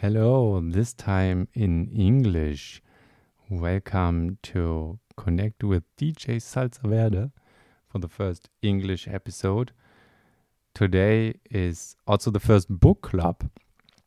[0.00, 2.80] Hello, this time in English.
[3.50, 7.30] Welcome to Connect with DJ Salsa Verde
[7.86, 9.72] for the first English episode.
[10.72, 13.50] Today is also the first book club,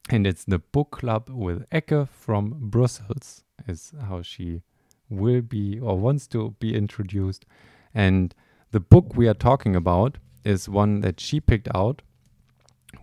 [0.10, 4.64] and it's the book club with Ekke from Brussels, is how she
[5.12, 7.46] will be or wants to be introduced.
[7.94, 8.34] And
[8.72, 12.02] the book we are talking about is one that she picked out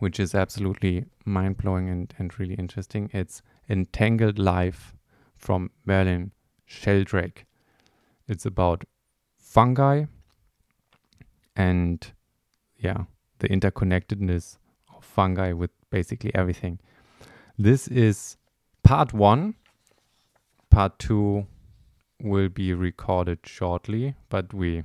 [0.01, 3.09] which is absolutely mind blowing and, and really interesting.
[3.13, 4.97] It's Entangled Life
[5.37, 6.33] from Merlin
[6.67, 7.47] Sheldrake.
[8.27, 8.85] It's about
[9.39, 10.07] fungi
[11.55, 12.13] and,
[12.77, 13.05] yeah,
[13.39, 14.57] the interconnectedness
[14.97, 16.79] of fungi with basically everything.
[17.59, 18.37] This is
[18.83, 19.55] part one.
[20.71, 21.47] Part two
[22.23, 24.83] will be recorded shortly, but we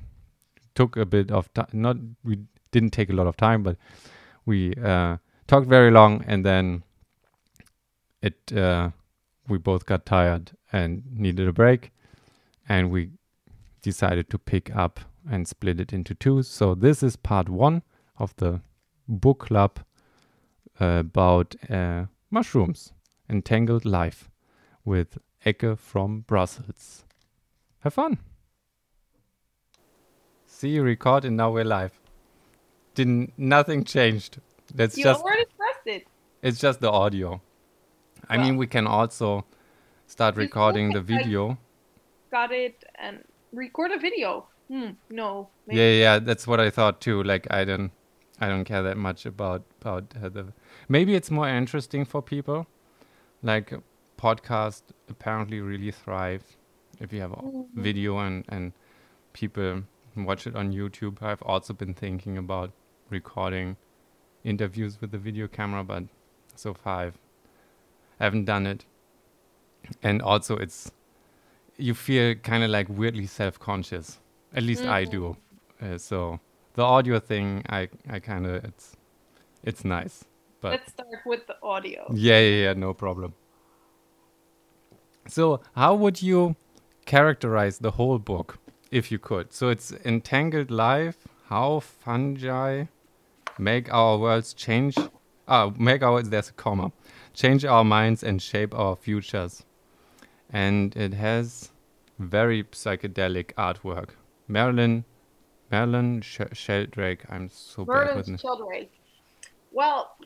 [0.74, 1.68] took a bit of time.
[1.72, 2.40] Not we
[2.70, 3.76] didn't take a lot of time, but
[4.46, 6.84] we uh, talked very long, and then
[8.22, 8.90] it uh,
[9.48, 11.92] we both got tired and needed a break,
[12.68, 13.10] and we
[13.82, 16.42] decided to pick up and split it into two.
[16.42, 17.82] So this is part one
[18.18, 18.60] of the
[19.08, 19.80] book club
[20.80, 22.92] uh, about uh, mushrooms,
[23.28, 24.30] entangled life,
[24.84, 27.04] with Ekke from Brussels.
[27.80, 28.18] Have fun.
[30.46, 32.00] See you record and now we're live
[32.96, 34.40] didn't nothing changed.
[34.74, 35.22] That's you just
[35.56, 36.06] pressed it.
[36.42, 37.40] It's just the audio.
[38.28, 39.44] I mean, we can also
[40.08, 41.58] start recording the still can, like, video.
[42.32, 43.22] Got it and
[43.52, 44.48] record a video.
[44.68, 44.90] Hmm.
[45.10, 45.48] No.
[45.66, 47.22] maybe- Yeah, yeah, that's what I thought too.
[47.22, 47.92] Like I don't,
[48.40, 50.52] I don't care that much about about uh, the.
[50.88, 52.66] Maybe it's more interesting for people.
[53.42, 53.72] Like
[54.18, 56.42] podcast apparently really thrive
[57.00, 57.66] if you have a Mhm.
[57.88, 58.72] video and and
[59.32, 59.82] people
[60.16, 61.22] watch it on YouTube.
[61.22, 62.72] I've also been thinking about
[63.10, 63.76] recording
[64.44, 66.04] interviews with the video camera, but
[66.54, 67.18] so far I've,
[68.20, 68.84] I haven't done it.
[70.02, 70.90] And also, it's
[71.76, 74.18] you feel kind of like weirdly self-conscious.
[74.54, 75.36] At least I do.
[75.80, 76.40] Uh, so
[76.74, 78.96] the audio thing, I I kind of it's
[79.62, 80.24] it's nice,
[80.60, 82.06] but Let's start with the audio.
[82.12, 83.34] yeah, yeah, yeah, no problem.
[85.28, 86.54] So, how would you
[87.04, 88.58] characterize the whole book
[88.90, 89.52] if you could?
[89.52, 92.84] So, it's entangled life, how fungi
[93.58, 94.96] make our worlds change.
[95.48, 96.92] Ah, make our there's a comma,
[97.34, 99.64] change our minds and shape our futures.
[100.50, 101.70] And it has
[102.18, 104.10] very psychedelic artwork.
[104.48, 105.04] Marilyn,
[105.70, 107.24] Marilyn Sh- Sheldrake.
[107.28, 108.92] I'm so bad with Merlin n- Sheldrake.
[109.72, 110.16] Well,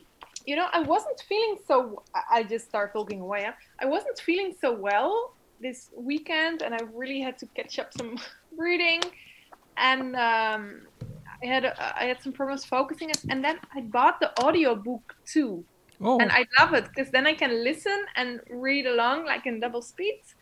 [0.45, 2.03] you know, I wasn't feeling so.
[2.15, 3.43] I- I just start talking away.
[3.45, 3.53] Huh?
[3.79, 8.17] I wasn't feeling so well this weekend, and I really had to catch up some
[8.57, 9.01] reading,
[9.77, 10.81] and um,
[11.43, 13.11] I had a, I had some problems focusing.
[13.29, 15.65] And then I bought the audiobook too,
[15.99, 19.59] Oh, and I love it because then I can listen and read along like in
[19.59, 20.35] double speeds.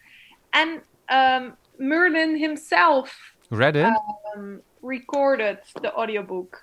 [0.54, 3.16] And um, Merlin himself
[3.52, 3.94] read it.
[4.36, 6.58] um, recorded the audiobook,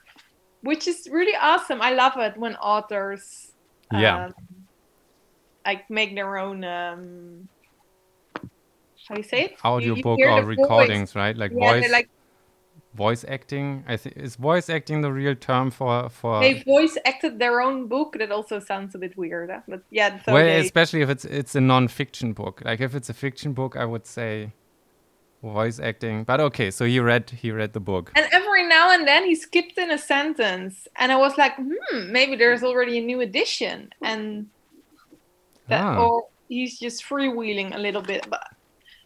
[0.62, 1.80] which is really awesome.
[1.82, 3.52] I love it when authors
[3.92, 4.26] Yeah.
[4.26, 4.34] um,
[5.66, 7.48] like make their own um,
[9.08, 9.50] how do you say it?
[9.50, 10.58] You- you audiobook or the voice.
[10.58, 11.36] recordings, right?
[11.36, 12.08] Like Yeah, voice they like
[12.96, 13.84] voice acting.
[13.86, 17.86] I think is voice acting the real term for for they voice acted their own
[17.88, 18.16] book.
[18.18, 19.60] That also sounds a bit weird, huh?
[19.68, 20.22] but yeah.
[20.24, 22.62] So well, they, especially if it's it's a non-fiction book.
[22.64, 24.52] Like if it's a fiction book, I would say
[25.42, 26.24] voice acting.
[26.24, 28.12] But okay, so he read he read the book.
[28.16, 32.10] and every now and then he skipped in a sentence, and I was like, hmm,
[32.10, 34.48] maybe there's already a new edition, and
[35.68, 36.02] that Ah.
[36.02, 38.46] or he's just freewheeling a little bit but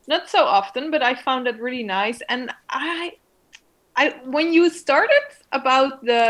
[0.07, 3.13] not so often but i found that really nice and i
[4.03, 4.05] i
[4.37, 6.25] when you started about the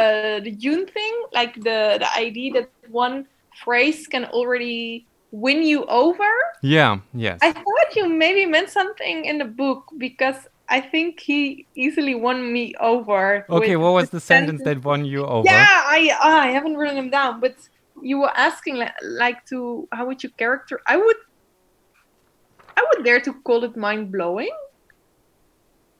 [0.47, 2.69] the June thing like the the idea that
[3.05, 3.17] one
[3.65, 5.07] phrase can already
[5.45, 6.31] win you over
[6.63, 6.93] Yeah.
[7.27, 7.39] Yes.
[7.49, 10.41] i thought you maybe meant something in the book because
[10.77, 13.77] i think he easily won me over okay.
[13.77, 15.47] What was the the sentence that won you over?
[15.47, 17.57] yeah, I ah, I haven't written them down, but
[18.03, 20.77] you were asking li- like to how would you character?
[20.87, 21.21] I would,
[22.79, 24.55] I would dare to call it mind blowing.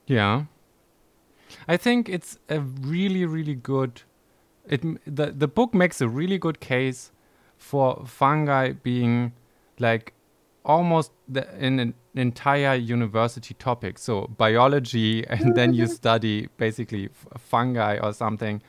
[0.07, 0.45] Yeah.
[1.71, 4.01] I think it's a really, really good.
[4.67, 7.13] It the the book makes a really good case
[7.57, 9.31] for fungi being
[9.79, 10.13] like
[10.65, 13.99] almost the, in an entire university topic.
[13.99, 18.61] So biology, and then you study basically f- fungi or something,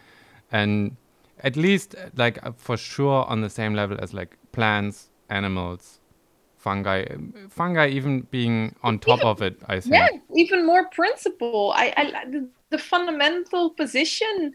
[0.53, 0.97] and
[1.41, 5.99] at least like uh, for sure on the same level as like plants, animals,
[6.57, 9.57] fungi, um, fungi even being on top of it.
[9.67, 9.93] I think.
[9.93, 11.73] Yeah, even more principle.
[11.75, 12.29] I, I
[12.73, 14.55] the, fundamental position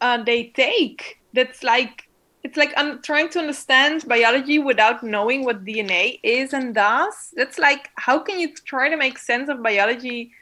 [0.00, 1.18] uh, they take.
[1.32, 2.08] That's like
[2.44, 7.32] it's like I'm trying to understand biology without knowing what DNA is and does.
[7.36, 10.32] That's like how can you try to make sense of biology,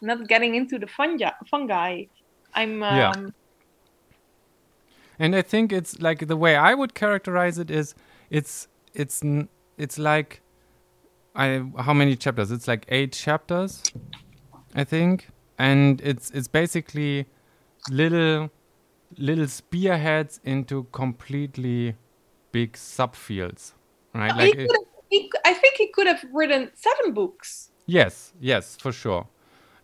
[0.00, 1.30] not getting into the fungi?
[1.50, 2.04] Fungi.
[2.54, 2.82] I'm.
[2.82, 3.12] Um, Yeah.
[5.18, 7.94] And I think it's like the way I would characterize it is
[8.30, 9.22] it's it's
[9.76, 10.40] it's like
[11.34, 12.50] I how many chapters?
[12.50, 13.82] It's like eight chapters,
[14.74, 15.28] I think,
[15.60, 17.26] and it's it's basically
[17.90, 18.50] little
[19.18, 21.96] little spearheads into completely
[22.52, 23.74] big subfields,
[24.14, 24.34] right?
[24.36, 24.70] Like it-
[25.10, 27.70] he, I think he could have written seven books.
[27.86, 29.26] yes, yes, for sure,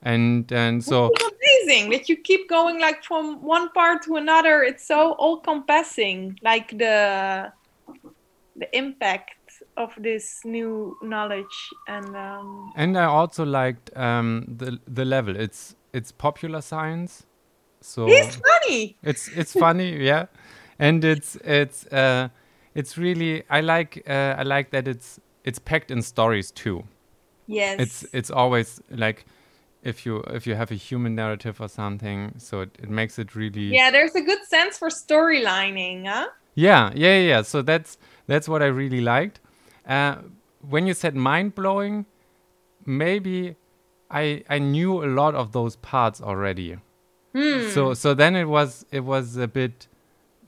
[0.02, 1.10] and and so.
[1.12, 4.62] It's amazing that you keep going like from one part to another.
[4.62, 7.52] It's so all compassing, like the
[8.56, 9.35] the impact
[9.76, 15.36] of this new knowledge and um, And I also liked um, the the level.
[15.36, 17.26] It's it's popular science,
[17.80, 18.96] so he's funny.
[19.02, 20.26] it's it's funny, yeah,
[20.78, 22.28] and it's it's uh,
[22.74, 26.84] it's really I like uh, I like that it's it's packed in stories too.
[27.46, 29.24] Yes, It's it's always like
[29.82, 33.34] if you if you have a human narrative or something, so it, it makes it
[33.36, 33.90] really yeah.
[33.90, 36.28] There's a good sense for storylining, huh?
[36.54, 37.28] Yeah, yeah, yeah.
[37.28, 37.42] yeah.
[37.42, 39.40] So that's that's what I really liked.
[39.86, 40.16] Uh,
[40.68, 42.06] when you said mind blowing,
[42.84, 43.56] maybe
[44.10, 46.78] I I knew a lot of those parts already.
[47.34, 47.68] Hmm.
[47.70, 49.86] So so then it was it was a bit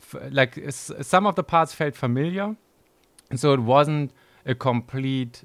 [0.00, 2.56] f- like s- some of the parts felt familiar,
[3.34, 4.12] so it wasn't
[4.46, 5.44] a complete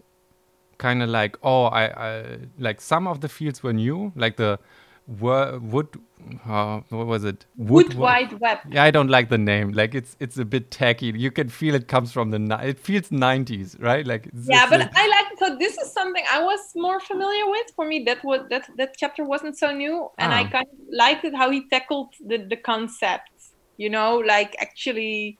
[0.77, 4.59] kind of like oh I, I like some of the fields were new like the
[5.07, 5.87] wo- wood
[6.45, 8.59] uh, what was it Wood wa- Wide Web.
[8.71, 9.73] yeah, I don't like the name.
[9.73, 11.07] Like it's it's a bit tacky.
[11.07, 14.05] You can feel it comes from the ni- it feels 90s, right?
[14.07, 17.49] Like it's, Yeah, it's but I like so this is something I was more familiar
[17.49, 17.67] with.
[17.75, 20.49] For me, that was that that chapter wasn't so new, and I Ah.
[20.51, 23.29] kind of liked it how he tackled the the concept.
[23.77, 25.39] You know, like actually,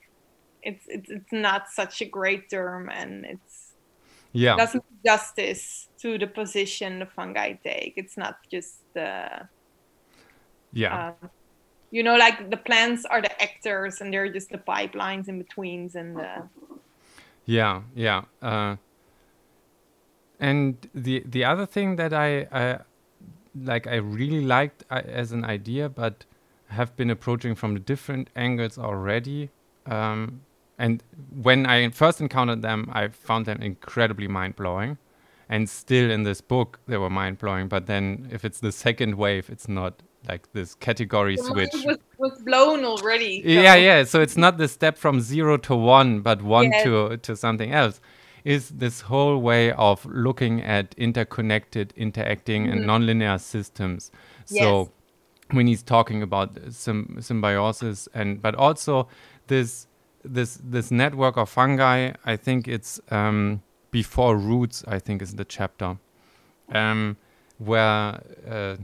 [0.62, 3.74] it's it's it's not such a great term, and it's
[4.34, 7.94] yeah, doesn't justice to the position the fungi take.
[7.98, 9.44] It's not just uh,
[10.74, 11.30] yeah, um,
[11.92, 15.96] you know, like the plants are the actors, and they're just the pipelines in betweens,
[15.96, 16.50] and the
[17.46, 18.24] yeah, yeah.
[18.42, 18.78] Uh,
[20.40, 22.80] and the the other thing that I, I
[23.56, 26.26] like I really liked uh, as an idea, but
[26.70, 29.50] have been approaching from different angles already.
[29.86, 30.42] Um,
[30.78, 34.98] and when I first encountered them, I found them incredibly mind blowing.
[35.48, 37.68] And still in this book, they were mind blowing.
[37.68, 41.72] But then, if it's the second wave, it's not like this category switch.
[41.86, 43.42] was was blown already.
[43.46, 44.04] Yeah, so- yeah.
[44.06, 46.84] So it's not the step from zero to one, but one Yes.
[46.84, 48.00] to to something else.
[48.46, 54.12] Is this whole way of looking at interconnected, interacting, and nonlinear systems?
[54.46, 54.66] So Mm-hmm.
[54.66, 54.88] Yes.
[55.56, 59.08] when he's talking about sym- symbiosis and but also
[59.48, 59.88] this
[60.26, 63.62] this this network of fungi, I think it's um,
[63.92, 64.84] before roots.
[64.88, 65.98] I think is the chapter
[66.70, 67.18] um,
[67.58, 68.22] where.
[68.50, 68.78] Uh,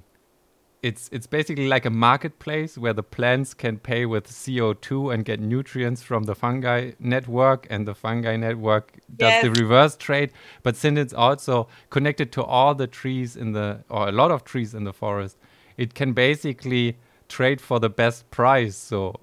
[0.82, 5.40] it's it's basically like a marketplace where the plants can pay with CO2 and get
[5.40, 10.32] nutrients from the fungi network, and the fungi network does the reverse trade.
[10.64, 14.46] But since it's also connected to all the trees in the or a lot of
[14.46, 15.38] trees in the forest,
[15.78, 16.98] it can basically
[17.28, 18.76] trade for the best price.
[18.78, 19.16] So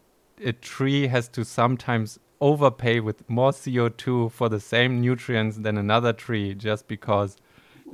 [0.44, 6.12] a tree has to sometimes overpay with more CO2 for the same nutrients than another
[6.12, 7.36] tree just because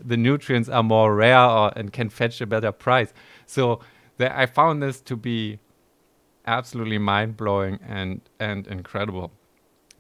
[0.05, 3.13] the nutrients are more rare or, and can fetch a better price.
[3.53, 3.81] So
[4.17, 5.59] the, I found this to be
[6.47, 9.31] absolutely mind blowing and and incredible.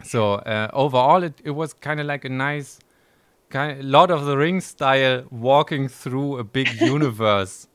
[0.04, 2.80] So uh, overall, it, it was kind of like a nice,
[3.50, 7.68] kind of, Lord of the Rings style walking through a big universe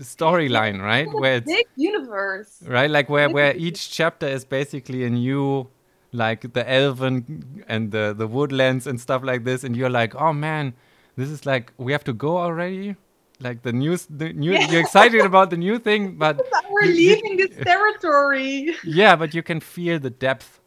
[0.00, 1.08] storyline, right?
[1.12, 2.62] Where it's big universe.
[2.66, 5.68] right like where where each chapter is basically a new
[6.12, 10.32] like the elven and the the woodlands and stuff like this and you're like oh
[10.32, 10.72] man
[11.16, 12.94] this is like we have to go already
[13.44, 14.70] like the news the new Yeah.
[14.70, 18.74] you're excited about the new thing but We're leaving this territory.
[18.82, 20.60] yeah but you can feel the depth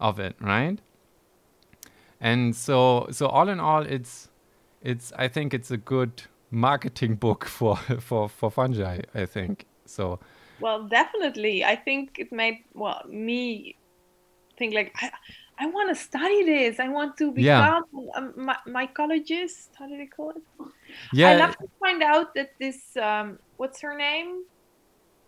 [0.00, 0.78] of it right
[2.20, 4.28] and so so all in all it's
[4.82, 10.18] it's i think it's a good marketing book for for for fungi i think so
[10.60, 11.62] Well, definitely.
[11.72, 13.76] I think it made well me
[14.58, 15.10] think like I,
[15.60, 16.78] I want to study this.
[16.78, 17.80] I want to Yeah.
[17.80, 17.84] become
[18.14, 19.68] a my- mycologist.
[19.78, 20.42] How do they call it?
[21.12, 24.44] yeah I love to find out that this um, what's her name,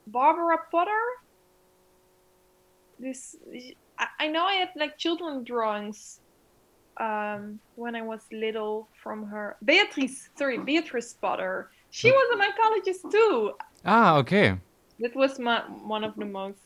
[0.07, 1.05] Barbara Potter.
[2.99, 3.37] This
[3.99, 6.21] I, I know I had like children drawings
[6.99, 9.57] um, when I was little from her.
[9.65, 11.71] Beatrice, sorry, Beatrice Potter.
[11.91, 13.53] She was a mycologist too.
[13.85, 14.59] ah okay
[15.01, 15.61] That was my
[15.97, 16.61] one of the most.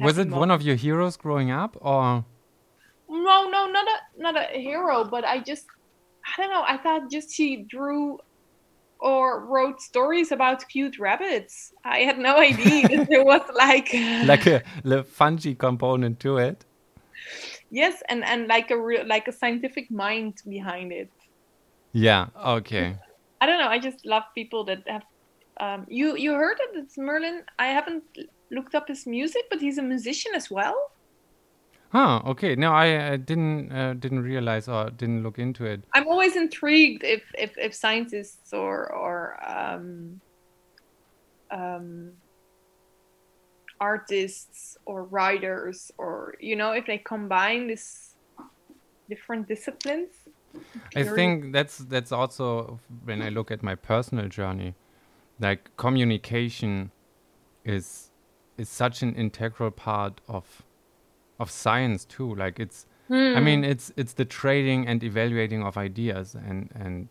[0.00, 2.24] Was it one of your heroes growing up, or
[3.08, 5.66] no, no, not a not a hero, but I just
[6.26, 6.64] I don't know.
[6.66, 8.18] I thought just he drew
[8.98, 11.72] or wrote stories about cute rabbits.
[11.84, 13.92] I had no idea that there was like
[14.24, 16.64] like a, a funny component to it.
[17.70, 21.10] Yes, and and like a real like a scientific mind behind it.
[21.92, 22.26] Yeah.
[22.44, 22.96] Okay.
[23.40, 23.68] I don't know.
[23.68, 25.02] I just love people that have.
[25.58, 27.42] Um, you you heard that it's Merlin.
[27.58, 28.04] I haven't
[28.50, 30.76] looked up his music, but he's a musician as well.
[31.90, 32.20] Huh.
[32.26, 32.56] Okay.
[32.56, 35.84] No, I, I didn't uh, didn't realize or didn't look into it.
[35.94, 40.20] I'm always intrigued if if, if scientists or or um,
[41.50, 42.12] um,
[43.80, 48.14] artists or writers or you know if they combine this
[49.08, 50.10] different disciplines.
[50.94, 54.74] I think that's that's also when I look at my personal journey,
[55.38, 56.90] like communication
[57.64, 58.10] is
[58.56, 60.62] is such an integral part of
[61.38, 62.34] of science too.
[62.34, 63.70] Like it's, I mean, hmm.
[63.70, 67.08] it's it's the trading and evaluating of ideas, and and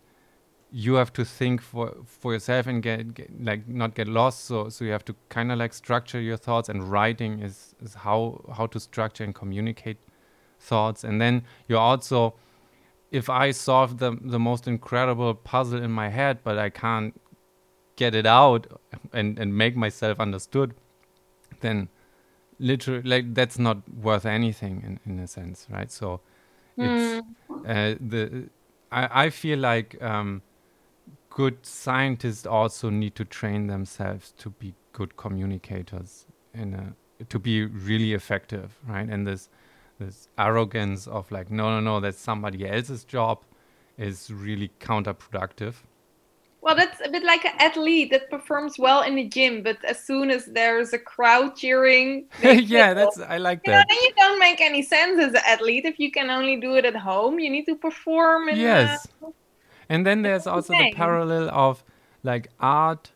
[0.71, 4.45] you have to think for for yourself and get, get like not get lost.
[4.45, 7.93] So so you have to kind of like structure your thoughts, and writing is is
[7.93, 9.97] how how to structure and communicate
[10.59, 12.35] thoughts, and then you're also.
[13.11, 17.13] If I solve the the most incredible puzzle in my head, but I can't
[17.95, 18.67] get it out
[19.13, 20.73] and and make myself understood,
[21.61, 21.87] then
[22.59, 25.91] literally like that's not worth anything in, in a sense right?
[25.91, 26.21] So
[26.79, 27.21] it's
[27.65, 28.49] uh, the
[28.91, 30.41] I, I feel like um,
[31.29, 37.65] good scientists also need to train themselves to be good communicators in a to be
[37.65, 39.09] really effective right?
[39.09, 39.49] And this
[39.99, 43.43] this arrogance of like no no no that's somebody else's job
[43.97, 45.75] is really counterproductive
[46.65, 50.03] Well, that's a bit like an athlete that performs well in the gym, but as
[50.03, 54.11] soon as there's a crowd cheering, yeah that's i like you know, that then you
[54.17, 57.37] don't make any sense as an athlete if you can only do it at home.
[57.37, 58.49] You need to perform.
[58.49, 59.07] In, Yes.
[59.21, 59.27] uh,
[59.89, 61.83] and then there's also the parallel of
[62.23, 63.11] like art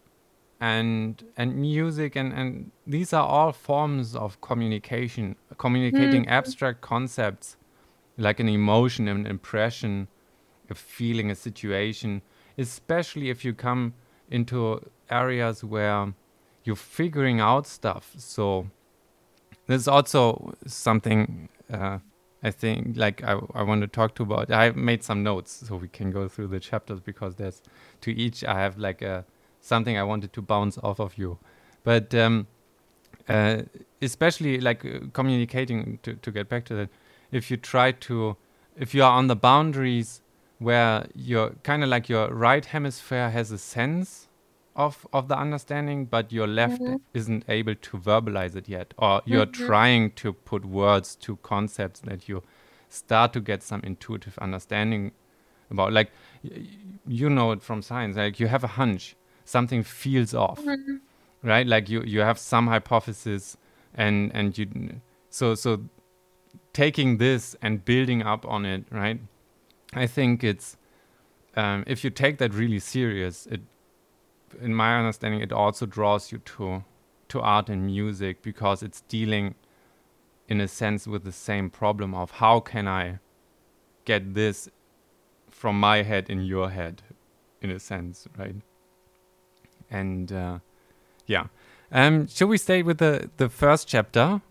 [0.61, 7.57] and and music and and these are all forms of communication communicating abstract concepts
[8.17, 10.07] like an emotion an impression
[10.69, 12.21] a feeling a situation
[12.59, 13.93] especially if you come
[14.29, 16.13] into areas where
[16.63, 18.67] you're figuring out stuff so
[19.67, 21.99] there's also something uh,
[22.41, 24.51] I think like I, I want to talk to about.
[24.51, 27.61] I made some notes so we can go through the chapters because there's
[28.01, 29.25] to each I have like a
[29.61, 31.37] something I wanted to bounce off of you,
[31.83, 32.47] but um,
[33.27, 33.63] uh,
[34.01, 36.89] especially like communicating to to get back to that.
[37.31, 38.37] If you try to,
[38.77, 40.21] if you are on the boundaries
[40.59, 44.27] where you're kind of like your right hemisphere has a sense
[44.75, 46.95] of of the understanding, but your left mm-hmm.
[47.13, 49.65] isn't able to verbalize it yet, or you're mm-hmm.
[49.65, 52.43] trying to put words to concepts that you
[52.89, 55.11] start to get some intuitive understanding
[55.71, 55.93] about.
[55.93, 56.11] Like
[57.07, 60.97] you know it from science, like you have a hunch, something feels off, mm-hmm.
[61.43, 61.65] right?
[61.65, 63.57] Like you you have some hypothesis,
[63.93, 65.81] and and you so so
[66.73, 69.19] taking this and building up on it, right?
[69.93, 70.77] I think it's
[71.55, 73.61] um, if you take that really serious, it
[74.61, 76.83] in my understanding, it also draws you to
[77.29, 79.55] to art and music because it's dealing,
[80.47, 83.19] in a sense, with the same problem of how can I
[84.05, 84.69] get this
[85.51, 87.03] from my head in your head,
[87.61, 88.55] in a sense, right?
[89.91, 90.59] And uh,
[91.25, 91.47] yeah,
[91.91, 94.41] um, should we stay with the the first chapter,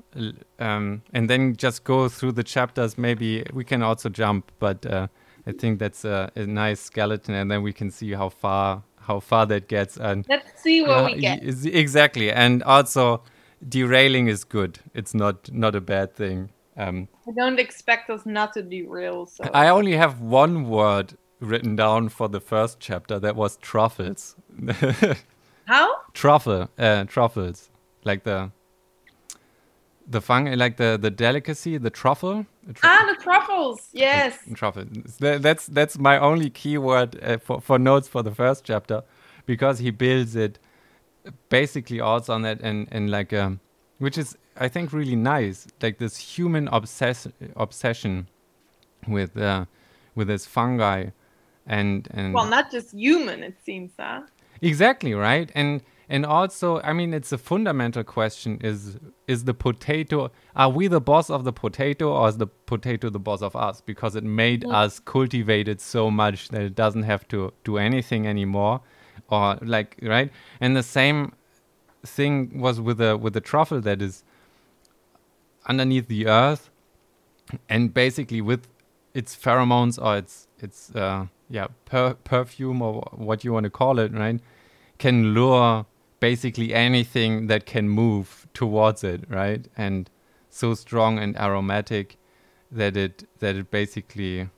[0.58, 2.98] um, and then just go through the chapters?
[2.98, 5.08] Maybe we can also jump, but uh,
[5.48, 9.20] I think that's a, a nice skeleton, and then we can see how far how
[9.20, 9.96] far that gets.
[9.96, 11.42] And Let's see what uh, we get.
[11.66, 13.22] exactly, and also
[13.66, 14.80] derailing is good.
[14.94, 16.50] It's not not a bad thing.
[16.76, 19.26] Um, I don't expect us not to derail.
[19.26, 23.18] So I only have one word written down for the first chapter.
[23.18, 24.36] That was truffles.
[25.64, 25.88] how?
[26.12, 27.70] truffle, uh, truffles,
[28.04, 28.52] like the
[30.10, 32.46] the fung, like the the delicacy, the truffle.
[32.66, 33.88] The Ah, the truffles.
[33.92, 34.38] Yes.
[34.54, 34.84] truffle.
[35.20, 39.02] That's that's my only keyword uh, for for notes for the first chapter,
[39.46, 40.58] because he builds it
[41.48, 43.60] basically also on that and and like um,
[43.98, 48.28] which is I think really nice, like this human obsess obsession
[49.06, 49.66] with uh,
[50.14, 51.10] with this fungi,
[51.66, 53.42] and and Well, not just human.
[53.42, 54.22] It seems, huh?
[54.60, 55.52] Exactly, right?
[55.54, 58.96] And and also, I mean, it's a fundamental question is
[59.26, 63.18] is the potato are we the boss of the potato or is the potato the
[63.18, 67.28] boss of us because it made us cultivate it so much that it doesn't have
[67.28, 68.80] to do anything anymore
[69.28, 70.32] or like, right?
[70.60, 71.32] And the same
[72.06, 74.24] thing was with the with the truffle that is
[75.66, 76.70] underneath the earth
[77.68, 78.66] and basically with
[79.12, 83.98] its pheromones or its its uh, yeah per perfume or what you want to call
[83.98, 84.40] it, right,
[84.96, 85.84] can lure
[86.20, 90.10] basically anything that can move towards it, right, and
[90.50, 92.16] so strong and aromatic
[92.70, 94.48] that it that it basically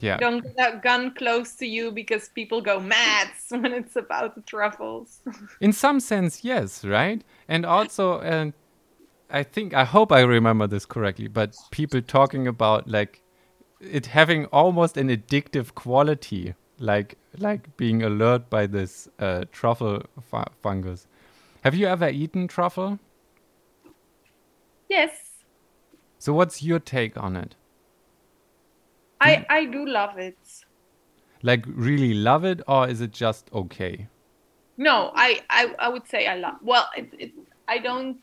[0.00, 0.16] yeah.
[0.16, 4.40] Don't get that gun close to you because people go mad when it's about the
[4.40, 5.20] truffles.
[5.60, 7.22] In some sense yes right?
[7.48, 8.54] And also and
[9.32, 13.22] i think i hope i remember this correctly but people talking about like
[13.80, 20.42] it having almost an addictive quality like like being alert by this uh, truffle fu
[20.62, 21.06] fungus
[21.62, 22.98] have you ever eaten truffle
[24.88, 25.30] yes
[26.20, 27.56] so what's your take on it?
[29.22, 30.36] I I do love it.
[31.42, 34.08] Like really love it, or is it just okay?
[34.76, 36.56] No, I I, I would say I love.
[36.62, 37.32] Well, it, it
[37.66, 38.20] I don't.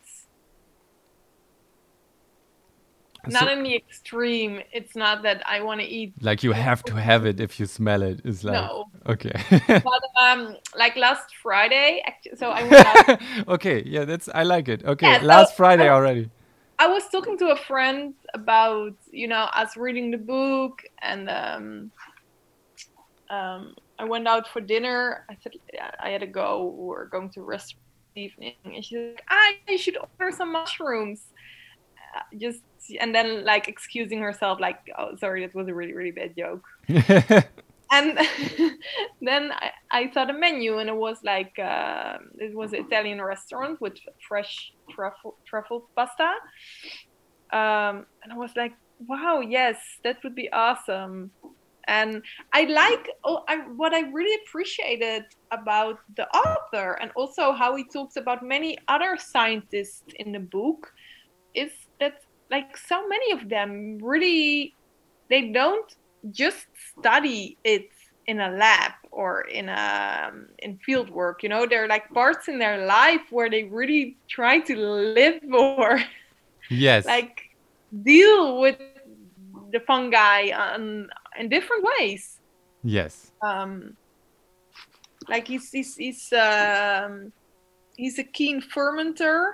[3.31, 4.61] Not so, in the extreme.
[4.71, 6.13] It's not that I want to eat.
[6.21, 8.21] Like you have to have it if you smell it.
[8.23, 8.85] It's like no.
[9.07, 9.33] Okay.
[9.67, 12.03] but um, like last Friday,
[12.35, 13.21] so I went out.
[13.47, 14.83] okay, yeah, that's I like it.
[14.83, 16.29] Okay, yeah, last so, Friday already.
[16.79, 21.91] I was talking to a friend about you know us reading the book, and um,
[23.29, 25.25] um, I went out for dinner.
[25.29, 26.75] I said yeah, I had to go.
[26.77, 27.83] We are going to restaurant
[28.15, 31.21] evening, and she's like, "I should order some mushrooms."
[32.15, 32.61] Uh, just
[32.99, 36.63] and then like excusing herself, like, "Oh, sorry, that was a really really bad joke."
[37.91, 38.17] and
[39.21, 43.21] then I, I, saw the menu and it was like uh, it was an Italian
[43.21, 43.93] restaurant with
[44.27, 46.31] fresh truffle truffle pasta,
[47.51, 48.73] um, and I was like,
[49.07, 51.31] wow, yes, that would be awesome.
[51.87, 57.75] And I like oh, I, what I really appreciated about the author and also how
[57.77, 60.91] he talks about many other scientists in the book
[61.55, 64.73] is that like so many of them really
[65.29, 65.95] they don't
[66.31, 66.65] just
[66.97, 67.89] study it
[68.25, 71.65] in a lab or in a um, in field work you know?
[71.65, 76.01] There are like parts in their life where they really try to live or
[76.69, 77.05] yes.
[77.17, 77.55] Like
[78.03, 78.77] deal with
[79.71, 82.39] the fungi on, in different ways.
[82.83, 83.31] Yes.
[83.41, 83.95] Um
[85.29, 87.31] like he's he's he's um
[87.95, 89.53] he's a keen fermenter.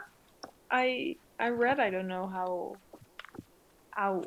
[0.69, 2.75] I i read i don't know how
[3.91, 4.21] how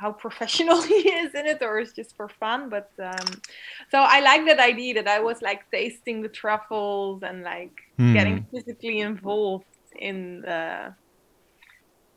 [0.00, 3.28] how professional he is in it or it's just for fun but um,
[3.90, 8.12] so i like that idea that i was like tasting the truffles and like mm.
[8.12, 9.64] getting physically involved
[9.98, 10.94] in the,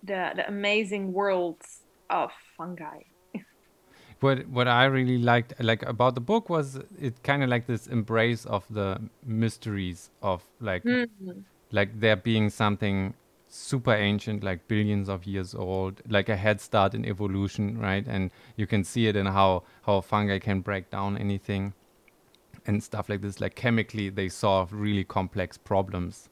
[0.03, 1.67] the the amazing worlds
[2.09, 2.99] of fungi
[4.19, 7.87] what what i really liked like about the book was it kind of like this
[7.87, 11.07] embrace of the mysteries of like mm.
[11.71, 13.13] like there being something
[13.49, 18.05] super ancient, like billions of years old, like a head start in evolution, right?
[18.07, 21.73] And you can see it in how how fungi can break down anything
[22.65, 23.41] and stuff like this.
[23.41, 26.29] Like chemically, they solve really complex problems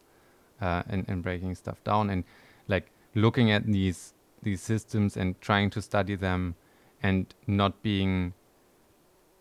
[0.61, 2.09] uh, in, in breaking stuff down.
[2.09, 2.23] And
[2.67, 6.55] like looking at these these systems and trying to study them
[7.01, 8.33] and not being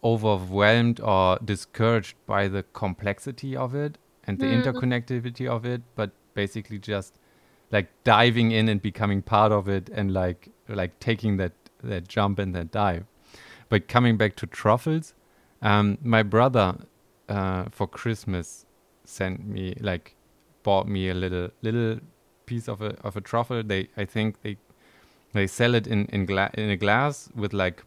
[0.03, 4.63] overwhelmed or discouraged by the complexity of it and the mm.
[4.63, 7.19] interconnectivity of it, but basically just
[7.71, 11.53] like diving in and becoming part of it and like like taking that
[11.83, 13.05] that jump and that dive.
[13.69, 15.15] But coming back to truffles,
[15.63, 16.77] um, my brother
[17.29, 18.67] uh, for Christmas
[19.05, 20.15] sent me like
[20.63, 22.01] bought me a little little
[22.47, 23.63] piece of a of a truffle.
[23.63, 24.57] They I think they
[25.33, 27.83] they sell it in in, gla- in a glass with like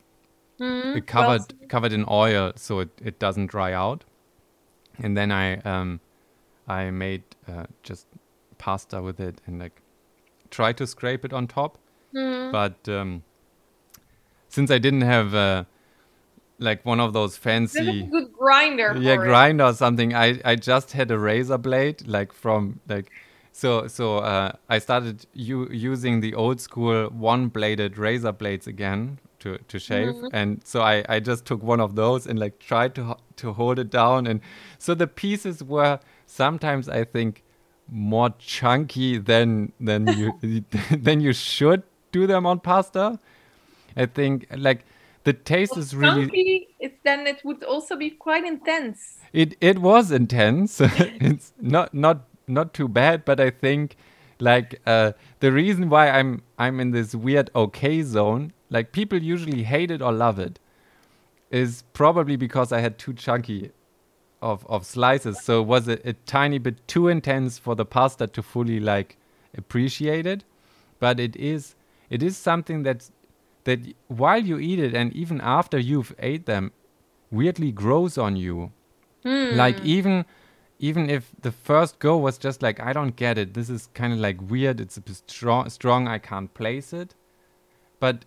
[0.59, 4.03] mm, covered well, covered in oil so it, it doesn't dry out.
[4.97, 6.01] And then I um
[6.67, 8.05] I made uh, just
[8.60, 9.82] pasta with it and like
[10.52, 11.80] try to scrape it on top.
[12.13, 12.52] Mm.
[12.52, 13.24] But um,
[14.50, 15.63] since I didn't have uh,
[16.60, 21.10] like one of those fancy good grinder, yeah, grinder or something, I I just had
[21.10, 23.12] a razor blade like from like.
[23.52, 29.58] So so uh, I started u- using the old school one-bladed razor blades again to,
[29.58, 30.30] to shave, mm.
[30.32, 33.80] and so I, I just took one of those and like tried to to hold
[33.80, 34.39] it down, and
[34.78, 37.43] so the pieces were sometimes I think
[37.91, 40.34] more chunky than than you
[40.91, 43.19] than you should do them on pasta.
[43.95, 44.86] I think like
[45.23, 49.19] the taste well, is really chunky, it, then it would also be quite intense.
[49.34, 50.82] It it was intense.
[50.82, 53.95] it's not not not too bad, but I think
[54.39, 59.63] like uh, the reason why I'm I'm in this weird okay zone, like people usually
[59.63, 60.60] hate it or love it,
[61.52, 63.71] is probably because I had too chunky
[64.41, 65.41] of of slices.
[65.41, 69.17] So was it a tiny bit too intense for the pasta to fully like
[69.58, 70.43] appreciate it?
[70.99, 71.75] But it is
[72.10, 73.10] it is something that
[73.65, 76.71] that while you eat it and even after you've ate them,
[77.32, 78.71] weirdly grows on you.
[79.23, 79.56] Hmm.
[79.56, 80.25] Like even
[80.80, 83.54] even if the first go was just like I don't get it.
[83.54, 84.80] This is kind of like weird.
[84.80, 86.08] It's a bit strong, strong.
[86.08, 87.15] I can't place it.
[87.99, 88.23] But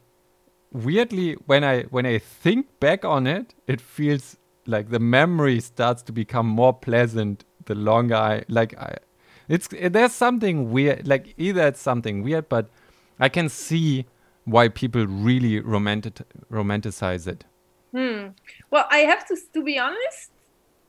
[0.71, 6.03] weirdly, when I when I think back on it, it feels like the memory starts
[6.03, 8.97] to become more pleasant the longer I like I.
[9.49, 11.07] It's there's something weird.
[11.07, 12.69] Like either it's something weird, but
[13.19, 14.07] I can see
[14.45, 16.21] why people really romantic
[16.51, 17.45] romanticize it.
[17.93, 18.29] Hmm.
[18.71, 20.31] Well, I have to to be honest.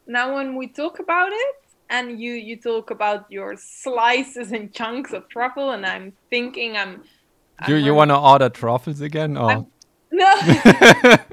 [0.06, 1.56] Now, when we talk about it,
[1.90, 7.04] and you you talk about your slices and chunks of truffle, and I'm thinking I'm.
[7.68, 9.38] You I'm you want to order truffles again?
[9.38, 9.68] Or I'm-
[10.12, 10.32] No.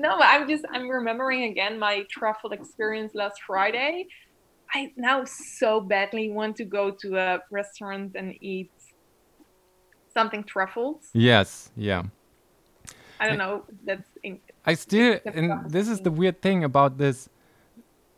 [0.00, 4.06] no, I'm just I'm remembering again my truffle experience last Friday.
[4.74, 8.70] I now so badly want to go to a restaurant and eat
[10.16, 11.08] something truffles.
[11.14, 12.02] yes, yeah.
[13.20, 13.64] I don't know.
[13.84, 17.28] That's in, I still, and this is the weird thing about this.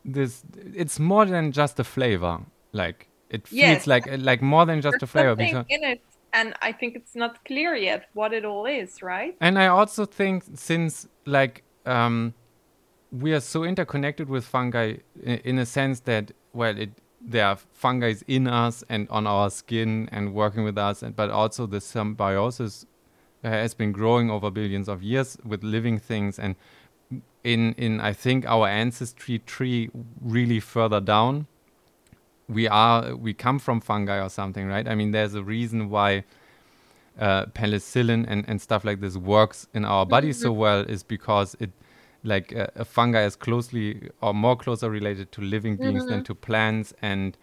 [0.04, 0.42] This
[0.82, 2.40] it's more than just a flavor.
[2.72, 3.86] Like it feels Yes.
[3.86, 5.30] like like more than just a flavor.
[5.30, 6.00] something Because, in it,
[6.32, 9.02] and I think it's not clear yet what it all is.
[9.02, 9.34] Right?
[9.40, 12.34] and I also think since like um,
[13.10, 16.90] we are so interconnected with fungi in, in a sense that well, it
[17.20, 21.30] there are fungi in us and on our skin and working with us, and but
[21.30, 22.86] also the symbiosis
[23.44, 26.38] uh, has been growing over billions of years with living things.
[26.38, 26.56] And
[27.44, 29.90] in in I think our ancestry tree
[30.20, 31.46] really further down
[32.48, 34.86] we are we come from fungi or something right?
[34.86, 36.24] I mean there's a reason why
[37.18, 41.56] uh, penicillin and, and stuff like this works in our body so well is because
[41.60, 41.70] it
[42.24, 46.34] like uh, a fungi is closely or more closer related to living beings than to
[46.34, 47.36] plants and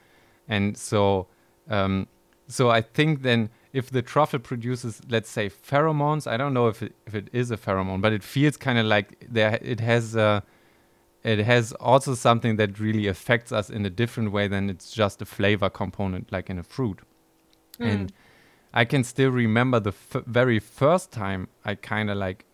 [0.48, 1.28] and so
[1.70, 2.08] um,
[2.48, 6.82] so I think then if the truffle produces let's say pheromones I don't know if
[6.82, 10.16] it, if it is a pheromone but it feels kind of like there it has
[10.16, 10.42] uh,
[11.24, 15.22] it has also something that really affects us in a different way than it's just
[15.22, 17.00] a flavor component like in a fruit.
[17.90, 18.14] And
[18.74, 22.46] I can still remember the f- very first time I kind of like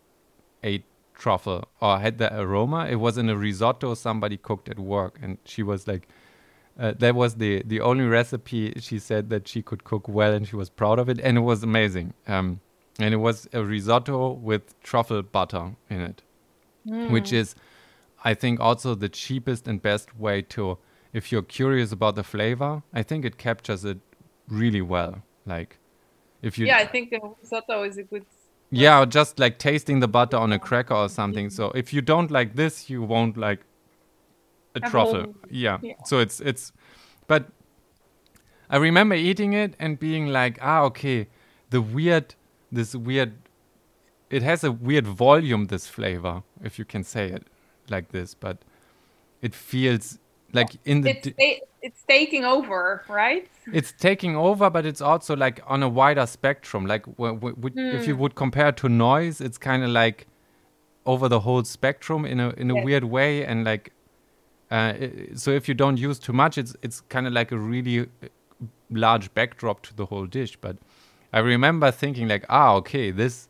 [0.64, 2.88] ate truffle or had the aroma.
[2.88, 6.08] It was in a risotto somebody cooked at work, and she was like,
[6.78, 10.48] uh, that was the the only recipe she said that she could cook well, and
[10.48, 12.14] she was proud of it, and it was amazing.
[12.28, 12.60] Um,
[13.00, 16.22] and it was a risotto with truffle butter in it,
[17.12, 17.56] which is,
[18.24, 20.78] I think, also the cheapest and best way to,
[21.12, 24.00] if you're curious about the flavor, I think it captures it
[24.48, 25.24] really well.
[25.46, 25.78] Like,
[26.46, 28.26] if you Yeah, I think the risotto is a good.
[28.70, 31.50] yeah, or just like tasting the butter on a cracker or something.
[31.50, 33.62] So if you don't like this, you won't like
[34.76, 35.36] a A truffle.
[35.50, 35.80] Yeah.
[35.82, 35.94] yeah.
[36.06, 36.72] So it's it's
[37.28, 37.50] but
[38.70, 41.28] I remember eating it and being like, ah, okay,
[41.70, 42.36] the weird
[42.72, 43.34] this weird
[44.30, 47.48] it has a weird volume this flavor, if you can say it
[47.90, 48.58] like this, but
[49.42, 50.20] it feels
[50.56, 51.28] like in the It's
[51.82, 53.48] it's taking over, right?
[53.74, 56.86] it's taking over, but it's also like on a wider spectrum.
[56.88, 60.28] Like w- w- would, if you would compare to noise, it's kind of like
[61.06, 62.86] over the whole spectrum in a in a Yes.
[62.86, 63.46] weird way.
[63.46, 63.92] And like,
[64.72, 64.94] uh,
[65.36, 68.06] so if you don't use too much, it's it's kind of like a really uh,
[68.90, 70.58] large backdrop to the whole dish.
[70.62, 70.78] But
[71.34, 73.50] I remember thinking like, ah, okay, this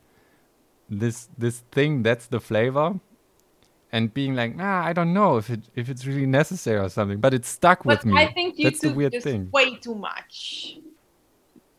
[0.89, 2.99] this this thing that's the flavor.
[3.95, 7.19] And being like, nah, I don't know if it if it's really necessary or something,
[7.25, 8.21] but it stuck But with me.
[8.21, 9.49] I think you That's the took weird thing.
[9.51, 10.77] way too much.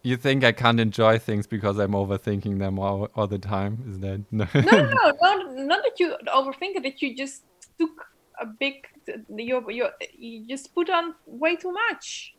[0.02, 3.72] You think I can't enjoy things because I'm overthinking them all, all the time?
[3.90, 4.46] Is that no?
[4.54, 6.82] No, no, no, no, not that you overthink it.
[6.84, 7.42] That you just
[7.78, 7.96] took
[8.40, 8.86] a big.
[9.28, 9.86] You you
[10.26, 12.34] you just put on way too much.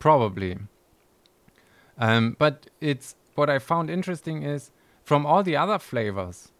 [0.00, 0.58] Probably.
[1.98, 4.70] Um, but it's what I found interesting is
[5.04, 6.50] from all the other flavors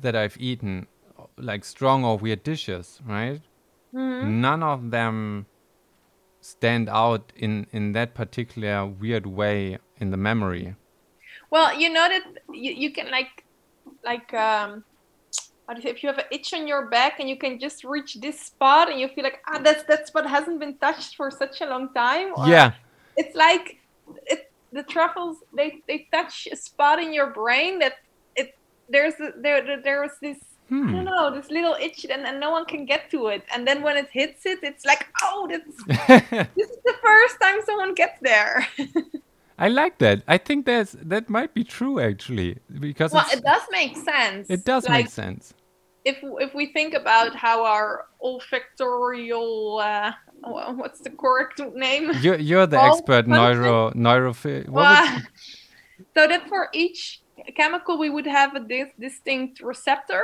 [0.00, 0.86] that I've eaten,
[1.42, 3.40] like strong or weird dishes, right?
[4.40, 5.46] None of them
[6.40, 10.76] stand out in in that particular weird way in the memory.
[11.50, 12.22] Well, you know that
[12.52, 13.44] you, you can like
[14.04, 14.84] like um
[15.66, 17.58] how do you say if you have an itch on your back and you can
[17.60, 21.16] just reach this spot and you feel like ah that's that spot hasn't been touched
[21.16, 22.32] for such a long time.
[22.36, 22.72] or yeah,
[23.16, 23.78] it's like
[24.26, 24.40] it
[24.72, 27.94] the truffles they they touch a spot in your brain that
[28.36, 28.50] it
[28.88, 30.38] there's a, there there- there's this
[30.70, 30.92] I Hmm.
[30.94, 33.82] don't know this little itch and, and no one can get to it and then
[33.82, 35.76] when it hits it it's like oh that's
[36.58, 38.66] this is the first time someone gets there
[39.66, 40.22] I like that.
[40.26, 42.56] I think that's that might be true actually
[42.86, 45.52] because well it does make sense it does like, make sense.
[46.04, 48.06] if if we think about how our
[48.74, 50.12] olfactorial uh,
[50.80, 53.96] what's the correct name You're, you're the All expert neuro would-
[54.68, 55.04] Well,
[56.16, 57.20] so that for each
[57.56, 60.22] chemical, we would have a dis- distinct receptor.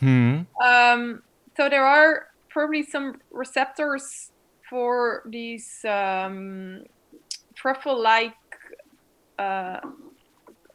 [0.00, 0.40] Hmm.
[0.62, 1.22] Um,
[1.56, 4.30] so there are probably some receptors
[4.68, 6.84] for these um,
[7.54, 8.34] truffle-like
[9.38, 9.80] uh,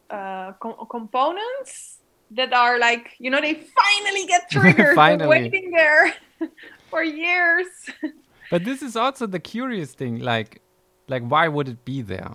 [0.10, 2.00] uh, com- components
[2.32, 4.96] that are like you know they finally get triggered.
[4.96, 5.28] Finally.
[5.30, 6.14] Waiting there
[6.90, 7.68] for years.
[8.50, 10.62] But this is also the curious thing, like,
[11.08, 12.34] like why would it be there?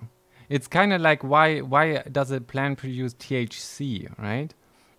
[0.49, 4.55] It's kind of like why why does a plant produce THC, right?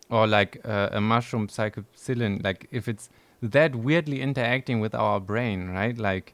[0.09, 3.09] Or like uh, a mushroom psilocybin, like if it's
[3.41, 5.97] that weirdly interacting with our brain, right?
[5.97, 6.33] Like,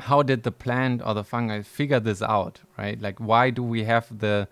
[0.00, 3.00] how did the plant or the fungi figure this out, right?
[3.00, 4.48] Like, why do we have the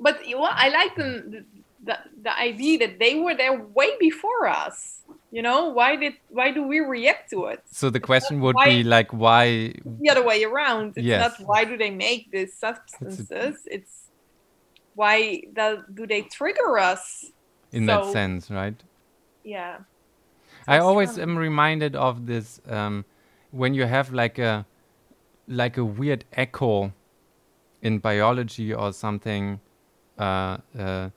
[0.00, 1.44] But you know, I like the,
[1.84, 5.02] the the idea that they were there way before us.
[5.30, 7.60] You know, why did why do we react to it?
[7.70, 10.94] so the question would why- be like why The other way around.
[10.96, 11.20] It's Yes.
[11.38, 13.54] not why do they make these substances.
[13.66, 14.08] It's
[14.94, 17.26] why do, do they trigger us?
[17.72, 18.82] In that sense, right?
[19.44, 19.78] Yeah.
[20.66, 21.20] I always fun.
[21.20, 23.04] am reminded of this um,
[23.50, 24.66] when you have like a
[25.46, 26.92] like a weird echo
[27.80, 29.60] in biology or something.
[30.18, 31.10] Uh, uh,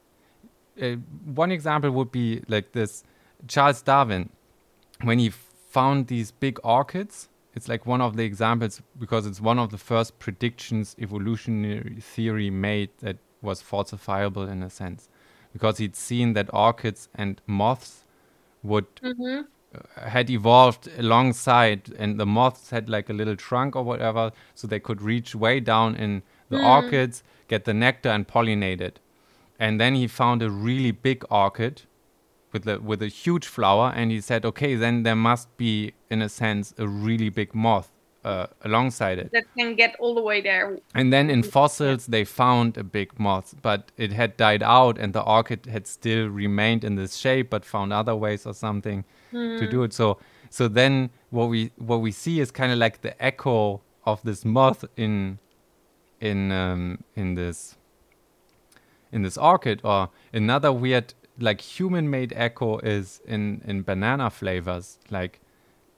[0.82, 3.04] uh, one example would be like this:
[3.48, 4.30] Charles Darwin,
[5.02, 7.28] when he found these big orchids.
[7.54, 12.50] It's like one of the examples because it's one of the first predictions evolutionary theory
[12.50, 15.10] made that was falsifiable in a sense,
[15.54, 18.06] because he'd seen that orchids and moths
[18.64, 19.42] would Mm-hmm.
[20.10, 24.80] had evolved alongside and the moths had like a little trunk or whatever so they
[24.80, 29.00] could reach way down in the orchids get the nectar and pollinate it.
[29.60, 31.84] And then he found a really big orchid
[32.52, 36.22] with a with a huge flower and he said okay then there must be in
[36.22, 37.92] a sense a really big moth
[38.24, 39.32] uh, alongside it.
[39.32, 40.78] That can get all the way there.
[40.94, 45.14] and then in fossils, they found a big moth, but it had died out, and
[45.14, 49.70] the orchid had still remained in this shape, but found other ways or something to
[49.70, 49.94] do it.
[49.94, 50.18] So,
[50.50, 54.44] so then what we what we see is kind of like the echo of this
[54.46, 55.40] moth in
[56.20, 57.78] in um, in this
[59.12, 65.40] in this orchid, or another weird like human-made echo is in in banana flavors, like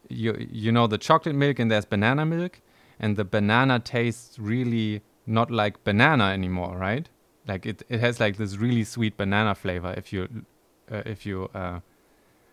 [0.10, 2.62] you you know the chocolate milk and there's banana milk
[3.00, 7.10] and the banana tastes really not like banana anymore right?
[7.48, 10.46] Like it, it has like this really sweet banana flavor if you
[10.92, 11.80] uh, if you uh,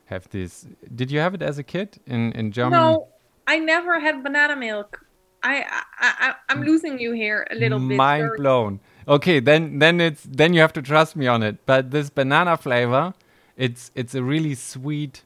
[0.07, 0.67] have this.
[0.95, 2.83] Did you have it as a kid in in germany?
[2.83, 3.09] No,
[3.47, 5.05] I never had banana milk.
[5.43, 5.65] I,
[5.99, 7.97] I, I I'm losing you here a little bit.
[7.97, 8.81] mind blown.
[9.09, 11.65] Okay then then it's then you have to trust me on it.
[11.67, 13.15] But this banana flavor
[13.57, 15.23] it's it's a really sweet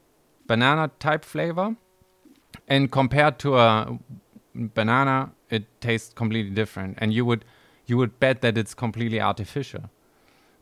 [0.46, 1.76] banana type flavor
[2.68, 3.98] and compared to a
[4.54, 6.98] banana it tastes completely different.
[7.00, 7.44] And you would
[7.86, 9.90] you would bet that it's completely artificial.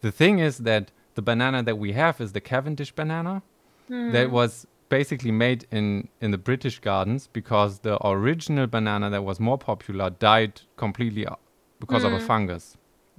[0.00, 3.42] The thing is that the banana that we have is the cavendish banana
[3.88, 9.40] that was basically made in in the british gardens because the original banana that was
[9.40, 11.36] more popular died completely uh,
[11.80, 12.76] because of a fungus.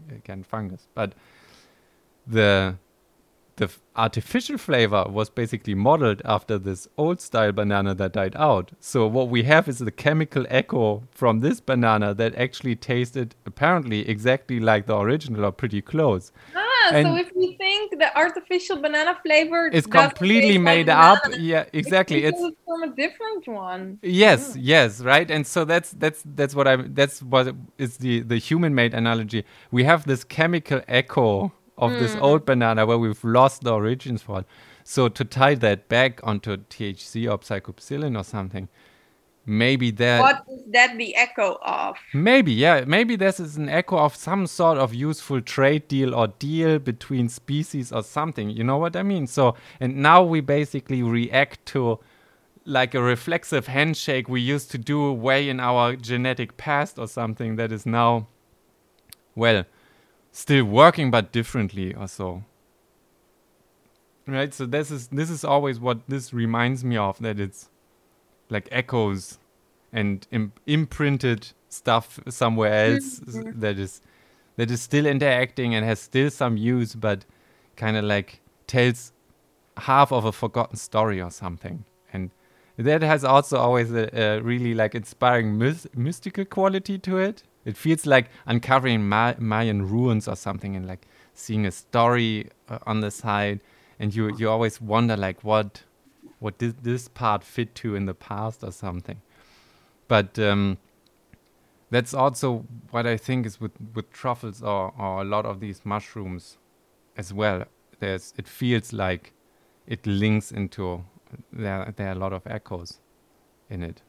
[0.10, 0.88] Again fungus.
[0.94, 1.14] But
[2.26, 2.78] the
[3.58, 8.72] the artificial flavor was basically modeled after this old style banana that died out.
[8.80, 14.10] So what we have is the chemical echo from this banana that actually tasted apparently
[14.10, 16.32] exactly like the original or pretty close.
[16.56, 21.22] Ah, so if we think the artificial banana flavor It's doesn't completely like made up.
[21.24, 22.24] banana, Yeah, exactly.
[22.24, 24.00] It's, It's from a different one.
[24.02, 25.30] Yes, yes, right.
[25.30, 29.46] And so that's that's that's what I that's what is the the human made analogy.
[29.72, 32.22] We have this chemical echo of this mm.
[32.22, 34.46] old banana where we've lost the origins for it.
[34.84, 38.68] So to tie that back onto THC or psychopsilin or something,
[39.46, 41.96] maybe that What is that the echo of?
[42.14, 42.84] Maybe, yeah.
[42.86, 47.30] Maybe this is an echo of some sort of useful trade deal or deal between
[47.30, 48.50] species or something.
[48.50, 49.28] You know what I mean?
[49.28, 52.00] So, and now we basically react to
[52.66, 57.58] like a reflexive handshake we used to do way in our genetic past or something
[57.58, 58.28] that is now,
[59.36, 59.66] well,
[60.34, 62.44] still working but differently or so.
[64.28, 64.54] Right?
[64.54, 67.70] So this is this is always what this reminds me of that it's
[68.50, 69.38] like echoes
[69.92, 74.02] and Im- imprinted stuff somewhere else s- that is
[74.58, 77.26] that is still interacting and has still some use but
[77.76, 79.12] kind of like tells
[79.78, 82.30] half of a forgotten story or something and
[82.78, 87.78] that has also always a, a really like inspiring mys- mystical quality to it it
[87.78, 93.02] feels like uncovering Ma- mayan ruins or something and like seeing a story uh, on
[93.02, 93.60] the side
[94.00, 95.84] and you you always wonder like what
[96.40, 99.22] what did this part fit to in the past or something
[100.08, 100.78] but um,
[101.90, 105.82] that's also what I think is with, with truffles or, or a lot of these
[105.84, 106.58] mushrooms
[107.16, 107.66] as well.
[108.00, 109.34] There's it feels like
[109.86, 111.06] it links into
[111.52, 111.94] there.
[111.96, 113.00] There are a lot of echoes
[113.70, 114.02] in it.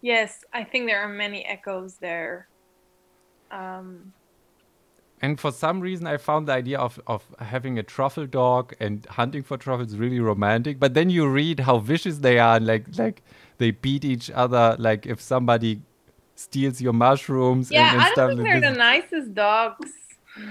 [0.00, 2.48] Yes, I think there are many echoes there.
[3.50, 4.12] Um,
[5.20, 9.04] and for some reason, I found the idea of, of having a truffle dog and
[9.06, 10.78] hunting for truffles really romantic.
[10.78, 13.22] But then you read how vicious they are, and like like
[13.58, 14.76] they beat each other.
[14.78, 15.80] Like if somebody
[16.36, 17.70] steals your mushrooms.
[17.70, 18.70] yeah, and, and I don't think like they're this.
[18.70, 19.90] the nicest dogs.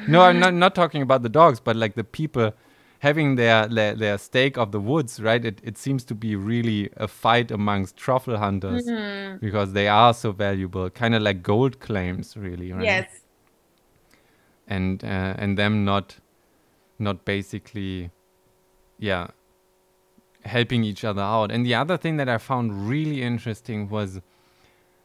[0.08, 2.54] No, I'm not not talking about the dogs, but like the people
[3.00, 5.44] having their their, their stake of the woods, right?
[5.46, 9.40] It it seems to be really a fight amongst truffle hunters Mhm.
[9.40, 12.84] because they are so valuable, kind of like gold claims, really, right?
[12.84, 13.06] Yes.
[14.68, 16.18] And uh, and them not
[17.00, 18.10] not basically,
[19.00, 19.28] yeah,
[20.44, 21.52] helping each other out.
[21.52, 24.20] And the other thing that I found really interesting was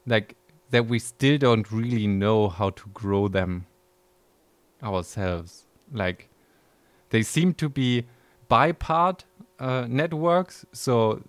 [0.07, 0.37] like
[0.71, 3.67] that we still don't really know how to grow them
[4.83, 5.67] ourselves.
[5.93, 6.29] Like
[7.13, 8.07] they seem to be
[8.51, 9.21] bipart
[9.61, 10.65] uh, networks.
[10.73, 11.23] So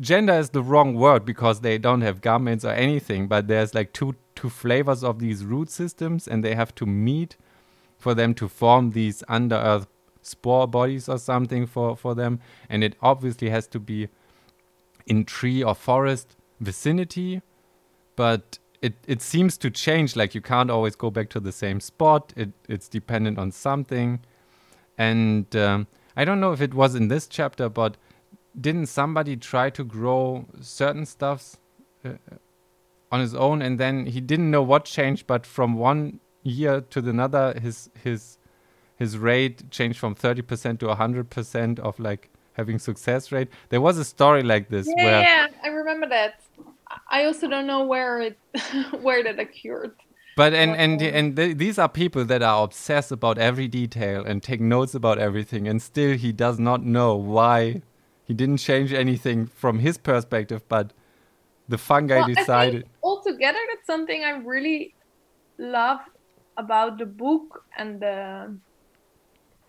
[0.00, 3.28] gender is the wrong word because they don't have gametes or anything.
[3.28, 7.36] But there's like two two flavors of these root systems, and they have to meet
[7.98, 9.86] for them to form these under earth
[10.22, 12.40] spore bodies or something for for them.
[12.70, 14.08] And it obviously has to be
[15.06, 17.42] in tree or forest vicinity,
[18.16, 20.16] but it, it seems to change.
[20.16, 22.32] Like you can't always go back to the same spot.
[22.36, 24.20] It it's dependent on something,
[24.98, 27.96] and um, I don't know if it was in this chapter, but
[28.58, 31.58] didn't somebody try to grow certain stuffs
[32.04, 32.12] uh,
[33.10, 37.00] on his own, and then he didn't know what changed, but from one year to
[37.00, 38.38] another, his his
[38.96, 43.48] his rate changed from thirty percent to hundred percent of like having success rate.
[43.68, 46.40] There was a story like this Yeah, where yeah, I remember that.
[47.08, 48.38] I also don't know where it
[49.00, 49.96] where that occurred.
[50.36, 54.42] But and and and th- these are people that are obsessed about every detail and
[54.42, 57.82] take notes about everything, and still he does not know why
[58.24, 60.92] he didn't change anything from his perspective, but
[61.68, 62.88] the fungi Well, decided.
[63.02, 64.94] altogether, that's something I really
[65.58, 66.00] love
[66.56, 68.58] about the book and the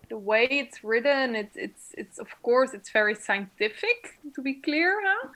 [0.08, 1.34] the way it's written.
[1.36, 3.98] It's it's it's of course it's very scientific
[4.34, 5.28] to be clear, huh?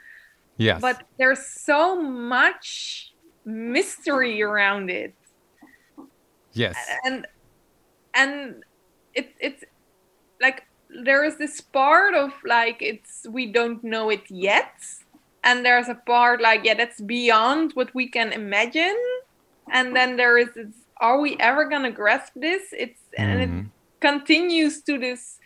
[0.56, 3.12] Yes, But there's so much
[3.44, 5.14] mystery around it.
[6.52, 7.26] Yes, and
[8.14, 8.62] and
[9.14, 9.64] it's it's
[10.40, 10.62] like
[11.04, 14.72] there is this part of like it's we don't know it yet.
[15.42, 18.96] And there's a part like yeah that's beyond what we can imagine.
[19.72, 22.62] And then there is this, are we ever gonna grasp this?
[22.72, 23.70] It's and it Mhm.
[24.00, 25.38] continues to this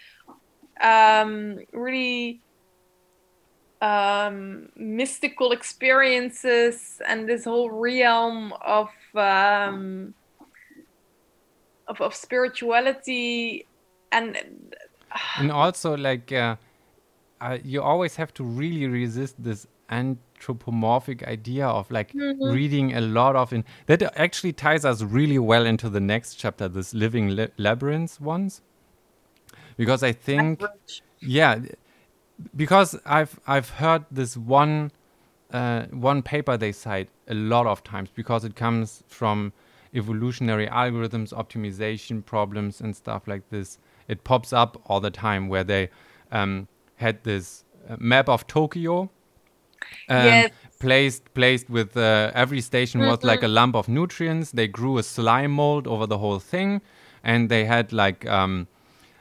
[0.81, 2.43] um really
[3.81, 10.15] um mystical experiences and this whole realm of um
[11.87, 13.67] of, of spirituality
[14.13, 14.37] and
[15.37, 16.57] and also like uh,
[17.41, 22.53] uh, you always have to really resist this anthropomorphic idea of like Mhm.
[22.53, 26.69] reading a lot of in that actually ties us really well into the next chapter
[26.69, 28.63] this living la- labyrinth ones
[29.77, 30.63] because i think
[31.21, 31.59] yeah
[32.57, 34.91] because i've i've heard this one
[35.53, 39.53] uh, one paper they cite a lot of times because it comes from
[39.95, 43.79] evolutionary algorithms optimization problems and stuff like this
[44.09, 45.89] it pops up all the time where they
[46.33, 49.09] um, had this uh, map of tokyo
[50.09, 50.51] um, Yes.
[50.79, 54.51] placed placed with uh, every station was like a lump of nutrients.
[54.53, 56.83] They grew a slime mold over the whole thing,
[57.23, 58.69] and they had like um,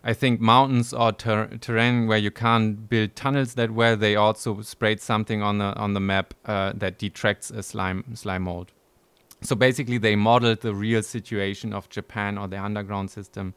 [0.03, 3.95] I think mountains or ter- terrain where you can't build tunnels that well.
[3.95, 8.43] They also sprayed something on the on the map uh, that detracts a slime slime
[8.43, 8.72] mold.
[9.43, 13.53] So basically, they modeled the real situation of Japan or the underground system,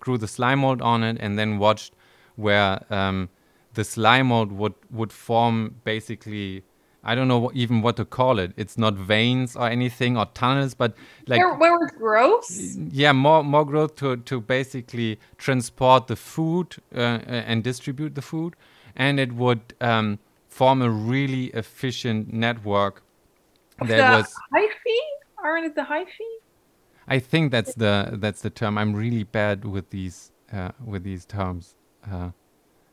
[0.00, 1.94] grew the slime mold on it, and then watched
[2.36, 3.28] where um,
[3.74, 6.64] the slime mold would would form basically.
[7.04, 8.52] I don't know even what to call it.
[8.56, 10.94] It's not veins or anything or tunnels, but
[11.26, 16.98] like where, where grows yeah more more growth to to basically transport the food uh,
[16.98, 18.54] and distribute the food
[18.96, 23.02] and it would um, form a really efficient network
[23.78, 25.00] that the was hyphae
[25.42, 26.34] aren't it the hyphae
[27.08, 31.24] i think that's the that's the term i'm really bad with these uh, with these
[31.24, 31.74] terms
[32.10, 32.30] uh,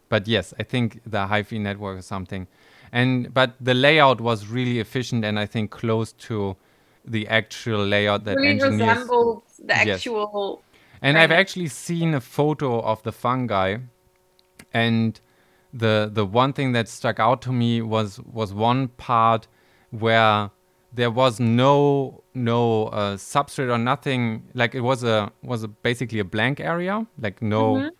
[0.09, 2.47] but yes i think the hyphae network is something
[2.91, 6.55] and but the layout was really efficient and i think close to
[7.05, 10.61] the actual layout that really engineers resembled the actual.
[10.61, 10.81] Yes.
[11.01, 13.77] And I've actually seen a photo of the fungi,
[14.73, 15.19] and
[15.73, 19.47] the the one thing that stuck out to me was was one part
[19.91, 20.51] where
[20.93, 24.43] there was no no uh, substrate or nothing.
[24.53, 27.91] Like it was a was a basically a blank area, like no.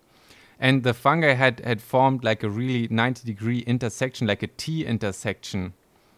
[0.60, 4.86] And the fungi had had formed like a really 90 degree intersection like a t
[4.86, 5.74] intersection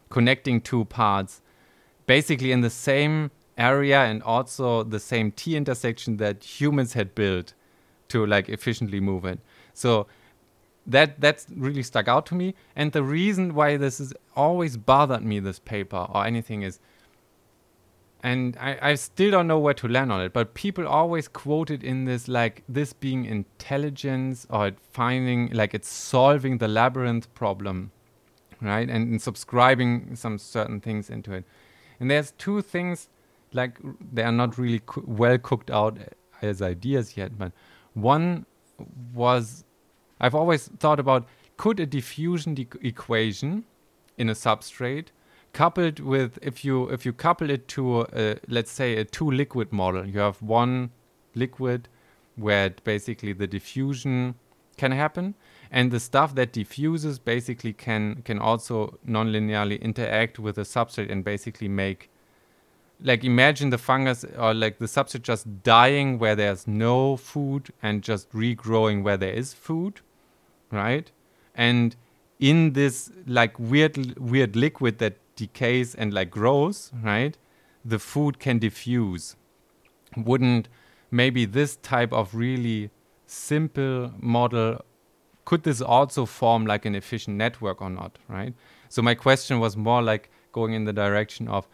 [0.09, 1.41] connecting two parts
[2.07, 7.53] basically in the same area and also the same t intersection that humans had built
[8.09, 9.39] to like efficiently move it.
[9.73, 10.07] So
[10.85, 12.55] that that's really stuck out to me.
[12.75, 16.79] And the reason why this has always bothered me this paper or anything is
[18.23, 21.71] and I, I still don't know where to land on it but people always quote
[21.71, 27.91] it in this like this being intelligence or finding like it's solving the labyrinth problem
[28.61, 28.89] right?
[28.89, 31.45] And, and subscribing some certain things into it.
[31.99, 33.09] And there's two things
[33.53, 33.79] like
[34.13, 35.97] they are not really co- well cooked out
[36.41, 37.51] as ideas yet but
[37.93, 38.45] one
[39.13, 39.65] was
[40.21, 43.65] i've always thought about could a diffusion equation
[44.17, 45.07] in a substrate
[45.53, 49.71] coupled with if you if you couple it to a, let's say a two liquid
[49.71, 50.91] model you have one
[51.35, 51.87] liquid
[52.35, 54.35] where basically the diffusion
[54.77, 55.35] can happen
[55.69, 61.23] and the stuff that diffuses basically can can also non-linearly interact with the substrate and
[61.23, 62.09] basically make
[63.03, 68.03] like imagine the fungus or like the substrate just dying where there's no food and
[68.03, 70.01] just regrowing where there is food
[70.71, 71.11] right?
[71.55, 71.95] And
[72.39, 75.13] in this like weird weird liquid that
[75.43, 77.37] decays and like grows, right?
[77.83, 79.35] The food can diffuse.
[80.29, 80.69] Wouldn't
[81.09, 82.89] maybe this type of really
[83.25, 84.67] simple model
[85.45, 88.53] could this also form like an efficient network or not, right?
[88.89, 91.67] So my question was more like going in the direction of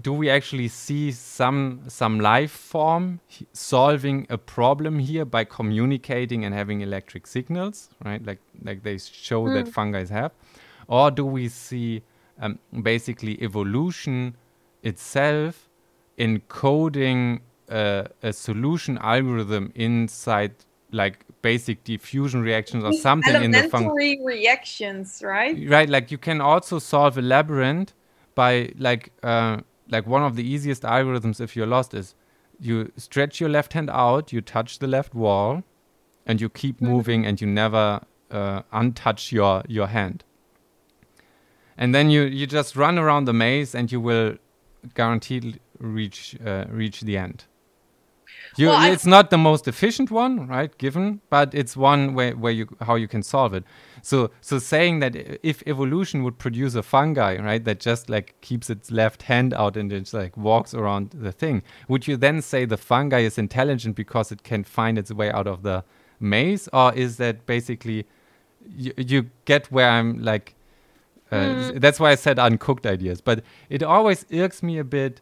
[0.00, 3.20] do we actually see some some life form
[3.52, 8.24] solving a problem here by communicating and having electric signals, right?
[8.24, 9.54] Like like they show mm.
[9.54, 10.32] that fungi have,
[10.88, 12.02] or do we see
[12.40, 14.36] um, basically evolution
[14.82, 15.68] itself
[16.18, 20.52] encoding uh, a solution algorithm inside
[20.92, 26.40] like basic diffusion reactions or something in the function reactions right right like you can
[26.40, 27.92] also solve a labyrinth
[28.34, 29.58] by like uh,
[29.90, 32.14] like one of the easiest algorithms if you're lost is
[32.60, 35.62] you stretch your left hand out you touch the left wall
[36.26, 36.92] and you keep mm-hmm.
[36.92, 40.24] moving and you never uh, untouch your your hand
[41.76, 44.36] and then you you just run around the maze and you will
[44.94, 47.44] guaranteed reach uh, reach the end.
[48.56, 50.76] You, well, it's not the most efficient one, right?
[50.78, 53.64] Given, but it's one where, where you how you can solve it.
[54.02, 58.70] So so saying that if evolution would produce a fungi, right, that just like keeps
[58.70, 62.64] its left hand out and just like walks around the thing, would you then say
[62.64, 65.82] the fungi is intelligent because it can find its way out of the
[66.20, 68.06] maze, or is that basically
[68.76, 70.54] you, you get where I'm like
[71.30, 71.80] mm.
[71.80, 73.20] That's why I said uncooked ideas.
[73.20, 75.20] But it always irks me a bit.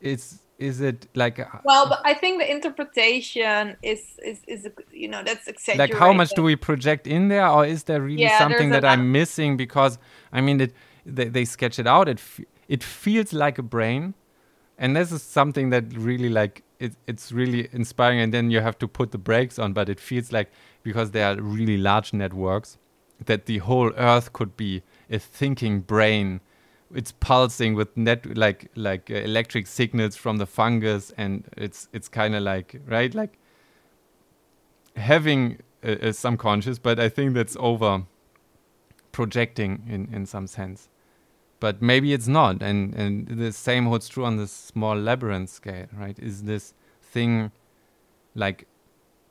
[0.00, 1.38] Is is it like?
[1.64, 5.94] well, but I think the interpretation is is is you know that's exaggerated.
[5.94, 8.84] Like how much do we project in there, or is there really yeah, something that
[8.84, 9.56] I'm missing?
[9.56, 9.98] Because
[10.32, 10.74] I mean, it
[11.04, 12.08] they, they sketch it out.
[12.08, 12.20] It
[12.68, 14.14] it feels like a brain,
[14.78, 18.20] and this is something that really like it, it's really inspiring.
[18.20, 20.50] And then you have to put the brakes on, but it feels like
[20.82, 22.78] because they are really large networks
[23.24, 26.40] that the whole earth could be a thinking brain.
[26.94, 32.08] It's pulsing with net like like uh, electric signals from the fungus and it's it's
[32.08, 33.14] kind of like right?
[33.14, 33.38] Like
[34.96, 38.04] having a, a subconscious but i think that's over
[39.12, 40.88] projecting in in some sense.
[41.60, 45.86] But maybe it's not and and the same holds true on the small labyrinth scale
[45.96, 46.18] right?
[46.18, 47.52] Is this thing
[48.34, 48.66] like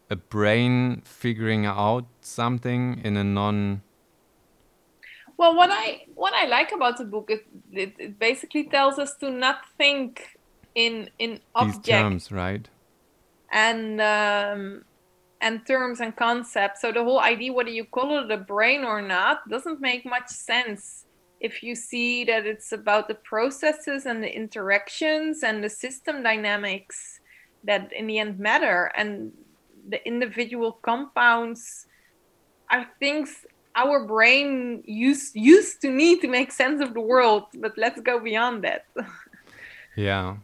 [0.09, 3.81] a brain figuring out something in a non
[5.37, 7.39] well what i what i like about the book is
[7.71, 10.37] it, it basically tells us to not think
[10.75, 12.67] in in objects terms right?
[13.51, 14.83] And um
[15.41, 16.81] and terms and concepts.
[16.81, 20.29] So the whole idea whether you call it a brain or not doesn't make much
[20.29, 21.05] sense
[21.41, 27.19] if you see that it's about the processes and the interactions and the system dynamics
[27.65, 28.91] that in the end matter.
[28.95, 29.33] And
[29.89, 31.87] the individual compounds
[32.69, 37.73] are things our brain used used to need to make sense of the world but
[37.77, 38.85] let's go beyond that.
[39.95, 40.37] Yeah.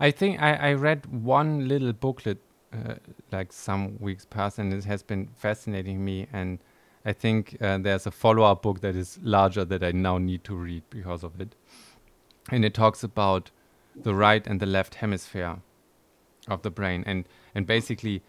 [0.00, 2.38] I think i, I read one little booklet
[2.72, 2.94] uh,
[3.30, 6.58] like some weeks past and it has been fascinating me and
[7.04, 10.54] i think uh, there's a follow-up book that is larger that i now need to
[10.54, 11.54] read because of it.
[12.50, 13.50] And it talks about
[14.02, 15.56] the right and the left hemisphere
[16.48, 18.22] of the brain and and basically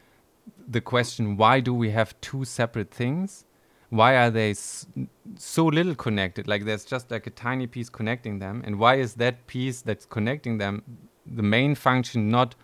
[0.68, 3.46] the question why do we have two separate things
[3.90, 8.62] why are they so little connected like there's just like a tiny piece connecting them
[8.66, 10.84] and why is that piece that's connecting them
[11.26, 12.56] the main function not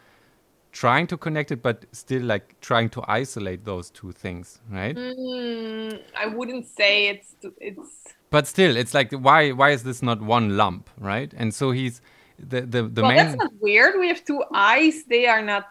[0.74, 4.96] trying to connect it, but still like trying to isolate those two things, right?
[4.96, 7.90] Mm, I wouldn't say it's it's.
[8.30, 11.32] But still, it's like why why is this not one lump, right?
[11.38, 12.02] And so he's
[12.38, 13.18] the the the well, main.
[13.18, 14.00] that's not weird.
[14.00, 15.04] We have two eyes.
[15.06, 15.68] They are not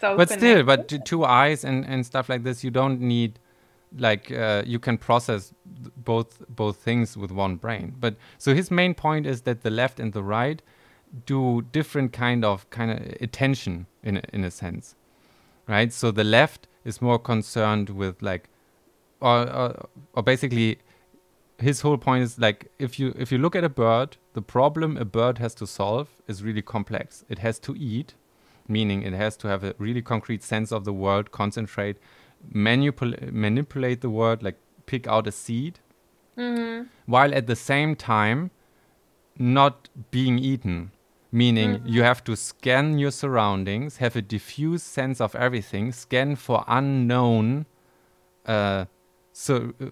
[0.00, 0.16] so.
[0.16, 3.38] but still, but two eyes and and stuff like this, you don't need
[3.98, 5.52] like uh, you can process
[5.96, 7.94] both both things with one brain.
[7.98, 10.62] But so his main point is that the left and the right
[11.24, 14.96] do different kind of kind of attention in a, in a sense,
[15.66, 15.92] right?
[15.92, 18.48] So the left is more concerned with like,
[19.20, 20.78] or, or or basically,
[21.58, 24.96] his whole point is like if you if you look at a bird, the problem
[24.96, 27.24] a bird has to solve is really complex.
[27.28, 28.14] It has to eat,
[28.68, 31.96] meaning it has to have a really concrete sense of the world, concentrate,
[32.52, 34.56] manipul- manipulate the world, like
[34.86, 35.80] pick out a seed,
[36.36, 36.88] Mhm.
[37.06, 38.50] while at the same time
[39.38, 40.90] not being eaten
[41.32, 46.64] meaning you have to scan your surroundings have a diffuse sense of everything scan for
[46.68, 47.66] unknown
[48.46, 48.84] uh,
[49.32, 49.86] so uh,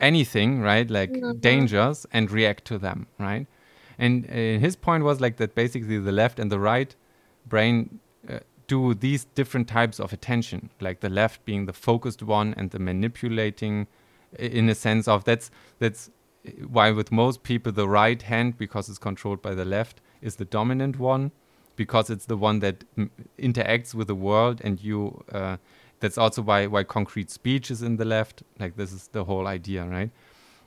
[0.00, 3.46] anything right like dangers and react to them right?
[3.98, 6.94] And uh, his point was like that basically the left and the right
[7.50, 12.54] brain uh, do these different types of attention like the left being the focused one
[12.56, 13.86] and the manipulating
[14.38, 16.10] in a sense of that's that's
[16.66, 20.44] why with most people the right hand because it's controlled by the left is the
[20.44, 21.32] dominant one
[21.76, 22.84] because it's the one that
[23.38, 25.56] interacts with the world and you uh,
[26.00, 29.46] that's also why why concrete speech is in the left like this is the whole
[29.46, 30.10] idea right?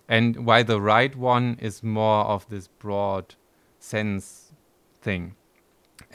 [0.07, 3.35] And why the right one is more of this broad
[3.79, 4.53] sense
[5.01, 5.35] thing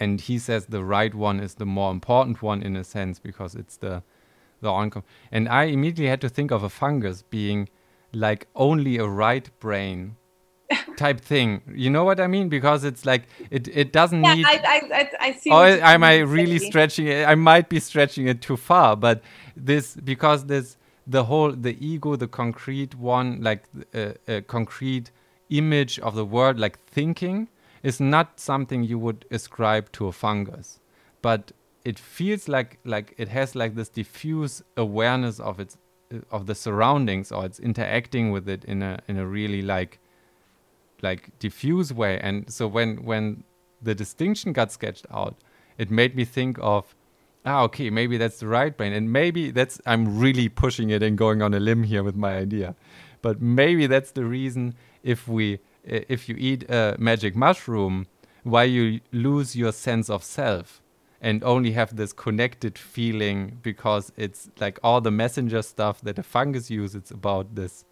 [0.01, 3.55] and he says the right one is the more important one in a sense because
[3.55, 4.03] it's the
[4.61, 7.69] the oncom and i immediately had to think of a fungus being
[8.13, 10.17] like only a right brain
[10.97, 14.47] type thing you know what i mean because it's like it it doesn't Yeah, need
[14.47, 15.51] I, I, I, I see.
[15.51, 17.27] Or am I really stretching it?
[17.27, 19.23] I might be stretching it too far, but
[19.57, 20.77] this because this
[21.07, 25.11] the whole the ego, the concrete one, like a, a concrete
[25.51, 27.49] image of the world, like thinking,
[27.83, 30.81] is not something you would ascribe to a fungus,
[31.23, 31.53] but
[31.85, 35.79] it feels like like it has like this diffuse awareness of its
[36.31, 39.99] of the surroundings, or it's interacting with it in a in a really like
[41.03, 42.19] like diffuse way.
[42.21, 43.45] And so when when
[43.81, 45.37] the distinction got sketched out
[45.79, 46.97] it made me think of
[47.47, 48.93] ah okay maybe that's the right brain.
[48.93, 52.37] And maybe that's i'm really pushing it and going on a limb here with my
[52.37, 52.75] idea.
[53.23, 58.07] But maybe that's the reason if we if you eat a magic mushroom
[58.43, 60.81] why you lose your sense of self
[61.21, 66.23] and only have this connected feeling because it's like all the messenger stuff that a
[66.23, 67.85] fungus uses it's about this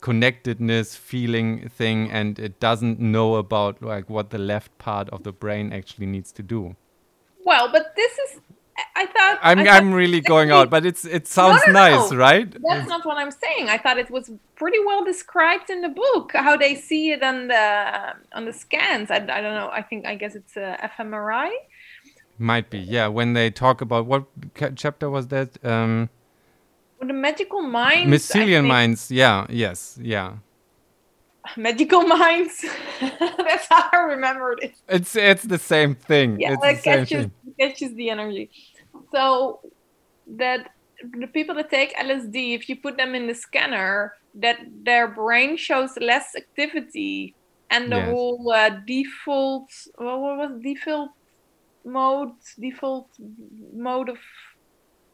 [0.00, 5.32] connectedness feeling thing and it doesn't know about like what the left part of the
[5.32, 6.74] brain actually needs to do
[7.44, 8.40] Well, but this is.
[8.96, 9.38] I- thought.
[9.42, 12.16] i'm I i'm really going out but it's it sounds no, nice no.
[12.16, 13.68] right That's not what I'm saying.
[13.68, 17.48] I thought it was pretty well described in the book how they see it on
[17.48, 19.10] the on the scans.
[19.10, 19.70] I, I don't know.
[19.72, 21.50] I think I guess it's uh, fMRI.
[22.38, 24.24] might be yeah when they talk about what
[24.76, 26.08] chapter was that um
[27.00, 28.08] Or the magical minds.
[28.08, 30.28] I mycelium minds yeah yes yeah
[31.56, 32.64] Magical minds.
[33.00, 34.74] That's how I remembered it.
[34.88, 38.50] it's it's the same thing Yeah, it's that the same thing catches the energy.
[39.14, 39.60] So
[40.38, 40.68] that
[41.18, 45.56] the people that take LSD, if you put them in the scanner, that their brain
[45.56, 47.36] shows less activity,
[47.70, 48.06] and the Yes.
[48.06, 51.10] whole uh, default well, what was default
[51.84, 52.30] mode
[52.60, 53.08] default
[53.74, 54.18] mode of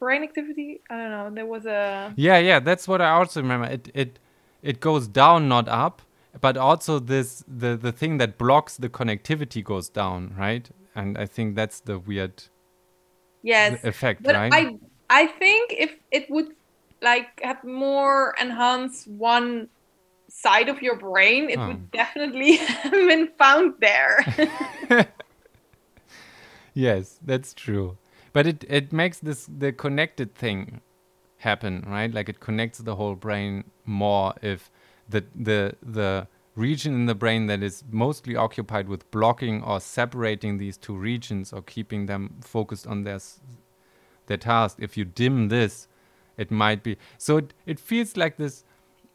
[0.01, 0.81] brain activity?
[0.91, 1.31] I don't know.
[1.35, 3.67] There was a Yeah, yeah, that's what I also remember.
[3.67, 4.19] It it
[4.63, 6.03] it goes down, not up,
[6.41, 10.69] but also this the the thing that blocks the connectivity goes down, right?
[10.99, 12.43] And I think that's the weird
[13.43, 14.53] yes, effect, but right?
[14.53, 14.77] I
[15.09, 16.49] I think if it would
[17.01, 19.69] like have more enhance one
[20.29, 21.69] side of your brain, it Oh.
[21.69, 24.27] would definitely have been found there.
[26.75, 27.97] yes, that's true.
[28.33, 30.81] But it it makes this the connected thing
[31.39, 32.13] happen, right?
[32.13, 34.71] Like it connects the whole brain more if
[35.09, 36.27] the the the
[36.59, 41.53] region in the brain that is mostly occupied with blocking or separating these two regions
[41.53, 43.21] or keeping them focused on their
[44.27, 44.79] their task.
[44.81, 45.89] If you dim this
[46.37, 48.65] it might be so it, it feels like this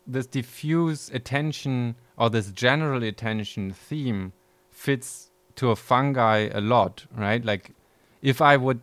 [0.05, 4.33] this diffuse attention or this general attention theme
[4.71, 7.43] fits to a fungi a lot right?
[7.43, 7.71] Like
[8.21, 8.81] if i would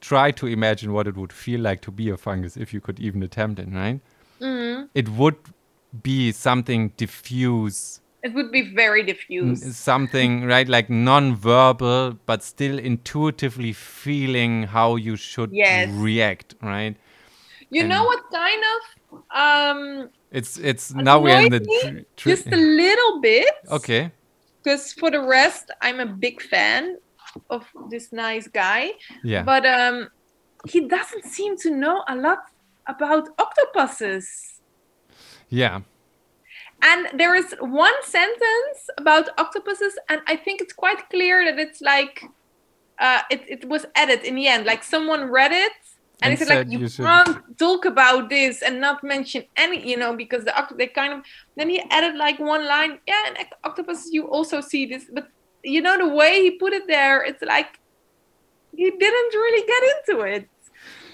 [0.00, 3.00] try to imagine what it would feel like to be a fungus if you could
[3.00, 4.00] even attempt it right?
[4.40, 4.88] Mm.
[4.94, 5.36] it would
[6.02, 9.76] be something diffuse It would be very diffuse.
[9.76, 10.68] Something, right?
[10.68, 15.88] Like non-verbal, but still intuitively feeling how you should Yes.
[15.90, 16.96] react, right?
[17.70, 18.80] You and- know what kind of
[19.44, 23.54] um It's it's now we're in the just a little bit.
[23.70, 24.10] okay.
[24.64, 26.98] Because for the rest, I'm a big fan
[27.50, 28.92] of this nice guy.
[29.22, 29.44] Yeah.
[29.44, 30.08] But um
[30.66, 32.40] he doesn't seem to know a lot
[32.86, 34.57] about octopuses.
[35.48, 35.80] Yeah.
[36.80, 41.80] And there is one sentence about octopuses, and I think it's quite clear that it's
[41.80, 42.24] like
[43.00, 44.64] uh, it, it was added in the end.
[44.64, 45.72] Like someone read it
[46.22, 49.96] and, And said, like you, you can't talk about this and not mention any, you
[49.96, 51.20] know, because the oct- they kind of
[51.56, 55.28] then he added like one line, yeah, and oct- octopuses you also see this, but
[55.62, 57.78] you know the way he put it there, it's like
[58.76, 60.48] he didn't really get into it.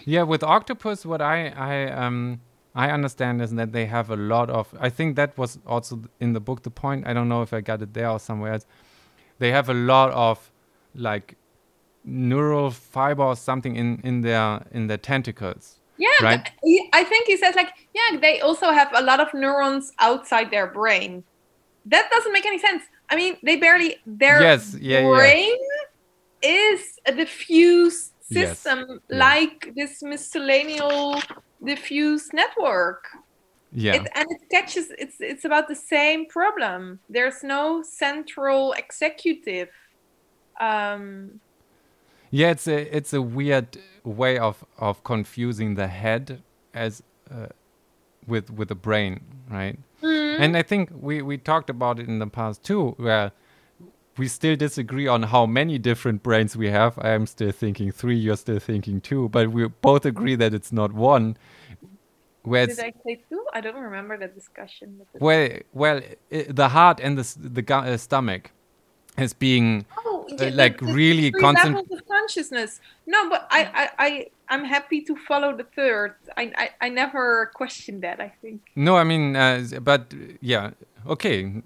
[0.06, 2.40] Yeah, with octopus, what I I um
[2.74, 4.74] I understand is that they have a lot of.
[4.80, 6.62] I think that was also in the book.
[6.62, 8.66] The point I don't know if I got it there or somewhere else.
[9.38, 10.50] They have a lot of
[10.94, 11.36] like
[12.04, 15.78] neural fiber or something in in their in their tentacles.
[15.96, 16.50] Yeah, Right.
[16.92, 20.66] I think he says like, yeah, they also have a lot of neurons outside their
[20.66, 21.22] brain.
[21.86, 22.82] That doesn't make any sense.
[23.08, 25.16] I mean, they barely their Yes, yeah, yeah.
[25.16, 25.56] brain
[26.42, 29.18] is a diffuse Yes, system yeah.
[29.18, 31.22] like this miscellaneous
[31.64, 33.04] diffuse network.
[33.72, 37.00] Yeah, It, and it catches it's it's about the same problem.
[37.08, 39.70] There's no central executive.
[40.60, 41.40] Um,
[42.30, 42.50] yeah.
[42.50, 46.42] It's a it's a weird way of of confusing the head
[46.74, 47.48] as uh,
[48.26, 49.78] with with the brain, right?
[50.02, 53.32] mm, And I think we, we talked about it in the past too, where
[54.16, 56.98] we still disagree on how many different brains we have.
[56.98, 60.72] I am still thinking three, you're still thinking two, but we both agree that it's
[60.72, 61.36] not one.
[62.42, 63.44] Where did I say two?
[63.54, 65.00] I don't remember the discussion.
[65.14, 66.00] well, well,
[66.30, 67.24] the heart and the
[67.62, 68.50] the uh, stomach
[69.16, 72.80] as being Oh, uh, like the- the really three concent- levels of consciousness.
[73.06, 76.16] No, but I, I, I, I'm happy to follow the third.
[76.36, 78.20] I, I, I never questioned that.
[78.20, 78.60] I think.
[78.76, 80.70] No, I mean, uh, but yeah,
[81.06, 81.62] okay.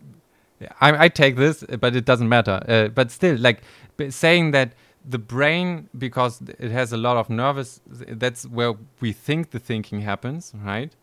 [0.80, 2.62] I, I take this, but it doesn't matter.
[2.68, 3.62] Uh, but still, like
[4.10, 4.72] saying that
[5.08, 10.00] the brain, because it has a lot of nervous, that's where we think the thinking
[10.02, 10.94] happens, right?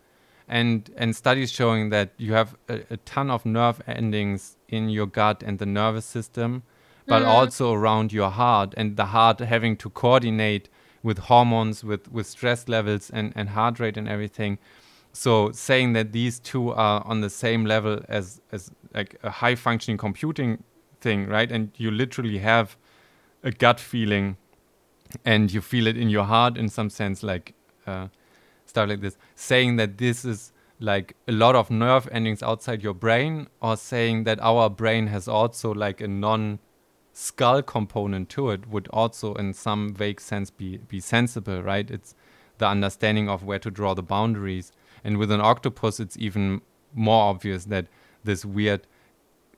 [0.47, 5.07] And and studies showing that you have a, a ton of nerve endings in your
[5.07, 6.61] gut and the nervous system,
[7.07, 7.27] but Mm.
[7.27, 10.69] also around your heart, and the heart having to coordinate
[11.01, 14.57] with hormones, with with stress levels and and heart rate and everything.
[15.15, 19.55] So saying that these two are on the same level as as like a high
[19.55, 20.61] functioning computing
[20.99, 21.49] thing, right?
[21.49, 22.75] And you literally have
[23.41, 24.35] a gut feeling,
[25.23, 27.53] and you feel it in your heart in some sense, like
[27.87, 28.09] uh,
[28.65, 29.17] stuff like this.
[29.35, 30.51] Saying that this is
[30.81, 35.29] like a lot of nerve endings outside your brain, or saying that our brain has
[35.29, 36.59] also like a non
[37.13, 42.13] skull component to it would also in some vague sense be be sensible right it's
[42.57, 44.73] the understanding of where to draw the boundaries
[45.05, 46.61] and with an octopus it's even
[46.93, 47.87] more obvious that
[48.23, 48.85] this weird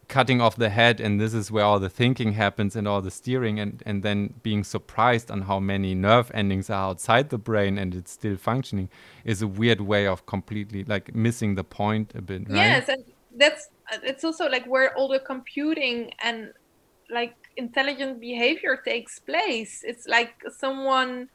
[0.07, 3.11] cutting off the head and this is where all the thinking happens and all the
[3.11, 7.77] steering and and then being surprised on how many nerve endings are outside the brain
[7.77, 8.89] and it's still functioning
[9.25, 13.03] is a weird way of completely like missing the point a bit right Yes, and
[13.35, 13.69] that's
[14.03, 16.53] it's also like where all the computing and
[17.09, 19.83] like intelligent behavior takes place.
[19.85, 21.29] It's like someone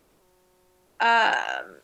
[1.00, 1.76] um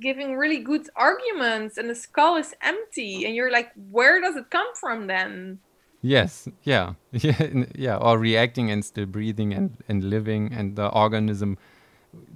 [0.00, 4.50] giving really good arguments, and the skull is empty, and you're like, where does it
[4.50, 5.58] come from then?
[6.02, 11.58] Yes, yeah, yeah, yeah, or reacting and still breathing and, and living, and the organism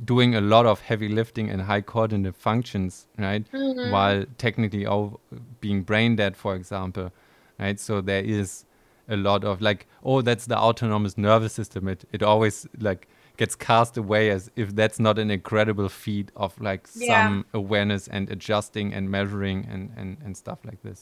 [0.04, 3.44] doing a lot of heavy lifting and high coordinative functions, right?
[3.52, 3.90] Mhm.
[3.90, 5.20] While technically all
[5.60, 7.12] being brain dead, for example,
[7.58, 7.78] right?
[7.78, 8.64] So there is
[9.08, 11.88] a lot of like, oh, that's the autonomous nervous system.
[11.88, 13.08] It it always like
[13.40, 17.06] gets cast away as if that's not an incredible feat of like Yeah.
[17.12, 17.30] some
[17.60, 21.00] awareness and adjusting and measuring and and and stuff like this.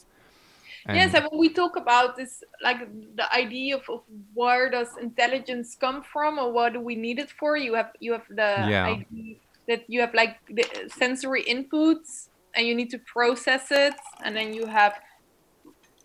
[0.98, 2.32] yes, And- and when we talk about this,
[2.68, 2.80] like
[3.20, 4.00] the idea of, of
[4.40, 7.50] where does intelligence come from, or what do we need it for?
[7.66, 8.94] You have you have the Yeah.
[8.94, 9.30] idea
[9.70, 10.64] that you have like the
[11.02, 12.10] sensory inputs,
[12.54, 14.94] and you need to process it, and then you have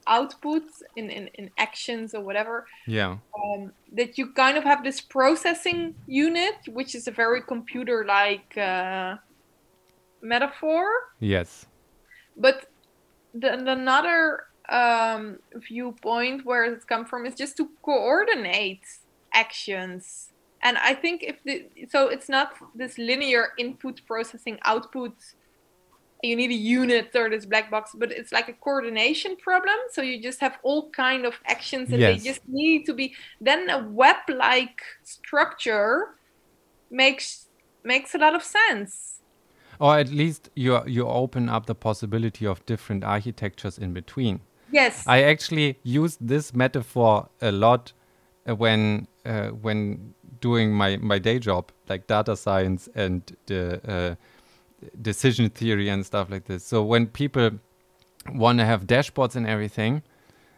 [0.07, 2.65] outputs in, in, in actions or whatever.
[2.87, 3.17] yeah.
[3.43, 9.15] Um, that you kind of have this processing unit, which is a very computer-like uh,
[10.21, 10.85] metaphor
[11.19, 11.65] Yes.
[12.37, 12.69] but
[13.33, 18.83] the, the another um, viewpoint where it's come from is just to coordinate
[19.33, 20.29] actions
[20.61, 25.13] and i think if the so it's not this linear input processing output
[26.23, 30.01] you need a unit or this black box but it's like a coordination problem so
[30.01, 32.23] you just have all kind of actions and Yes.
[32.23, 36.15] they just need to be then a web like structure
[36.89, 37.47] makes
[37.83, 39.19] makes a lot of sense
[39.79, 44.39] Or at least you you open up the possibility of different architectures in between.
[44.71, 47.93] yes I actually used this metaphor a lot
[48.47, 54.15] uh, when uh, when doing my, my day job, like data science and the uh,
[55.01, 56.63] decision theory and stuff like this.
[56.65, 57.51] So when people
[58.33, 60.03] want to have dashboards and everything,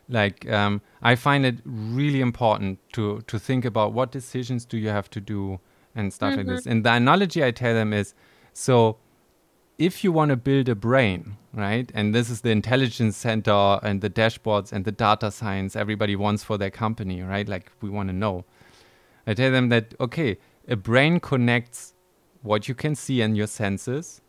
[0.07, 4.89] like um, I find it really important to to think about what decisions do you
[4.89, 5.59] have to do
[5.95, 6.67] and stuff like this.
[6.67, 8.13] And the analogy I tell them is,
[8.53, 8.97] so
[9.77, 14.01] if you want to build a brain, right, and this is the intelligence center and
[14.01, 17.47] the dashboards and the data science everybody wants for their company, right?
[17.47, 18.45] Like we want to know.
[19.25, 21.94] I tell them that okay, a brain connects
[22.45, 24.21] what you can see in your senses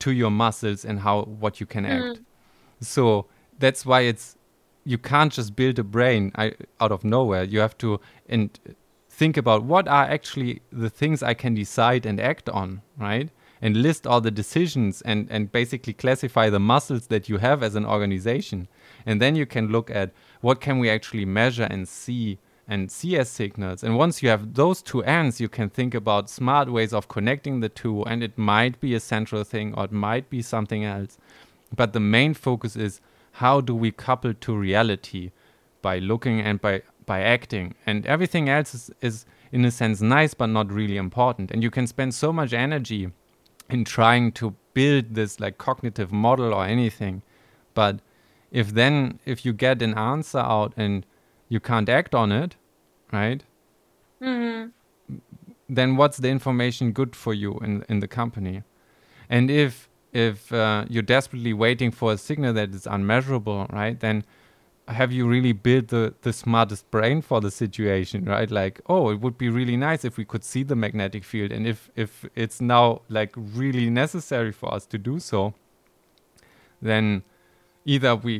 [0.00, 2.18] to your muscles and how what you can act.
[2.18, 2.24] Mm.
[2.80, 3.26] So
[3.58, 4.36] that's why it's
[4.84, 7.44] you can't just build a brain I, out of nowhere.
[7.44, 8.58] You have to and
[9.08, 13.30] think about what are actually the things I can decide and act on, right?
[13.60, 17.76] And list all the decisions and and basically classify the muscles that you have as
[17.76, 18.66] an organization.
[19.06, 22.38] And then you can look at what can we actually measure and see
[22.68, 23.82] and CS signals.
[23.82, 27.60] And once you have those two ends, you can think about smart ways of connecting
[27.60, 28.02] the two.
[28.04, 31.18] And it might be a central thing or it might be something else.
[31.74, 33.00] But the main focus is
[33.32, 35.30] how do we couple to reality
[35.80, 40.34] by looking and by by acting and everything else is, is in a sense nice
[40.34, 43.10] but not really important and you can spend so much energy
[43.68, 47.22] in trying to build this like cognitive model or anything
[47.74, 47.98] but
[48.52, 51.04] if then if you get an answer out and
[51.54, 52.56] you can't act on it
[53.12, 53.44] right?
[55.68, 58.62] Then what's the information good for you in in the company?
[59.28, 64.24] And if if uh, you're desperately waiting for a signal that is unmeasurable right then
[64.88, 68.50] have you really built the, the smartest brain for the situation right?
[68.50, 71.52] Like oh it would be really nice if we could see the magnetic field.
[71.52, 75.54] And if if it's now like really necessary for us to do so
[76.90, 77.22] then
[77.84, 78.34] either we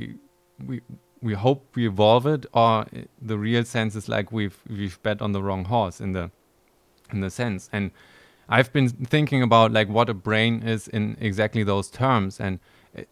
[0.67, 0.81] we
[1.23, 2.87] we hope we evolve it or
[3.21, 6.31] the real sense is like we've we've bet on the wrong horse in the
[7.13, 7.71] in the sense.
[7.73, 7.93] And
[8.49, 12.41] i've been thinking about like what a brain is in exactly those terms.
[12.41, 12.59] And
[12.99, 13.03] uh,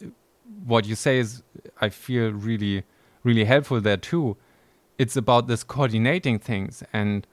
[0.65, 1.43] what you say is
[1.81, 2.83] i feel really
[3.23, 4.37] really helpful there too.
[4.99, 6.83] It's about this coordinating things.
[6.93, 7.27] And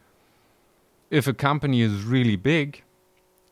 [1.09, 2.83] if a company is really big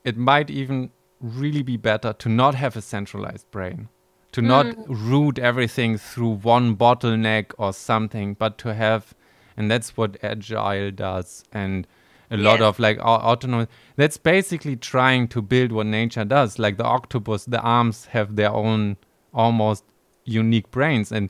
[0.04, 3.90] it might even really be better to not have a centralized brain
[4.36, 4.86] to not mm.
[4.90, 9.14] route everything through one bottleneck or something but to have
[9.56, 11.88] and that's what agile does and
[12.30, 12.68] a lot Yes.
[12.68, 17.62] of like autonomous that's basically trying to build what nature does like the octopus the
[17.62, 18.98] arms have their own
[19.34, 19.86] almost
[20.26, 21.30] unique brains and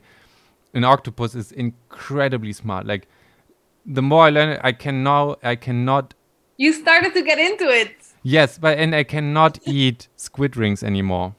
[0.74, 3.06] an octopus is incredibly smart like
[3.84, 6.12] the more i learn it, i can now i cannot
[6.56, 7.94] you started to get into it
[8.28, 11.35] Yes, but and I cannot eat squid rings anymore.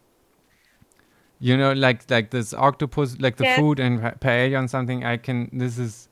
[1.39, 5.03] You know, like like this octopus, like the food and pa- paella and something.
[5.05, 5.49] I can.
[5.53, 6.09] This is,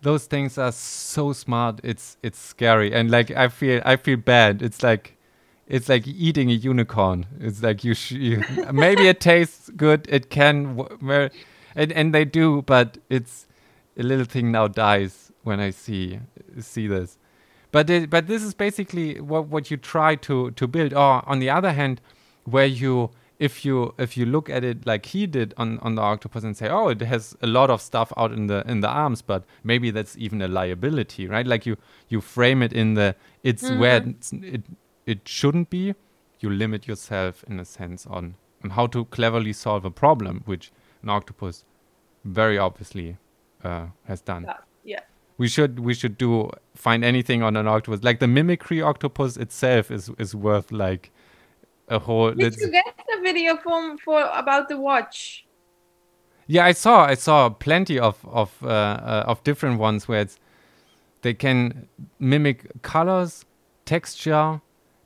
[0.00, 1.80] those things are so smart.
[1.84, 4.62] It's it's scary and like I feel I feel bad.
[4.62, 5.16] It's like,
[5.66, 7.26] it's like eating a unicorn.
[7.38, 10.06] It's like you, sh- you maybe it tastes good.
[10.08, 11.28] It can, w- well,
[11.74, 13.46] and and they do, but it's
[13.98, 16.20] a little thing now dies when I see
[16.60, 17.18] see this
[17.72, 21.40] but it, but this is basically what what you try to to build or on
[21.40, 22.00] the other hand
[22.44, 26.02] where you if you if you look at it like he did on on the
[26.02, 28.88] octopus and say oh it has a lot of stuff out in the in the
[28.88, 31.46] arms but maybe that's even a liability right?
[31.46, 31.76] Like you
[32.08, 34.62] you frame it in the it's where it's, it
[35.06, 35.94] it shouldn't be.
[36.40, 40.72] You limit yourself in a sense on on how to cleverly solve a problem which
[41.02, 41.64] an octopus
[42.24, 43.16] very obviously
[43.64, 44.44] uh, has done.
[44.44, 45.00] Yeah, yeah.
[45.38, 48.02] We should we should do find anything on an octopus.
[48.02, 51.10] Like the mimicry octopus itself is is worth like
[51.88, 55.46] a whole did that's- you get the video from for about the watch?
[56.48, 60.38] Yeah i saw i saw plenty of of uh, uh, of different ones where it's
[61.22, 61.88] they can
[62.20, 63.44] mimic colors
[63.84, 64.60] texture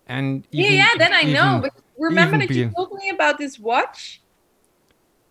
[0.06, 3.58] and yeah even, yeah then i know but remember that you told me about this
[3.58, 4.22] watch?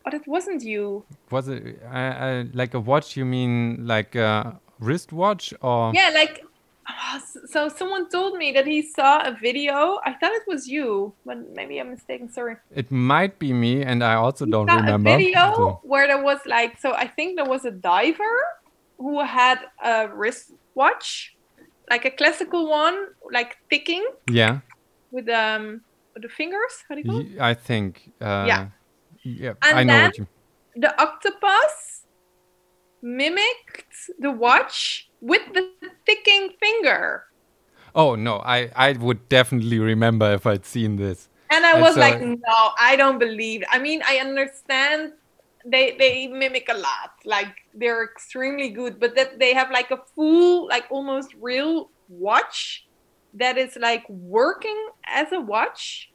[0.03, 1.03] But it wasn't you.
[1.29, 6.45] Was it uh, uh, like a watch you mean like a wristwatch or yeah like
[7.45, 11.37] so someone told me that he saw a video i thought it was you but
[11.55, 15.17] maybe i'm mistaken sorry it might be me and i also He don't remember a
[15.17, 18.35] video so- where there was like so i think there was a diver
[18.97, 21.35] who had a wristwatch
[21.89, 22.97] like a classical one
[23.31, 24.59] like ticking yeah
[25.11, 25.81] with um
[26.13, 26.73] with the fingers.
[26.87, 27.39] How do you call it?
[27.39, 28.11] I think.
[28.19, 28.67] Uh, Yeah.
[29.23, 29.53] Yeah.
[29.61, 30.27] And I know then- what you.
[30.75, 32.05] The octopus
[33.01, 35.69] mimicked the watch with the
[36.05, 37.25] ticking finger.
[37.95, 41.29] Oh no, I I would definitely remember if I'd seen this.
[41.51, 43.63] And I And was so- like, no, I don't believe.
[43.69, 45.13] I mean, I understand
[45.65, 47.11] they they mimic a lot.
[47.25, 52.87] Like they're extremely good, but that they have like a full, like almost real watch
[53.33, 56.11] that is like working as a watch,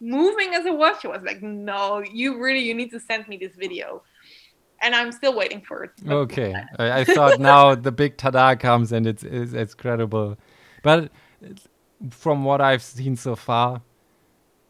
[0.00, 1.04] moving as a watch.
[1.04, 4.02] I was like, no, you really you need to send me this video.
[4.82, 5.92] And I'm still waiting for it.
[6.08, 10.36] Okay, I, I thought now the big tada comes and it's it's, it's credible,
[10.82, 11.10] but
[12.10, 13.82] from what I've seen so far,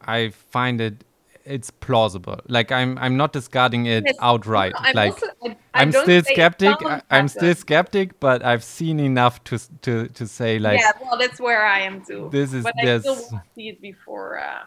[0.01, 1.03] I find it
[1.45, 2.39] it's plausible.
[2.47, 4.73] Like I'm I'm not discarding it Yes, outright.
[4.73, 6.75] No, I'm like also, I, I I'm still skeptic.
[6.85, 11.17] I, I'm still skeptic, but I've seen enough to to to say like yeah, well,
[11.17, 12.29] that's where I am too.
[12.31, 13.01] this is but I this.
[13.01, 14.39] still want to see it before.
[14.39, 14.63] Uh,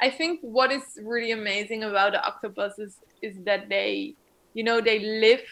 [0.00, 4.14] I think what is really amazing about the octopuses is that they,
[4.54, 5.42] you know, they live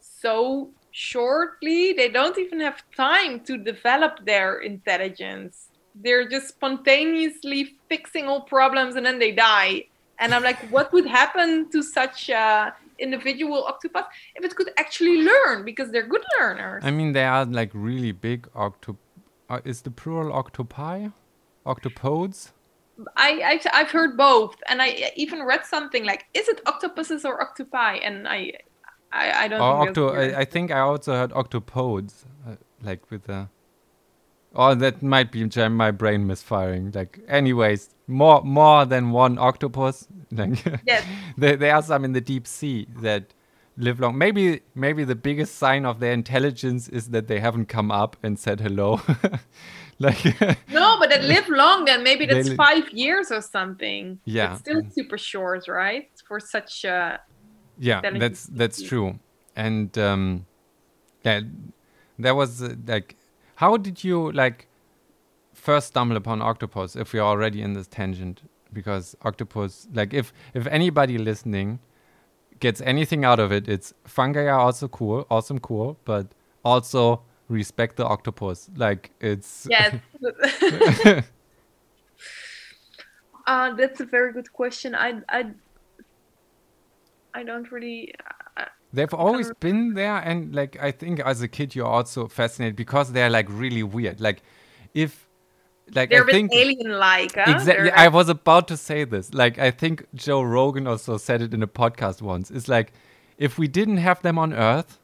[0.00, 1.92] so shortly.
[1.92, 5.68] They don't even have time to develop their intelligence.
[5.94, 9.84] They're just spontaneously fixing all problems and then they die.
[10.18, 15.22] And I'm like, what would happen to such a individual octopus if it could actually
[15.22, 15.64] learn?
[15.64, 16.82] Because they're good learners.
[16.84, 18.96] I mean, they are like really big octop.
[19.48, 21.08] Uh, is the plural octopi?
[21.66, 22.52] Octopodes?
[23.16, 27.40] I, I I've heard both, and I even read something like, "Is it octopuses or
[27.40, 28.52] octopi?" And I,
[29.12, 29.60] I, I don't.
[29.60, 30.08] Or octo.
[30.14, 33.48] I, I think I also heard octopodes, uh, like with the.
[34.54, 36.90] Or that might be my brain misfiring.
[36.92, 40.08] Like, anyways, more more than one octopus.
[40.32, 41.04] Like, Yes.
[41.36, 43.32] there, there are some in the deep sea that
[43.76, 44.18] live long.
[44.18, 48.38] Maybe maybe the biggest sign of their intelligence is that they haven't come up and
[48.38, 49.00] said hello.
[49.98, 50.24] like,
[50.70, 51.86] no, but they live long.
[51.86, 54.20] Then maybe that's li- five years or something.
[54.24, 54.52] Yeah.
[54.52, 56.10] it's still super short, right?
[56.26, 57.20] For such a
[57.78, 59.18] yeah that's that's true
[59.54, 60.46] and um
[61.24, 61.40] yeah
[62.18, 63.16] there was uh, like
[63.56, 64.68] how did you like
[65.52, 68.42] first stumble upon octopus if we're already in this tangent
[68.72, 71.78] because octopus like if if anybody listening
[72.60, 76.28] gets anything out of it it's fungi are also cool awesome cool but
[76.64, 79.94] also respect the octopus like it's yes.
[83.46, 84.94] uh, that's a very good question.
[84.94, 85.46] I I
[87.34, 88.14] I don't really.
[88.56, 92.76] Uh, They've always been there, and like I think as a kid you're also fascinated
[92.76, 94.20] because they're like really weird.
[94.20, 94.42] Like
[94.94, 95.28] if
[95.94, 97.34] like they're I think alien-like.
[97.34, 97.44] Huh?
[97.48, 97.90] exactly.
[97.90, 99.34] They're I was about to say this.
[99.34, 102.50] Like I think Joe Rogan also said it in a podcast once.
[102.50, 102.92] It's like
[103.36, 104.98] if we didn't have them on Earth.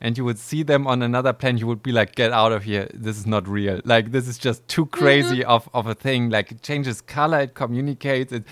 [0.00, 2.64] And you would see them on another planet, you would be like, "Get out of
[2.64, 2.88] here!
[2.92, 3.80] This is not real.
[3.84, 5.00] Like this is just too mm-hmm.
[5.00, 6.30] crazy of, of a thing.
[6.30, 8.44] Like it changes color, it communicates, it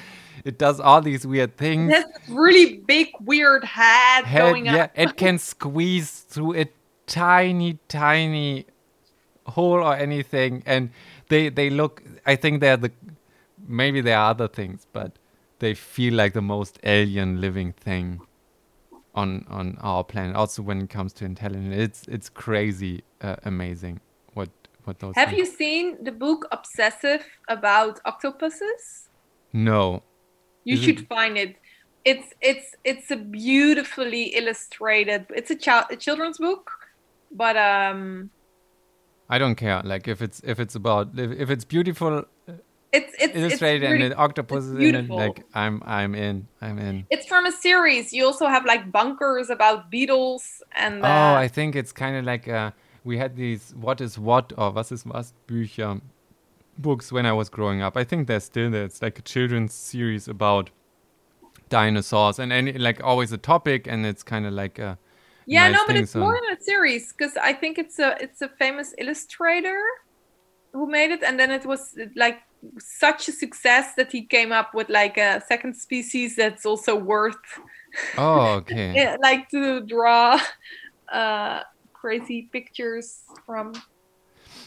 [0.45, 1.93] it does all these weird things.
[1.93, 4.93] It has this really big, weird head, head, going yeah, up.
[4.95, 6.66] it can squeeze through a
[7.07, 8.66] tiny, tiny
[9.47, 10.90] hole or anything, and
[11.28, 12.03] they they look.
[12.24, 12.93] I think they're the
[13.66, 15.12] maybe there are other things, but
[15.59, 18.20] they feel like the most alien living thing
[19.15, 20.37] on on our planet.
[20.37, 24.01] Also, when it comes to intelligence, it's it's crazy, uh, amazing
[24.35, 24.49] what
[24.85, 25.15] what those.
[25.17, 29.09] Have things- you seen the book Obsessive about octopuses?
[29.53, 30.03] No.
[30.65, 31.57] You Is it- should find it.
[32.05, 35.27] It's it's it's a beautifully illustrated.
[35.31, 36.71] It's a child a children's book,
[37.31, 38.31] but um,
[39.29, 39.81] I don't care.
[39.85, 42.25] Like if it's if it's about if, if it's beautiful
[42.93, 45.16] it's it's illustrated it's and an octopus is in beautiful.
[45.16, 46.47] like I'm I'm in.
[46.61, 47.07] I'm in.
[47.11, 48.12] It's from a series.
[48.12, 51.03] You also have like Bonkers about beetles and.
[51.03, 52.70] Uh, Oh, I think it's kind of like uh,
[53.05, 56.01] we had these what is what or was ist was Bücher
[56.78, 57.97] books when I was growing up.
[57.97, 58.84] I think they're still there.
[58.84, 60.70] It's like a children's series about
[61.68, 64.99] dinosaurs and any like always a topic and it's kind of like a
[65.47, 67.99] yeah, nice no, but thing, it's so- more than a series because I think it's
[67.99, 69.80] a it's a famous illustrator
[70.72, 72.40] who made it, and then it was like
[72.79, 77.37] such a success that he came up with like a second species that's also worth
[78.17, 78.95] Oh, okay.
[78.95, 80.41] yeah, like to draw
[81.13, 81.61] uh
[81.93, 83.73] crazy pictures from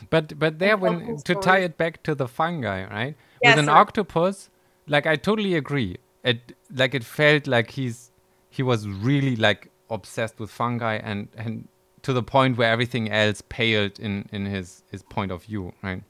[0.10, 3.16] But but there, when to tie it back to the fungi, right?
[3.42, 3.80] Yeah, With an sorry.
[3.80, 4.50] octopus,
[4.88, 5.98] like I totally agree.
[6.24, 8.12] It like it felt like he's
[8.50, 11.68] he was really like obsessed with fungi and and
[12.04, 16.04] to the point where everything else paled in in his his point of view, right?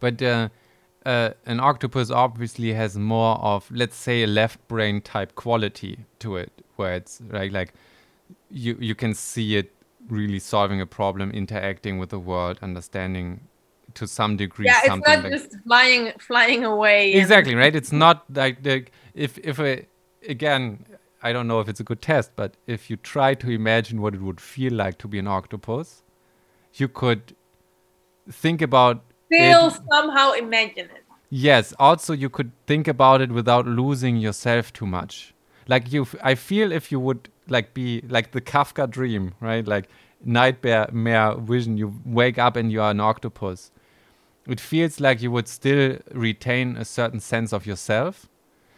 [0.00, 0.48] But uh,
[1.06, 6.36] uh, an octopus obviously has more of let's say a left brain type quality to
[6.36, 7.74] it, where it's like like
[8.50, 9.72] you you can see it
[10.08, 13.40] really solving a problem, interacting with the world, understanding
[13.94, 17.14] to some degree Yeah, it's not like just flying flying away.
[17.14, 18.84] exactly right it's not like the
[19.14, 19.86] if if a
[20.28, 20.84] again
[21.22, 24.14] i don't know if it's a good test but if you try to imagine what
[24.14, 26.02] it would feel like to be an octopus
[26.74, 27.34] you could
[28.30, 31.02] think about Still it- somehow imagine it.
[31.30, 35.34] yes also you could think about it without losing yourself too much.
[35.68, 39.66] Like you i feel if you would like be like the kafka dream right?
[39.66, 39.88] Like
[40.24, 41.76] nightmare mare vision.
[41.76, 43.70] You wake up and you are an octopus.
[44.46, 48.28] It feels like you would still retain a certain sense of yourself.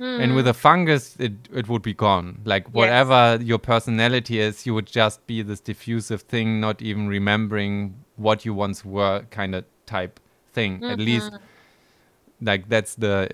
[0.00, 0.50] And with hmm.
[0.50, 2.40] a fungus it, it would be gone.
[2.44, 8.04] Like whatever your personality is you would just be this diffusive thing not even remembering
[8.14, 10.20] what you once were kind of type
[10.52, 11.30] thing at least
[12.40, 13.28] like that's the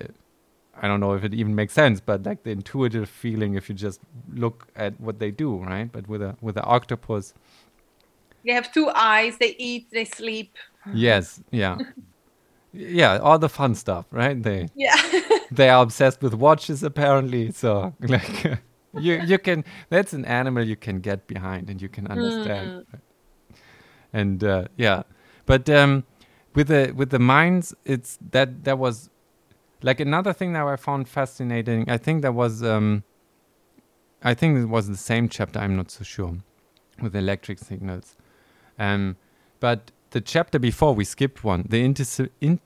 [0.81, 3.75] i don't know if it even makes sense but like the intuitive feeling if you
[3.75, 3.99] just
[4.33, 7.33] look at what they do right but with a with an octopus
[8.45, 9.37] They have two eyes.
[9.39, 9.87] They eat.
[9.91, 10.51] They sleep.
[10.93, 11.77] yes yeah
[12.73, 14.95] yeah all the fun stuff right they Yeah.
[15.51, 18.59] they are obsessed with watches apparently so like
[18.93, 22.85] you you can that's an animal you can get behind and you can understand
[24.13, 25.03] and uh, yeah
[25.45, 26.03] but um
[26.55, 29.09] with the with the mines it's that that was
[29.81, 33.03] like another thing that i found fascinating i think that was um
[34.23, 36.37] i think it was the same chapter i'm not so sure
[37.01, 38.15] with electric signals.
[38.79, 39.17] Um
[39.59, 42.59] but the chapter before we skipped one the in-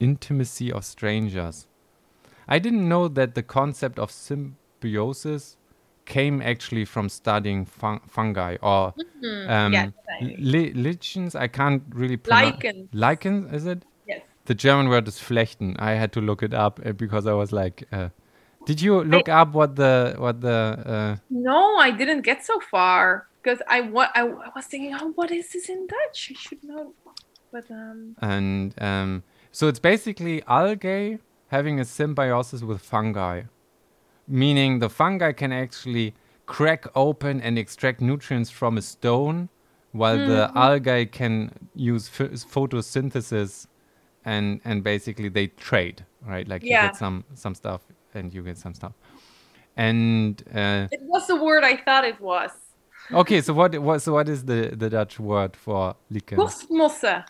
[0.00, 1.66] intimacy of strangers.
[2.48, 5.56] I didn't know that the concept of symbiosis
[6.06, 8.94] came actually from studying fun- fungi or
[9.48, 9.90] um, yes,
[10.38, 11.34] li- lichens.
[11.34, 12.56] I can't really pronounce.
[12.62, 12.88] Lichens.
[12.92, 13.84] Lichens, is it?
[14.06, 14.22] Yes.
[14.46, 15.76] The German word is flechten.
[15.78, 18.08] I had to look it up uh, because I was like, uh,
[18.64, 23.26] did you look up what the what the uh, No, I didn't get so far
[23.42, 26.32] because I, wa- I I was thinking, oh, what is this in Dutch?
[26.32, 26.94] I should know.
[27.52, 33.42] But um, and um, so it's basically algae having a symbiosis with fungi,
[34.28, 36.14] meaning the fungi can actually
[36.46, 39.48] crack open and extract nutrients from a stone,
[39.92, 43.66] while the algae can use ph- photosynthesis,
[44.24, 46.46] and and basically they trade, right?
[46.46, 47.82] Like you get some some stuff
[48.14, 48.92] and you get some stuff,
[49.76, 52.50] and uh, it was the word I thought it was.
[53.12, 53.40] okay.
[53.40, 56.38] So what what so what is the the Dutch word for lichen?
[56.38, 57.24] Korstmossen.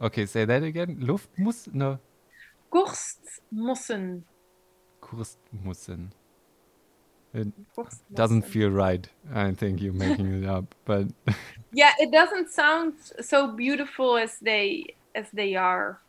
[0.00, 0.96] Okay, say that again.
[1.00, 1.98] Luftmus no.
[2.72, 4.22] Korstmossen.
[5.00, 6.10] Kurstmussen.
[7.34, 7.48] It
[8.14, 9.06] doesn't feel right.
[9.34, 11.08] I think you're making it up, but
[11.72, 16.00] Yeah, it doesn't sound so beautiful as they as they are,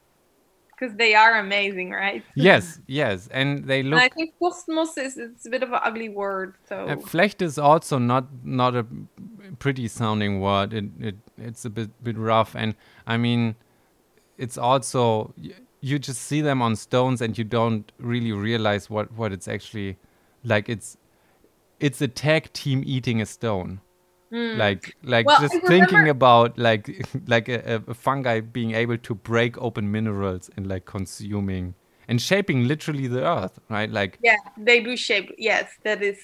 [0.69, 2.23] because they are amazing, right?
[2.36, 4.01] yes, yes, and they And look.
[4.01, 6.53] I think Korstmossen is it's a bit of an ugly word.
[6.69, 8.86] So Uh, Flecht is also not not a
[9.57, 10.73] pretty sounding word.
[10.73, 12.76] It it it's a bit bit rough, and
[13.07, 13.55] I mean,
[14.38, 15.34] it's also
[15.82, 19.97] you just see them on stones, and you don't really realize what what it's actually
[20.43, 20.69] like.
[20.69, 20.97] It's
[21.80, 23.82] it's a tag team eating a stone.
[24.32, 25.28] Like like Hmm.
[25.28, 30.49] Well, just thinking about like like a, a fungi being able to break open minerals
[30.55, 31.76] and like consuming
[32.07, 33.89] and shaping literally the earth, right?
[33.89, 35.34] Like yeah, they do shape.
[35.38, 36.19] Yes, that is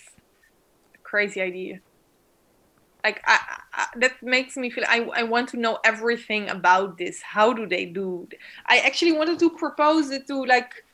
[0.95, 1.79] a crazy idea.
[3.03, 3.39] Like I,
[3.73, 7.21] I, that makes me feel I, I want to know everything about this.
[7.21, 8.27] How do they do?
[8.67, 10.85] I actually wanted to propose it to like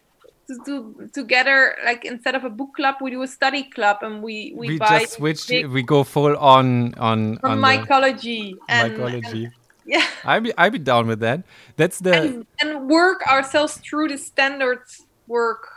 [0.47, 4.23] to do together like instead of a book club we do a study club and
[4.23, 5.49] we we, we buy just switched.
[5.49, 9.43] big- We go full on on on mycology and, mycology.
[9.45, 9.53] and-
[9.85, 11.43] yeah I'd be I'd be down with that.
[11.75, 15.67] That's the and, and work ourselves through the standards work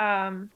[0.00, 0.50] um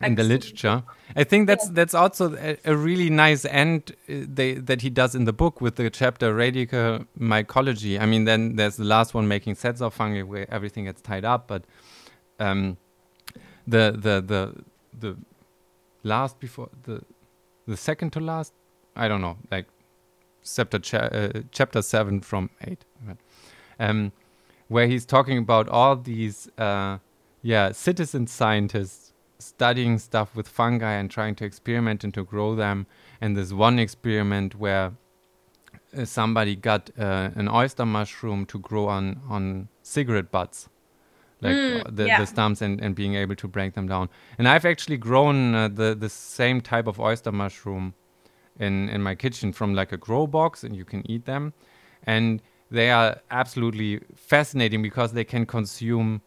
[0.00, 0.84] in the literature.
[1.16, 5.16] I think that's that's also a, a really nice end uh, they, that he does
[5.16, 7.98] in the book with the chapter radical mycology.
[8.00, 11.24] I mean, then there's the last one making sense of fungi where everything gets tied
[11.24, 11.64] up, but
[12.38, 12.76] um,
[13.66, 14.64] the the the
[14.98, 15.16] the
[16.02, 17.02] last before the
[17.66, 18.52] the second to last,
[18.96, 19.66] I don't know, like
[20.44, 23.18] chapter cha- uh, chapter seven from eight, right?
[23.78, 24.12] um,
[24.68, 26.98] where he's talking about all these uh,
[27.42, 32.86] yeah citizen scientists studying stuff with fungi and trying to experiment and to grow them.
[33.20, 34.92] And there's one experiment where
[35.96, 40.68] uh, somebody got uh, an oyster mushroom to grow on on cigarette butts,
[41.40, 42.20] like Mm, uh, the, yeah.
[42.20, 44.08] the stumps, and, and being able to break them down.
[44.38, 47.94] And I've actually grown uh, the the same type of oyster mushroom
[48.58, 51.52] in in my kitchen from like a grow box, and you can eat them,
[52.04, 56.20] and they are absolutely fascinating because they can consume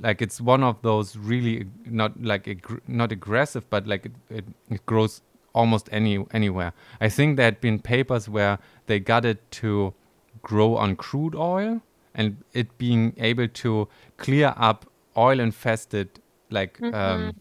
[0.00, 4.86] like it's one of those really not like not aggressive but like it, it, it
[4.86, 5.22] grows
[5.54, 9.94] almost any anywhere i think there had been papers where they got it to
[10.42, 11.80] grow on crude oil
[12.14, 14.86] and it being able to clear up
[15.16, 16.08] oil infested
[16.50, 16.94] like Mm-hmm.
[16.94, 17.34] um,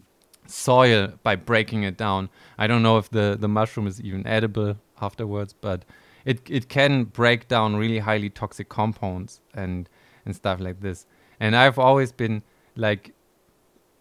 [0.48, 2.30] soil by breaking it down.
[2.58, 5.86] I don't know if the, the mushroom is even edible afterwards, but
[6.26, 9.88] it, it can break down really highly toxic compounds and,
[10.26, 11.06] and stuff like this.
[11.40, 12.44] And I've always been
[12.76, 13.14] like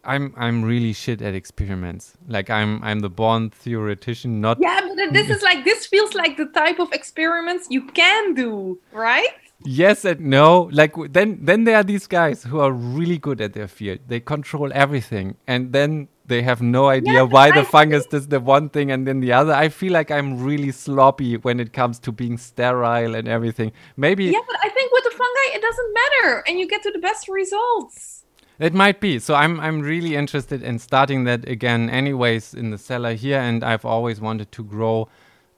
[0.05, 2.15] I'm I'm really shit at experiments.
[2.27, 6.37] Like I'm I'm the born theoretician, not Yeah, but this is like this feels like
[6.37, 9.29] the type of experiments you can do, right?
[9.65, 10.69] Yes and no.
[10.73, 14.01] Like then then there are these guys who are really good at their field.
[14.09, 18.29] They control everything, and then they have no idea why but the I fungus does
[18.29, 19.53] the one thing and then the other.
[19.53, 23.73] I feel like I'm really sloppy when it comes to being sterile and everything.
[23.97, 26.91] Maybe Yeah, but I think with the fungi it doesn't matter, and you get to
[26.91, 28.25] the best results.
[28.59, 29.19] It might be.
[29.19, 33.65] So I'm I'm really interested in starting that again anyways in the cellar here and
[33.65, 35.09] I've always wanted to grow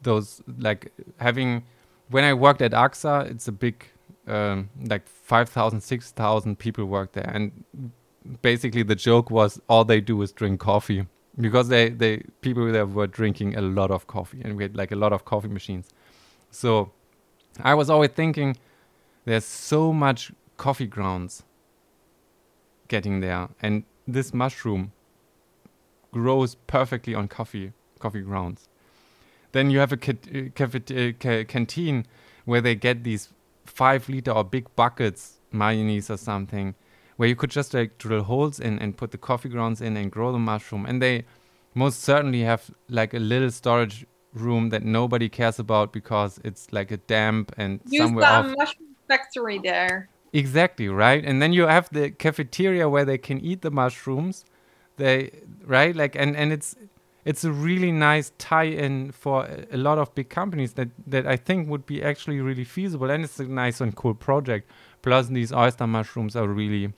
[0.02, 1.64] those like having
[2.08, 3.86] when I worked at AXA it's a big
[4.26, 7.64] um, like 5,000 6,000 people work there and
[8.42, 11.06] basically the joke was all they do is drink coffee
[11.40, 14.92] because they they people there were drinking a lot of coffee and we had like
[14.92, 15.90] a lot of coffee machines.
[16.50, 16.92] So
[17.60, 18.56] I was always thinking
[19.24, 21.42] there's so much coffee grounds
[22.88, 24.92] getting there and this mushroom
[26.12, 28.68] grows perfectly on coffee coffee grounds
[29.52, 32.06] then you have a cat- uh, uh, ca- canteen
[32.44, 33.30] where they get these
[33.64, 36.74] five liter or big buckets mayonnaise or something
[37.16, 40.10] where you could just like drill holes in and put the coffee grounds in and
[40.10, 41.24] grow the mushroom and they
[41.74, 46.90] most certainly have like a little storage room that nobody cares about because it's like
[46.90, 50.08] a damp and Use somewhere off the mushroom factory there.
[50.32, 51.24] Exactly, right?
[51.24, 54.44] And then you have the cafeteria where they can eat the mushrooms.
[54.96, 55.30] They
[55.64, 55.94] right?
[55.94, 56.74] Like and and it's
[57.24, 61.36] it's a really nice tie-in for a- a lot of big companies that that I
[61.36, 64.70] think would be actually really feasible and it's a nice and cool project.
[65.02, 66.92] Plus these oyster mushrooms are really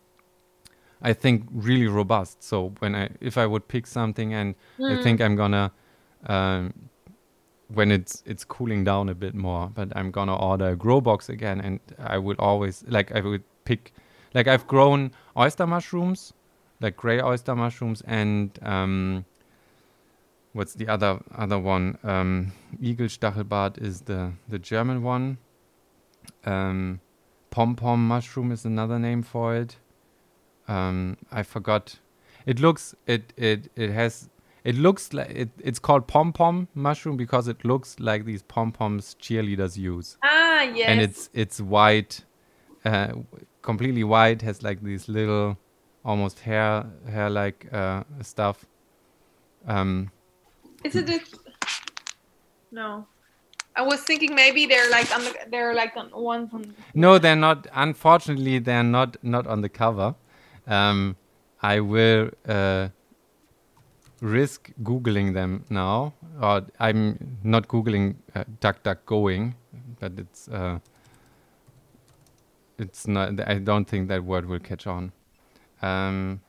[1.03, 2.43] I think really robust.
[2.43, 5.71] So when I if I would pick something and I think I'm gonna
[6.27, 6.73] um,
[7.69, 11.29] when it's it's cooling down a bit more, but I'm gonna order a grow box
[11.29, 13.93] again, and I would always like I would pick
[14.35, 16.33] like I've grown oyster mushrooms,
[16.81, 19.25] like gray oyster mushrooms, and um,
[20.57, 21.99] what's the other other one?
[22.03, 22.53] Um,
[22.83, 25.39] Igelstachelbart is the the German one.
[26.45, 27.01] Um,
[27.51, 29.77] pom pom mushroom is another name for it.
[30.69, 31.99] Um, I forgot.
[32.47, 34.29] It looks it it it has
[34.65, 38.73] it looks like it, it's called pom pom mushroom because it looks like these pom
[38.73, 40.89] poms cheerleaders use, Ah, yes.
[40.89, 42.25] and it's it's white,
[42.85, 43.13] uh,
[43.63, 44.43] completely white.
[44.43, 45.57] Has like these little,
[46.05, 48.65] almost hair hair like uh, stuff.
[49.67, 50.11] Um,
[50.87, 51.21] Is it a...
[52.71, 53.07] No.
[53.75, 57.37] I was thinking maybe they're like on the they're like on one on no, they're
[57.37, 57.67] not.
[57.75, 60.15] Unfortunately, they're not not on the cover.
[60.67, 61.17] Um,
[61.61, 62.89] I will uh,
[64.21, 66.15] risk googling them now.
[66.41, 69.55] Or I'm not googling uh, DuckDuckGoing,
[70.01, 70.79] but it's uh,
[72.79, 73.41] it's not.
[73.47, 75.13] I don't think that word will catch on.
[75.83, 76.41] Um,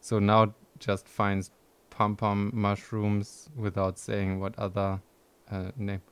[0.00, 1.50] so now just finds
[1.96, 5.00] pom pom mushrooms without saying what other
[5.50, 6.02] uh, name.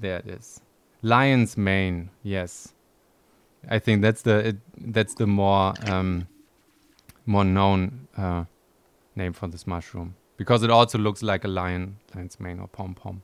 [0.00, 0.60] There it is.
[1.02, 2.10] Lion's mane.
[2.24, 2.74] Yes,
[3.70, 6.26] I think that's the it, that's the more um,
[7.26, 8.44] more known uh,
[9.14, 12.94] name for this mushroom because it also looks like a lion, lion's mane or pom
[12.94, 13.22] pom,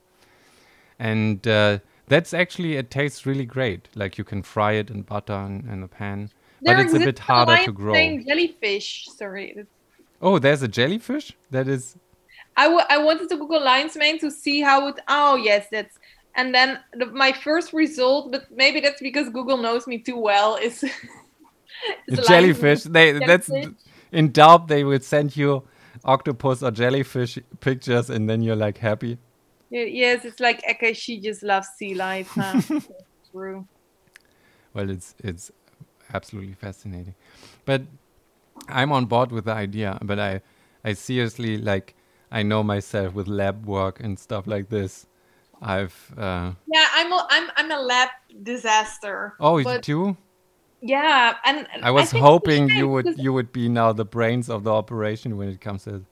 [1.01, 3.88] and uh, that's actually it tastes really great.
[3.96, 6.30] Like you can fry it in butter in, in a pan,
[6.62, 7.95] but it's a bit harder to grow.
[7.95, 9.08] jellyfish.
[9.17, 9.67] Sorry.
[10.21, 11.97] Oh, there's a jellyfish that is.
[12.57, 15.01] I, I wanted to Google lion's mane to see how it.
[15.09, 15.97] Oh yes, that's.
[16.37, 20.57] And then the, my first result, but maybe that's because Google knows me too well,
[20.57, 20.84] is.
[22.07, 22.83] is The jellyfish.
[22.84, 23.51] They that's
[24.13, 24.68] in doubt.
[24.68, 25.64] They will send you
[26.05, 29.18] octopus or jellyfish pictures, and then you're like happy.
[29.71, 32.29] Yeah, yes, it's like okay, she just loves sea life.
[32.29, 32.61] Huh?
[33.33, 33.67] True.
[34.75, 35.51] Well, it's it's
[36.13, 37.14] absolutely fascinating,
[37.64, 37.83] but
[38.68, 39.99] I'm on board with the idea.
[40.03, 40.41] But I
[40.84, 41.95] I seriously like
[42.30, 45.07] I know myself with lab work and stuff like this.
[45.62, 48.08] I've uh, Yeah, I'm a, I'm I'm a lab
[48.42, 49.34] disaster.
[49.41, 50.16] oh you too.
[50.80, 54.64] yeah, and I was a hoping you would you would be now the brains of
[54.64, 56.04] the operation when it comes to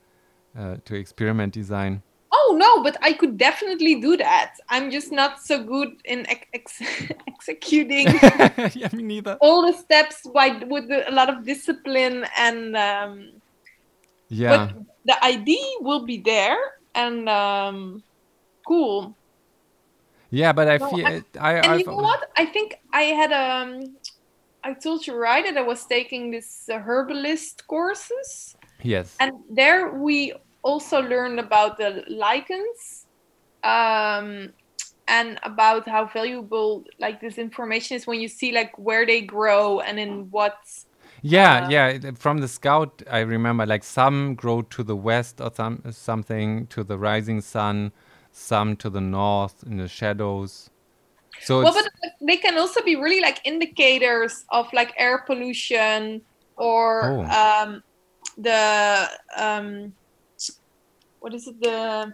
[0.59, 2.03] uh, to experiment design.
[2.31, 4.55] Oh no, but I could definitely do that.
[4.69, 6.83] I'm just not so good in ex- ex-
[7.27, 8.07] executing
[8.75, 9.39] yeah, me neither.
[9.41, 13.33] all the steps by, with a lot of discipline and um,
[14.29, 14.67] Yeah.
[14.69, 16.59] but the idea will be there
[16.95, 18.03] and um,
[18.67, 19.17] cool.
[20.31, 22.29] Yeah, but I No, feel I- I And I've, you know what?
[22.37, 23.97] I think I had um
[24.63, 29.17] I told you right that I was taking this uh, herbalist courses, Yes.
[29.21, 30.35] and there we
[30.69, 33.07] also learned about the lichens,
[33.65, 34.53] um,
[35.09, 39.81] and about how valuable like this information is when you see like where they grow
[39.81, 40.57] and in what.
[41.23, 42.11] Yeah, Uh, yeah.
[42.15, 46.85] From the scout, I remember like some grow to the west or some something to
[46.85, 47.93] the rising sun,
[48.31, 50.71] some to the north in the shadows.
[51.41, 51.89] So Well, but
[52.21, 56.23] they can also be really like indicators of like air pollution
[56.57, 57.23] or Oh.
[57.25, 57.83] um,
[58.37, 59.95] the um,
[61.21, 62.13] what is it the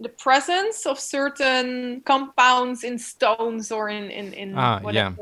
[0.00, 5.12] the presence of certain compounds in stones or in in, in Ah, yeah.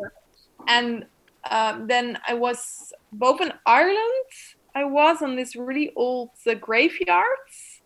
[0.69, 1.07] And
[1.51, 4.31] um, then I was both in Ireland.
[4.75, 7.83] I was on this really old uh, graveyards,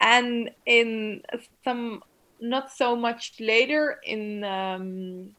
[0.00, 1.22] and in
[1.64, 2.02] some
[2.40, 5.30] not so much later in um,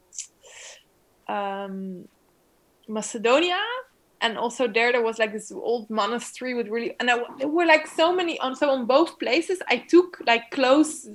[1.28, 2.08] um,
[2.88, 3.62] Macedonia,
[4.22, 7.66] and also there there was like this old monastery with really and I, there were
[7.66, 11.06] like so many on so on both places I took like close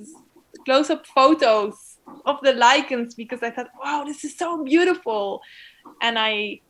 [0.64, 5.40] close up photos of the lichens because I thought wow this is so beautiful.
[6.02, 6.60] And I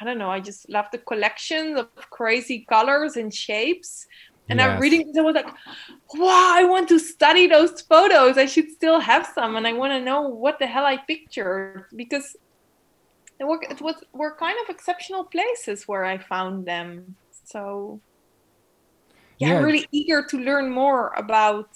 [0.00, 4.06] I don't know I just love the collection of crazy colors and shapes.
[4.50, 5.52] And I'm reading this I was like
[6.14, 8.38] wow I want to study those photos.
[8.38, 11.84] I should still have some and I want to know what the hell I pictured.
[11.94, 12.36] Because
[13.44, 17.16] were, it was were kind of exceptional places where I found them.
[17.44, 18.02] So
[19.38, 21.68] yeah, Yeah, I'm really eager to learn more about.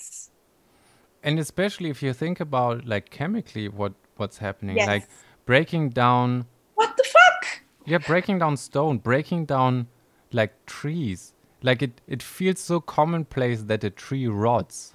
[1.22, 4.86] and especially if you think about like chemically what what's happening, Yes.
[4.86, 5.09] like
[5.47, 7.62] breaking down What the fuck?
[7.84, 9.89] Yeah, breaking down stone, breaking down
[10.32, 11.32] like trees.
[11.62, 14.94] Like it, it feels so commonplace that a tree rots.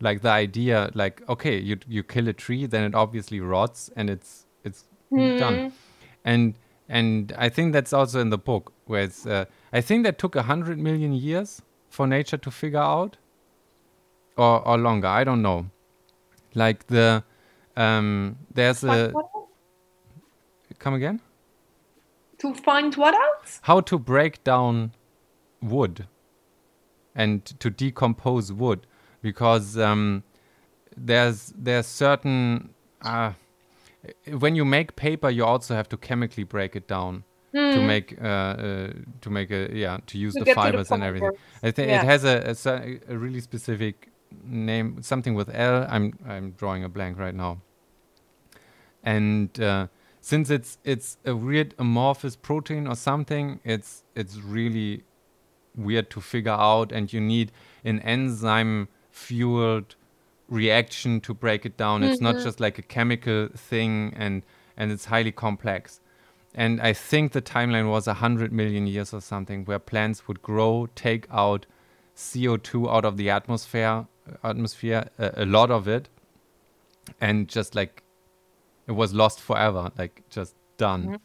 [0.00, 4.10] Like the idea, like okay, you you kill a tree, then it obviously rots and
[4.10, 5.64] it's it's done.
[5.64, 5.68] Hmm.
[6.24, 6.54] And
[6.88, 10.34] and I think that's also in the book, where it's, uh, I think that took
[10.34, 13.16] a hundred million years for nature to figure out,
[14.36, 15.08] or or longer.
[15.08, 15.70] I don't know.
[16.54, 17.24] Like the
[17.76, 19.12] um, there's a
[20.78, 21.20] come again.
[22.38, 23.58] To find what else?
[23.62, 24.92] how to break down
[25.60, 26.06] wood
[27.14, 28.86] and to decompose wood
[29.20, 30.22] because um,
[30.96, 32.70] there's there's certain
[33.02, 33.32] uh,
[34.38, 38.26] when you make paper you also have to chemically break it down to make uh,
[38.26, 41.32] uh, to make a yeah to use To the to the fibers and everything.
[41.62, 42.02] I think Yeah.
[42.02, 42.36] it has a,
[43.08, 44.10] a a really specific
[44.44, 47.60] name something with L I'm I'm drawing a blank right now
[49.02, 49.86] and uh,
[50.20, 55.04] since it's it's a weird amorphous protein or something, it's it's really
[55.74, 57.52] weird to figure out, and you need
[57.84, 59.94] an enzyme fueled
[60.48, 62.02] reaction to break it down.
[62.02, 64.42] It's not just like a chemical thing, and
[64.76, 66.00] and it's highly complex.
[66.54, 70.42] And I think the timeline was a hundred million years or something, where plants would
[70.42, 71.66] grow, take out
[72.16, 74.06] CO2 out of the atmosphere,
[74.42, 76.08] atmosphere, a, a lot of it,
[77.20, 78.02] and just like
[78.86, 81.18] it was lost forever, like just done.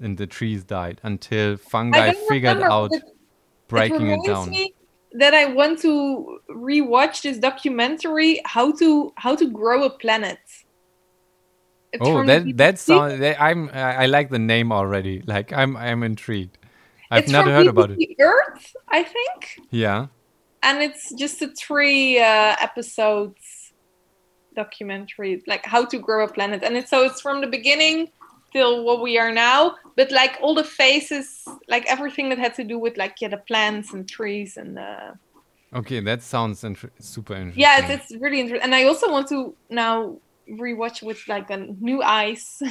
[0.00, 2.28] And the trees died until fungi Mm-hmm.
[2.28, 2.90] figured out
[3.68, 4.50] breaking it reminds down.
[4.50, 4.72] me
[5.12, 10.38] that I want to rewatch this documentary how to how to grow a planet.
[11.92, 13.20] It's Oh, that that sounds.
[13.38, 13.68] I'm.
[13.74, 15.22] I like the name already.
[15.26, 15.76] Like I'm.
[15.76, 16.56] I'm intrigued.
[17.10, 17.98] I've It's never heard about it.
[17.98, 19.60] BBC Earth, I think.
[19.70, 20.06] Yeah.
[20.62, 23.72] and it's just a three uh, episodes
[24.54, 28.10] documentary like how to grow a planet and it's so it's from the beginning
[28.52, 32.64] till what we are now but like all the faces, like everything that had to
[32.64, 35.12] do with like yeah the plants and trees and uh
[35.72, 37.60] Okay, that sounds inter- super interesting.
[37.60, 40.18] yeah it's, it's really interesting and i also want to now
[40.50, 42.60] rewatch with like a new eyes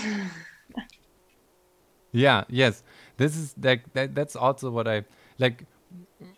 [2.12, 2.84] Yeah, yes.
[3.18, 5.06] This is like that, that's also what I
[5.38, 5.66] like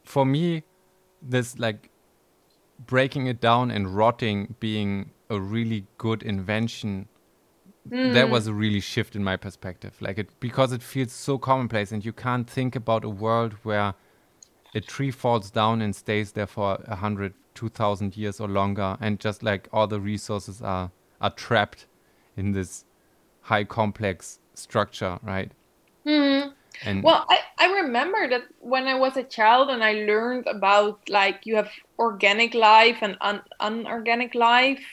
[0.04, 0.64] for me
[1.22, 1.90] this like
[2.86, 7.08] breaking it down and rotting being a really good invention
[7.86, 8.30] that mm.
[8.30, 9.96] was a really shift in my perspective.
[10.00, 13.96] Like it because it feels so commonplace and you can't think about a world where
[14.74, 18.98] a tree falls down and stays there for a hundred two thousand years or longer
[19.02, 21.88] and just like all the resources are are trapped
[22.38, 22.86] in this
[23.42, 25.52] high complex structure right?
[26.06, 26.50] Mm-hmm.
[26.84, 31.00] And Well, I, I remember that when I was a child and I learned about
[31.10, 34.84] like you have organic life and un- unorganic life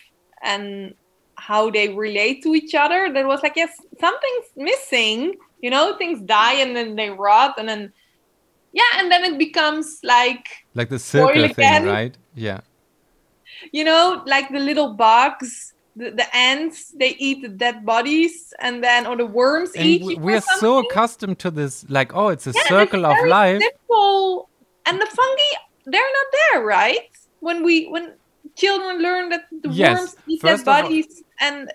[0.43, 0.95] and
[1.39, 3.71] how they relate to each other, that was like, yes,
[4.01, 5.35] something's missing.
[5.61, 7.93] You know, things die and then they rot and then,
[8.73, 12.17] yeah, and then it becomes like, like the circle thing right?
[12.35, 12.61] Yeah.
[13.73, 18.83] You know, like the little bugs the, the ants they eat the dead bodies and
[18.83, 21.85] then or the worms and eat we, you we or are so accustomed to this
[21.89, 23.63] like oh it's a Yeah, circle it's of very life.
[23.63, 24.49] simple.
[24.87, 25.53] and the fungi
[25.87, 27.11] they're not there right?
[27.41, 28.15] When we when
[28.63, 31.09] children learn that the Yes, worms eat first dead of all- bodies
[31.41, 31.71] and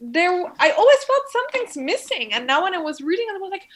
[0.00, 0.32] there
[0.66, 3.66] i always felt something's missing and now when i was reading it i was like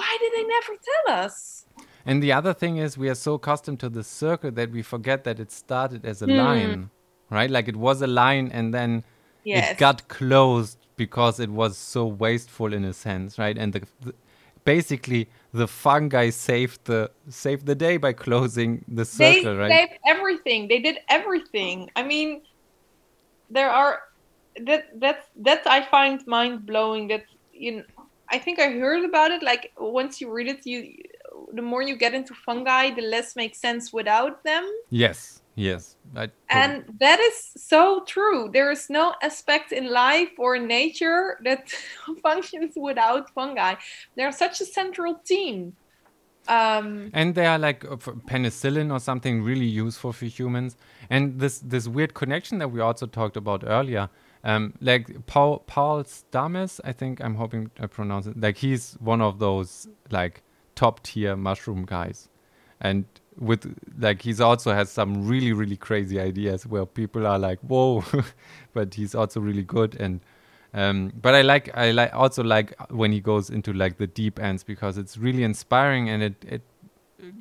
[0.00, 1.36] why did they never tell us
[2.10, 5.18] And the other thing is, we are so accustomed to the circle that we forget
[5.24, 6.38] that it started as a Hmm.
[6.44, 6.80] line,
[7.38, 7.50] right?
[7.56, 8.90] Like it was a line and then
[9.44, 13.56] yes it got closed because it was so wasteful in a sense, right?
[13.62, 14.12] And the, the,
[14.74, 15.22] basically,
[15.52, 19.68] the fungi saved the saved the day by closing the they circle, right?
[19.68, 20.60] They saved everything.
[20.68, 21.76] They did everything.
[21.96, 22.30] I mean
[23.50, 23.94] there are
[24.66, 27.84] that that's that i find mind-blowing that you know,
[28.34, 30.78] i think i heard about it like once you read it you
[31.52, 34.64] the more you get into fungi the less makes sense without them.
[34.90, 35.96] Yes, yes.
[36.16, 38.50] I, and that is so true.
[38.52, 41.70] There is no aspect in life or in nature that
[42.22, 43.74] functions without fungi.
[44.16, 45.76] They're such a central team.
[46.46, 47.96] Um and they are like uh,
[48.30, 50.76] penicillin or something really useful for humans.
[51.10, 54.08] And this this weird connection that we also talked about earlier
[54.44, 59.20] um like paul paul Stamets i think i'm hoping i pronounce it like he's one
[59.20, 60.44] of those like
[60.78, 62.28] top tier mushroom guys.
[62.80, 63.04] And
[63.38, 68.04] with like he's also has some really really crazy ideas where people are like whoa
[68.72, 69.96] but he's also really good.
[70.00, 70.20] And
[70.74, 74.38] um, but I like I like also like when he goes into like the deep
[74.38, 76.62] ends because it's really inspiring and it it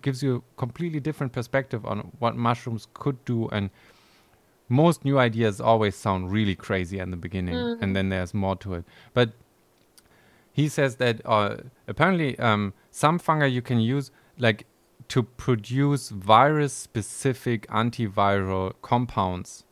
[0.01, 3.47] gives you a completely different perspective on what mushrooms could do.
[3.49, 3.69] And
[4.69, 8.73] most new ideas always sound really crazy in the beginning and then there's more to
[8.75, 8.85] it.
[9.13, 9.31] But
[10.51, 11.57] he says that uh,
[11.87, 14.65] apparently um, some fungi you can use like
[15.09, 19.63] to produce virus specific antiviral compounds.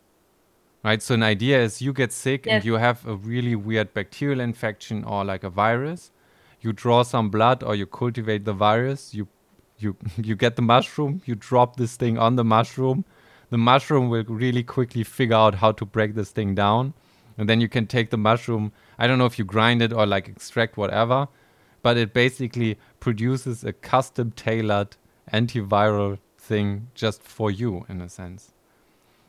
[0.84, 1.02] Right?
[1.02, 5.04] So an idea is you get sick and you have a really weird bacterial infection
[5.04, 6.12] or like a virus.
[6.62, 9.14] You draw some blood or you cultivate the virus.
[9.14, 9.28] You
[9.78, 11.22] you you get the mushroom.
[11.26, 13.04] You drop this thing on the mushroom.
[13.50, 16.94] The mushroom will really quickly figure out how to break this thing down.
[17.38, 18.72] And then you can take the mushroom.
[18.98, 21.28] I don't know if you grind it or like extract whatever
[21.86, 24.98] but it basically produces a custom tailored
[25.32, 28.52] antiviral thing just for you in a sense.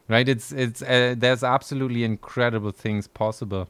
[0.09, 0.29] Right?
[0.29, 3.69] It's it's uh, there's absolutely incredible things possible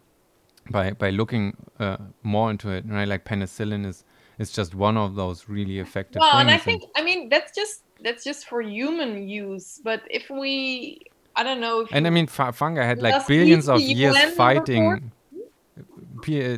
[0.70, 3.08] by by looking uh, more into it right?
[3.08, 4.04] Like penicillin is
[4.38, 7.82] is just one of those really effective well and i think i mean that's just
[8.02, 11.00] that's just for human use but if we
[11.34, 15.12] i don't know if And I mean, fu- fungi had like billions of years fighting.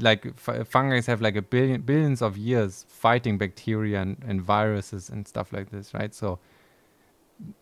[0.00, 5.08] Like f- fungi have like a billion billions of years fighting bacteria and, and viruses
[5.08, 6.14] and stuff like this, right?
[6.14, 6.38] So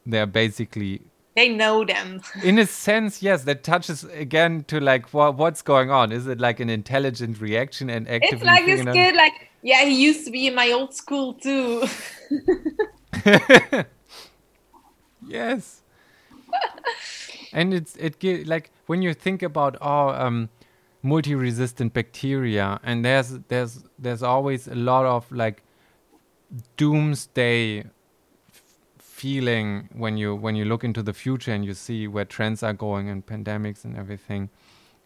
[0.05, 1.03] they're basically,
[1.35, 5.91] they know them in a sense, yes, that touches again to like wha- what's going
[5.91, 6.13] on.
[6.13, 8.37] Is it like an intelligent reaction and actively?
[8.37, 11.83] it's like this kid like yeah he used to be in my old school too
[15.27, 15.83] yes
[17.53, 20.49] and it's it like when you think about oh um
[21.07, 25.63] multi-resistant bacteria and there's there's there's always a lot of like
[26.77, 27.85] doomsday
[28.99, 32.75] feeling when you when you look into the future and you see where trends are
[32.75, 34.51] going and pandemics and everything.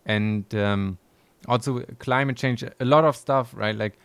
[0.04, 0.98] And um,
[1.46, 3.76] also climate change a lot of stuff right?
[3.76, 3.98] Like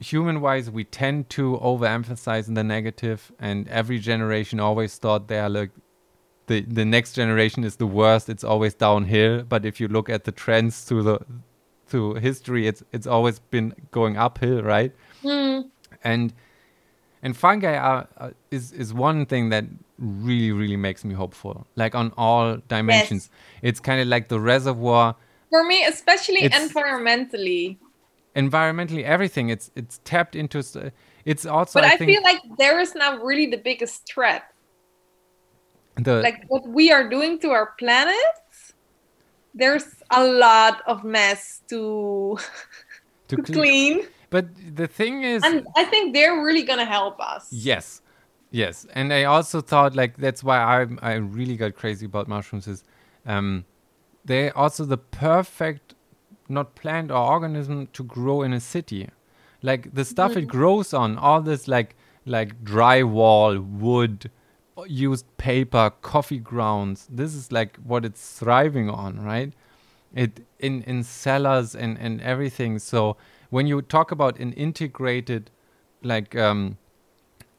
[0.00, 5.48] human wise we tend to overemphasize the negative and every generation always thought they are
[5.48, 5.70] like
[6.46, 9.42] the the next generation is the worst it's always downhill.
[9.42, 11.18] But if you look at the trends through the
[11.86, 14.92] through history it's it's always been going uphill right?
[15.22, 15.60] Hmm.
[16.02, 16.32] and
[17.22, 19.64] and fungi are, are is is one thing that
[19.98, 23.30] really really makes me hopeful like on all dimensions.
[23.62, 25.16] It's kind of like the reservoir.
[25.50, 27.78] For me especially It's- environmentally.
[28.36, 30.62] Environmentally everything it's it's tapped into
[31.24, 34.44] it's also but i, i, think feel like there is now really the biggest threat
[35.96, 38.36] the like what we are doing to our planet
[39.56, 42.38] there's a lot of mess to,
[43.28, 44.06] to to cle- clean.
[44.28, 47.48] But the thing is and i think they're really gonna help us.
[47.50, 48.02] Yes,
[48.50, 52.66] yes, and I also thought like that's why I I really got crazy about mushrooms
[52.66, 52.84] is,
[53.24, 53.64] um,
[54.24, 55.94] they're also the perfect,
[56.48, 59.08] not plant or organism to grow in a city,
[59.62, 61.96] like the stuff it grows on, all this like
[62.26, 64.30] like drywall, wood,
[64.86, 67.08] used paper, coffee grounds.
[67.10, 69.52] This is like what it's thriving on, right?
[70.14, 72.78] It in in cellars and and everything.
[72.78, 73.16] So
[73.50, 75.50] when you talk about an integrated,
[76.02, 76.78] like um,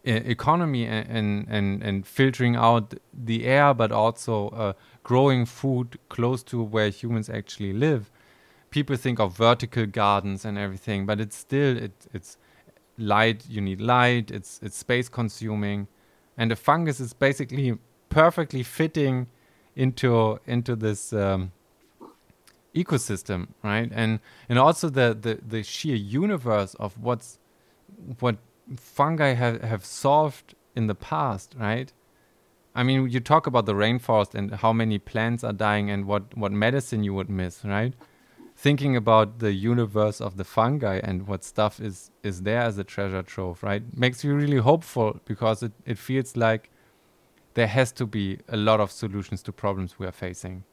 [0.03, 4.73] economy and, and and filtering out the air, but also uh,
[5.03, 8.11] growing food close to where humans actually live.
[8.69, 12.37] People think of vertical gardens and everything, but it's still it, it's
[12.97, 13.45] light.
[13.49, 14.31] You need light.
[14.31, 15.87] It's it's space consuming,
[16.37, 17.77] and the fungus is basically
[18.09, 19.27] perfectly fitting
[19.75, 21.51] into into this um,
[22.75, 23.91] ecosystem, right?
[23.93, 27.39] And and also the, the the sheer universe of what's
[28.19, 28.37] what
[28.75, 31.91] fungi have have solved in the past, right?
[32.75, 36.37] I mean, you talk about the rainforest and how many plants are dying and what
[36.37, 37.93] what medicine you would miss, right?
[38.59, 42.83] Thinking about the universe of the fungi and what stuff is is there as a
[42.83, 43.83] treasure trove, right?
[43.95, 46.71] Makes you really hopeful because it, it feels like
[47.53, 50.63] there has to be a lot of solutions to problems we are facing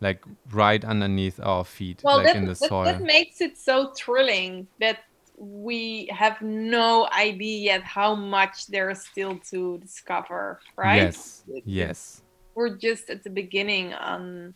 [0.00, 0.22] like
[0.52, 2.84] right underneath our feet well, like that, in the that, soil.
[2.84, 5.00] that makes it so thrilling that
[5.36, 10.96] we have no idea yet how much there's still to discover right?
[10.96, 11.44] Yes.
[11.64, 12.22] yes.
[12.54, 14.54] We're just at the beginning on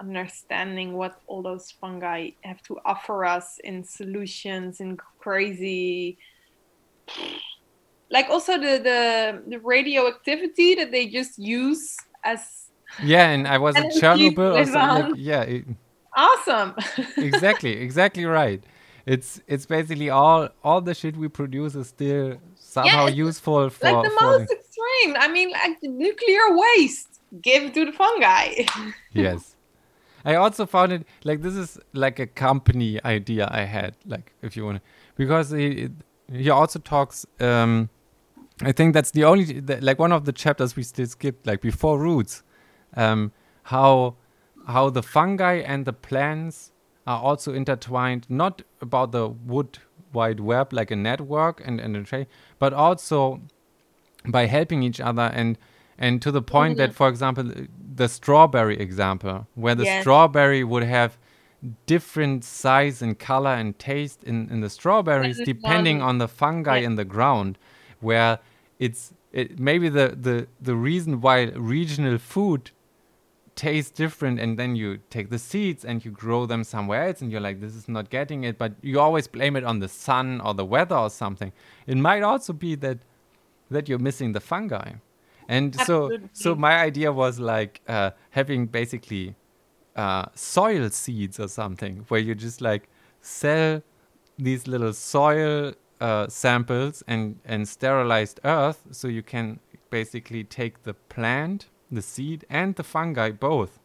[0.00, 6.18] understanding what all those fungi have to offer us in solutions in crazy
[8.10, 12.70] like also the the, the radioactivity that they just use as
[13.02, 15.64] yeah and i was in chernobyl or something like, yeah it,
[16.16, 16.74] awesome.
[17.18, 18.62] Exactly exactly right.
[19.06, 23.86] It's it's basically all all the shit we produce is still somehow Yeah, useful for
[23.86, 25.16] like the for most extreme.
[25.18, 28.64] I mean like nuclear waste give to the fungi.
[29.14, 29.56] Yes
[30.28, 34.56] i also found it like this is like a company idea i had like if
[34.56, 34.82] you want to
[35.16, 35.88] because he,
[36.30, 37.88] he also talks um
[38.62, 41.60] i think that's the only the, like one of the chapters we still skipped like
[41.60, 42.42] before roots
[42.96, 43.32] um
[43.74, 44.14] how
[44.66, 46.72] how the fungi and the plants
[47.06, 49.78] are also intertwined not about the wood
[50.12, 52.26] wide web like a network and and a trade
[52.58, 53.40] but also
[54.26, 55.58] by helping each other and
[55.98, 57.50] and to the point that for example
[57.98, 60.00] the strawberry example where the Yes.
[60.02, 61.10] strawberry would have
[61.94, 66.86] different size and color and taste in, in the strawberries depending on the fungi Yeah.
[66.88, 67.52] in the ground
[68.08, 68.32] where
[68.78, 69.02] it's
[69.40, 70.36] it, maybe the, the
[70.70, 71.36] the reason why
[71.76, 72.62] regional food
[73.66, 77.28] tastes different and then you take the seeds and you grow them somewhere else and
[77.32, 80.40] you're like this is not getting it but you always blame it on the sun
[80.46, 81.50] or the weather or something
[81.92, 82.98] it might also be that
[83.74, 84.88] that you're missing the fungi
[85.48, 89.34] and so so my idea was like uh, having basically
[89.96, 92.88] uh, soil seeds or something where you just like
[93.20, 93.82] sell
[94.38, 99.58] these little soil uh, samples and and sterilized earth so you can
[99.90, 103.80] basically take the plant the seed and the fungi both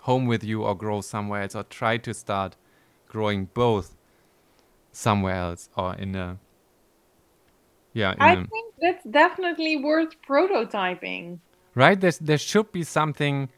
[0.00, 2.56] home with you or grow somewhere else or try to start
[3.06, 3.96] growing both
[4.92, 6.38] somewhere else or in a
[7.92, 11.38] yeah in i a, think that's definitely worth prototyping
[11.74, 13.48] right there's, there should be something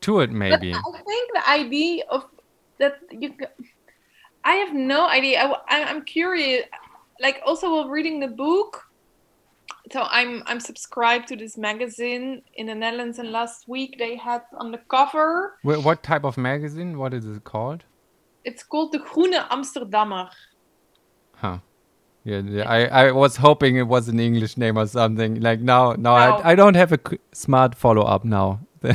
[0.00, 2.26] to it maybe But I think the idea of
[2.78, 3.34] that you,
[4.44, 5.40] I have no idea.
[5.68, 6.66] I, I'm curious.
[7.20, 8.82] Like also while reading the book,
[9.92, 14.42] so I'm I'm subscribed to this magazine in the Netherlands, and last week they had
[14.58, 15.58] on the cover.
[15.62, 17.84] Wh- what type of magazine what is it called
[18.44, 20.30] It's called the Groene Amsterdammer.
[21.36, 21.58] Huh.
[22.24, 25.40] Yeah, yeah, I, I was hoping it was an English name or something.
[25.40, 26.36] Like now, now No.
[26.36, 27.00] I, I don't have a
[27.32, 28.60] smart follow up now.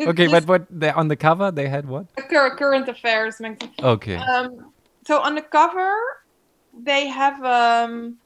[0.00, 2.06] Okay, but what they on the cover they had what?
[2.16, 3.40] current affairs.
[3.82, 4.72] Okay, Um,
[5.06, 5.92] so on the cover,
[6.72, 8.16] they have um,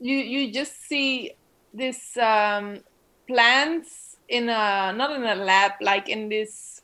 [0.00, 1.32] you you just see
[1.72, 2.80] this um,
[3.28, 6.79] plants in a not in a lab, like in this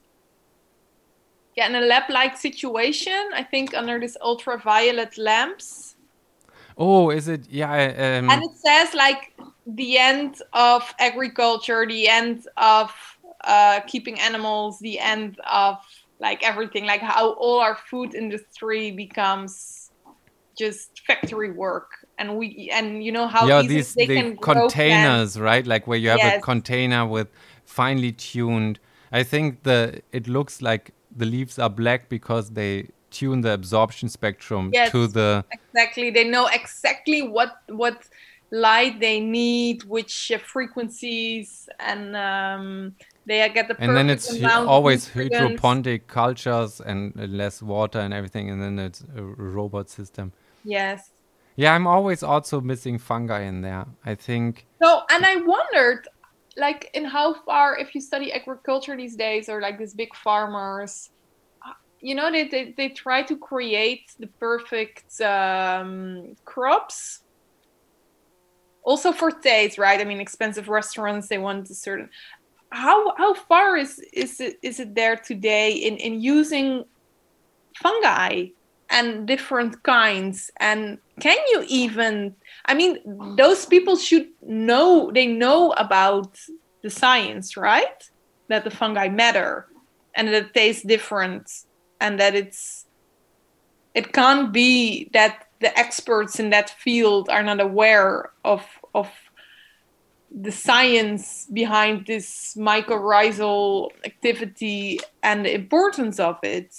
[1.56, 3.30] yeah in a lab like situation.
[3.34, 5.96] I think under this ultraviolet lamps,
[6.78, 7.48] oh, is it?
[7.50, 9.32] Yeah, um, and it says like
[9.66, 12.92] the end of agriculture, the end of
[13.44, 15.78] uh, keeping animals, the end of
[16.20, 19.90] like everything, like how all our food industry becomes
[20.58, 25.66] just factory work, and we and you know how yeah, these they the containers, right?
[25.66, 27.28] Like where you have a container with
[27.64, 28.78] finely tuned.
[29.12, 34.08] I think the it looks like the leaves are black because they tune the absorption
[34.08, 34.90] spectrum Yes.
[34.90, 38.02] to the Exactly, they know exactly what what
[38.50, 42.94] light they need, which uh, frequencies, and um,
[43.26, 45.34] they get the and then it's hu- amount of always nutrients.
[45.34, 50.32] hydroponic cultures and less water and everything and then it's a robot system
[50.64, 51.10] Yes.
[51.56, 56.06] yeah i'm always also missing fungi in there i think So, and I wondered,
[56.56, 61.10] like, in how far, if you study agriculture these days, or like these big farmers,
[61.66, 67.20] uh, you know they, they, they try to create the perfect um, crops.
[68.84, 70.00] Also for taste right?
[70.00, 72.08] I mean expensive restaurants they want a certain
[72.70, 76.84] how how far is is it is it there today in in using
[77.82, 78.46] fungi
[78.90, 80.50] and different kinds?
[80.60, 82.98] And can you even i mean
[83.36, 86.38] those people should know they know about
[86.82, 88.10] the science right
[88.48, 89.66] that the fungi matter
[90.14, 91.50] and that it tastes different
[92.00, 92.86] and that it's
[93.94, 98.62] it can't be that the experts in that field are not aware of
[98.94, 99.08] of
[100.38, 106.74] the science behind this mycorrhizal activity and the importance of it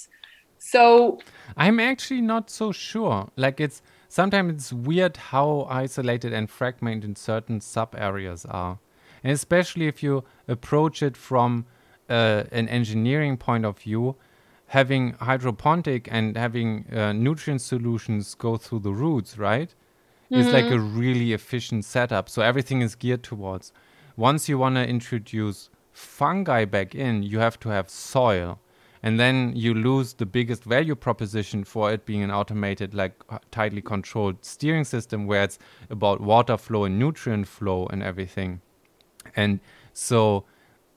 [0.58, 1.18] so
[1.56, 3.30] I'm actually not so sure.
[3.36, 8.78] Like it's sometimes it's weird how isolated and fragmented certain sub areas are,
[9.22, 11.66] and especially if you approach it from
[12.08, 14.16] uh, an engineering point of view,
[14.68, 19.74] having hydroponic and having uh, nutrient solutions go through the roots, right?
[20.30, 22.28] Is like a really efficient setup.
[22.28, 23.72] So everything is geared towards.
[24.14, 28.58] Once you want to introduce fungi back in, you have to have soil
[29.02, 33.14] and then you lose the biggest value proposition for it being an automated like
[33.50, 35.58] tightly controlled steering system where it's
[35.90, 38.60] about water flow and nutrient flow and everything
[39.36, 39.60] and
[39.92, 40.44] so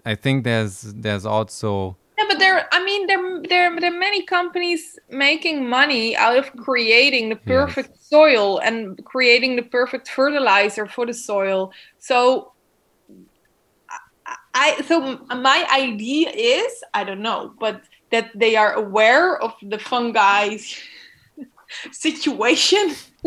[0.06, 4.24] i think there's there's also yeah but there i mean there there, there are many
[4.24, 8.10] companies making money out of creating the perfect yes.
[8.10, 12.52] soil and creating the perfect fertilizer for the soil so
[14.54, 17.82] I so my idea is I don't know, but
[18.12, 20.78] that they are aware of the fungi's
[21.92, 22.96] situation.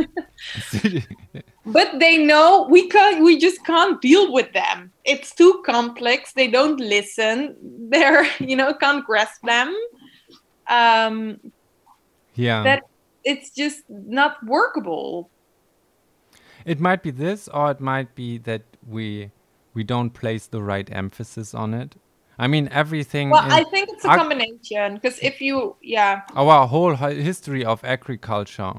[1.67, 4.93] but they know we can't we just can't deal with them.
[5.05, 6.33] It's too complex.
[6.33, 7.57] They don't listen.
[7.91, 9.75] They're you know can't grasp them.
[10.69, 11.41] Um,
[12.35, 12.63] yeah.
[12.63, 12.83] That
[13.25, 15.31] it's just not workable.
[16.65, 19.31] It might be this, or it might be that we
[19.75, 21.97] we don't place the right emphasis on it.
[22.39, 23.31] I mean, everything.
[23.31, 26.23] Well, I think it's a combination because if you, yeah.
[26.35, 28.75] Our whole history of agriculture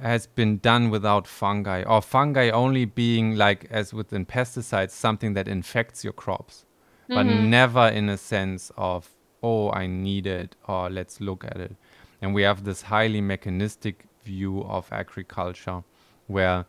[0.00, 5.48] has been done without fungi, or fungi only being like, as within pesticides, something that
[5.48, 6.64] infects your crops,
[7.08, 7.14] mm-hmm.
[7.14, 9.10] but never in a sense of,
[9.42, 11.76] oh, I need it, or let's look at it.
[12.20, 15.82] And we have this highly mechanistic view of agriculture
[16.26, 16.66] where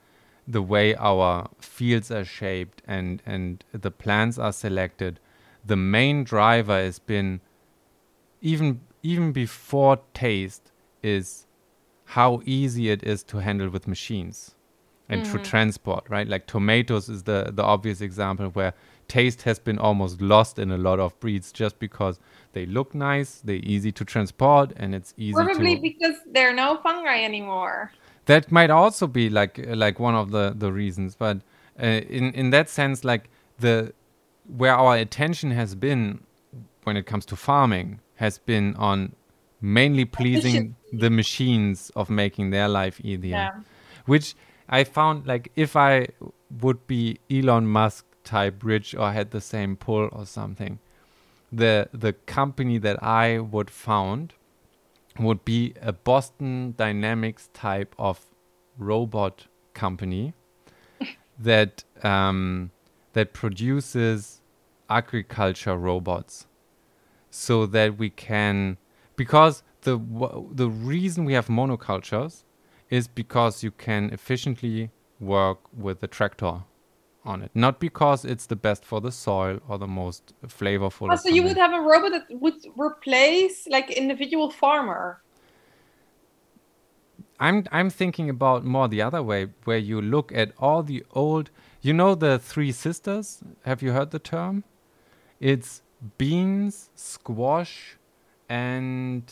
[0.48, 5.20] the way our fields are shaped and, and the plants are selected
[5.68, 7.42] the main driver has been
[8.42, 10.72] even even before taste
[11.04, 11.46] is
[12.06, 14.56] how easy it is to handle with machines
[15.10, 15.32] and mm.
[15.32, 18.74] to transport right like tomatoes is the the obvious example where
[19.08, 22.20] taste has been almost lost in a lot of breeds just because
[22.54, 26.54] they look nice they're easy to transport and it's easy probably to, because there are
[26.54, 27.92] no fungi anymore
[28.26, 31.38] that might also be like like one of the the reasons but
[31.82, 33.30] uh, in in that sense like
[33.60, 33.94] the
[34.48, 36.24] where our attention has been
[36.84, 39.14] when it comes to farming has been on
[39.62, 43.36] mainly pleasing the machines of making their life easier.
[43.36, 43.52] Yeah.
[44.06, 44.36] Which
[44.70, 46.08] I found like if I
[46.62, 50.80] would be Elon Musk type rich or had the same pull or something,
[51.52, 54.34] the the company that I would found
[55.20, 58.26] would be a Boston Dynamics type of
[58.78, 60.34] robot company
[61.40, 62.72] that um,
[63.18, 64.42] that produces
[64.92, 66.46] agriculture robots
[67.32, 68.78] so that we can
[69.16, 69.98] because the
[70.52, 72.44] the reason we have monocultures
[72.92, 76.62] is because you can efficiently work with the tractor
[77.26, 81.16] on it not because it's the best for the soil or the most flavorful oh,
[81.16, 85.24] so you would have a robot that would replace like individual farmer
[87.40, 91.52] I'm I'm thinking about more the other way, where you look at all the old.
[91.88, 93.42] You know the three sisters.
[93.64, 94.66] Have you heard the term?
[95.40, 95.84] It's
[96.18, 97.96] beans, squash,
[98.50, 99.24] and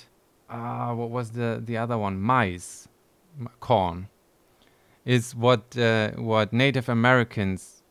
[0.49, 2.15] uh, what was the the other one?
[2.25, 2.87] Maize,
[3.59, 4.07] corn.
[5.03, 7.83] Is what uh, what Native Americans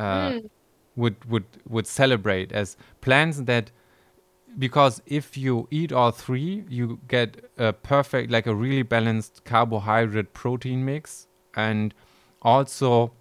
[0.00, 0.50] uh, mm.
[0.96, 3.70] would would would celebrate as plants that
[4.58, 10.34] because if you eat all three, you get a perfect, like a really balanced carbohydrate
[10.34, 11.94] protein mix, and
[12.42, 13.12] also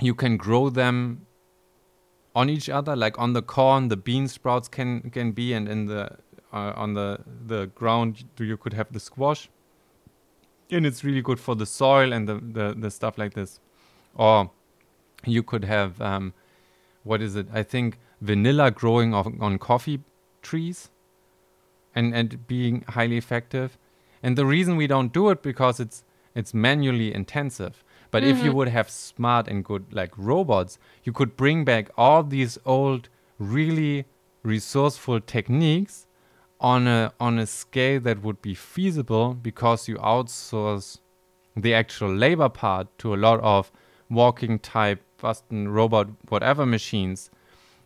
[0.00, 1.26] you can grow them
[2.34, 5.86] on each other, like on the corn, the bean sprouts can can be, and in
[5.86, 6.10] the
[6.52, 9.50] uh, on the the ground you could have the squash,
[10.70, 13.60] and it's really good for the soil and the the, the stuff like this,
[14.14, 14.50] or
[15.26, 16.34] you could have um,
[17.04, 17.48] what is it?
[17.52, 20.00] I think vanilla growing on, on coffee
[20.42, 20.90] trees.
[21.94, 23.78] and and being highly effective.
[24.22, 26.04] And the reason we don't do it because it's
[26.34, 27.84] it's manually intensive.
[28.10, 28.56] But if you mm-hmm.
[28.56, 33.08] would have smart and good like robots, you could bring back all these old,
[33.38, 34.06] really
[34.42, 36.06] resourceful techniques
[36.60, 40.98] on a on a scale that would be feasible because you outsource
[41.56, 43.70] the actual labor part to a lot of
[44.08, 47.30] walking type Boston robot whatever machines.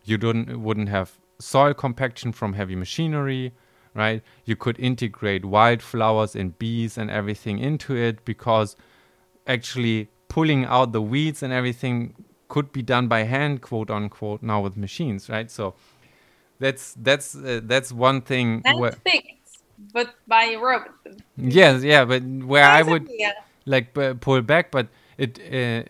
[0.03, 3.53] You don't wouldn't have soil compaction from heavy machinery,
[3.93, 4.21] right?
[4.45, 8.75] You could integrate wildflowers and bees and everything into it because
[9.47, 12.13] actually pulling out the weeds and everything
[12.47, 15.49] could be done by hand, quote unquote, now with machines, right?
[15.49, 15.73] So
[16.59, 18.61] that's that's uh, that's one thing.
[18.65, 19.63] And where, things,
[19.93, 20.93] but by robot.
[21.37, 23.31] yes, yeah, but where I would yeah.
[23.65, 24.87] like p- pull back, but
[25.17, 25.83] it uh,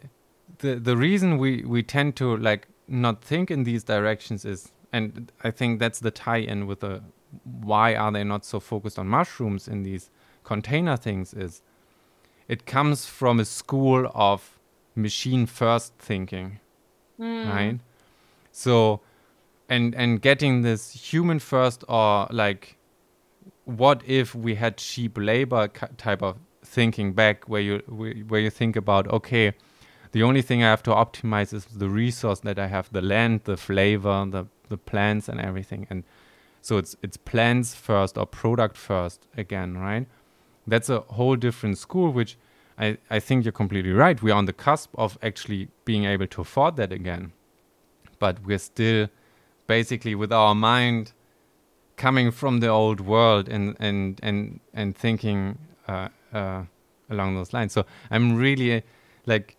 [0.60, 5.32] the the reason we we tend to like not think in these directions is, and
[5.44, 7.02] I think that's the tie-in with the
[7.44, 10.10] why are they not so focused on mushrooms in these
[10.44, 11.62] container things is
[12.52, 14.60] it comes from a school of
[14.96, 16.60] machine first thinking
[17.18, 17.48] hmm.
[17.48, 17.80] right?
[18.52, 19.02] So
[19.70, 22.78] and and getting this human first or like
[23.66, 25.68] what if we had cheap labor
[25.98, 29.54] type of thinking back where you where where you think about okay
[30.12, 33.42] the only thing i have to optimize is the resource that i have the land
[33.46, 35.86] the flavor the the plants and everything.
[35.92, 36.04] And
[36.64, 40.08] so it's it's plants first or product first again right
[40.68, 42.38] that's a whole different school which
[42.78, 46.42] I, I think you're completely right we're on the cusp of actually being able to
[46.42, 47.34] afford that again
[48.20, 49.08] but we're still
[49.68, 51.14] basically with our mind
[52.02, 55.58] coming from the old world and and and and thinking
[55.88, 56.64] uh, uh,
[57.10, 57.74] along those lines.
[57.74, 58.82] So I'm really uh,
[59.26, 59.56] like,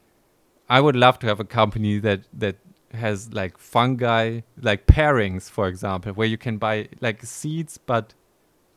[0.68, 2.56] I would love to have a company that that
[2.92, 8.14] has like fungi, like pairings, for example, where you can buy like seeds but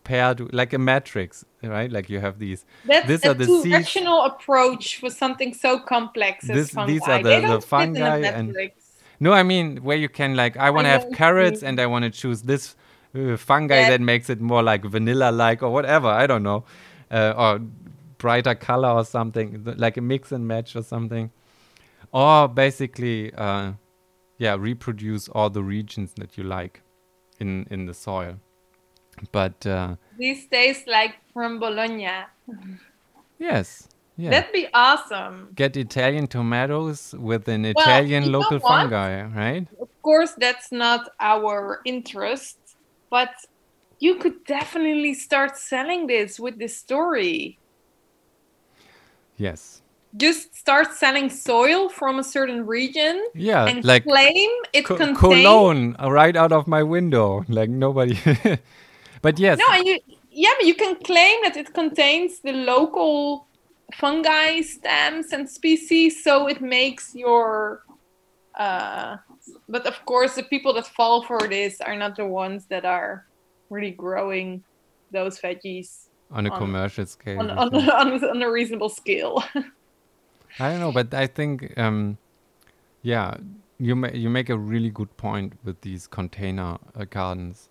[0.06, 1.92] paired like a matrix, right?
[1.92, 2.66] Like you have these.
[2.86, 3.64] That's These a are the seeds.
[3.64, 6.92] two-directional approach for something so complex as This- fungi.
[6.94, 8.56] these are the- the don't fit in a fungi and-
[9.20, 11.70] No, I mean where you can like I want to have carrots mean.
[11.70, 12.64] and I want to choose this
[13.18, 13.90] uh, fungi Yeah.
[13.92, 16.10] that makes it more like vanilla like or whatever.
[16.24, 16.60] I don't know,
[17.18, 17.52] uh, or
[18.18, 19.48] brighter color or something
[19.86, 21.32] like a mix and match or something,
[22.12, 23.72] or basically, uh,
[24.38, 26.82] yeah, reproduce all the regions that you like
[27.40, 28.36] in in the soil.
[29.32, 32.26] But uh, These days, like from Bologna.
[33.40, 33.88] yes,
[34.18, 34.30] yeah.
[34.32, 35.50] That'd be awesome.
[35.56, 39.68] Get Italian tomatoes with an Well, Italian local fungi, right?
[39.82, 42.58] Of course, that's not our interest,
[43.10, 43.30] but
[44.00, 47.60] you could definitely start selling this with this story.
[49.38, 49.82] Yes.
[50.16, 55.20] Just start selling soil from a certain region Yeah, and like claim it Co- contains.
[55.20, 57.44] Cologne right out of my window.
[57.50, 58.18] Like nobody.
[59.26, 59.98] but yes, No, and you
[60.30, 63.48] yeah, but you can claim that it contains the local
[63.96, 67.84] fungi, stems, and species, so it makes your.
[68.54, 69.18] Uh,
[69.68, 73.26] but of course, the people that fall for this are not the ones that are
[73.72, 74.64] really growing
[75.12, 75.90] those veggies
[76.30, 77.40] on a on- commercial scale.
[77.40, 79.44] on, on, on, a reasonable scale.
[80.60, 82.20] I don't know, but I think, um,
[83.02, 83.38] yeah,
[83.80, 87.70] you ma- you make a really good point with these container uh, gardens,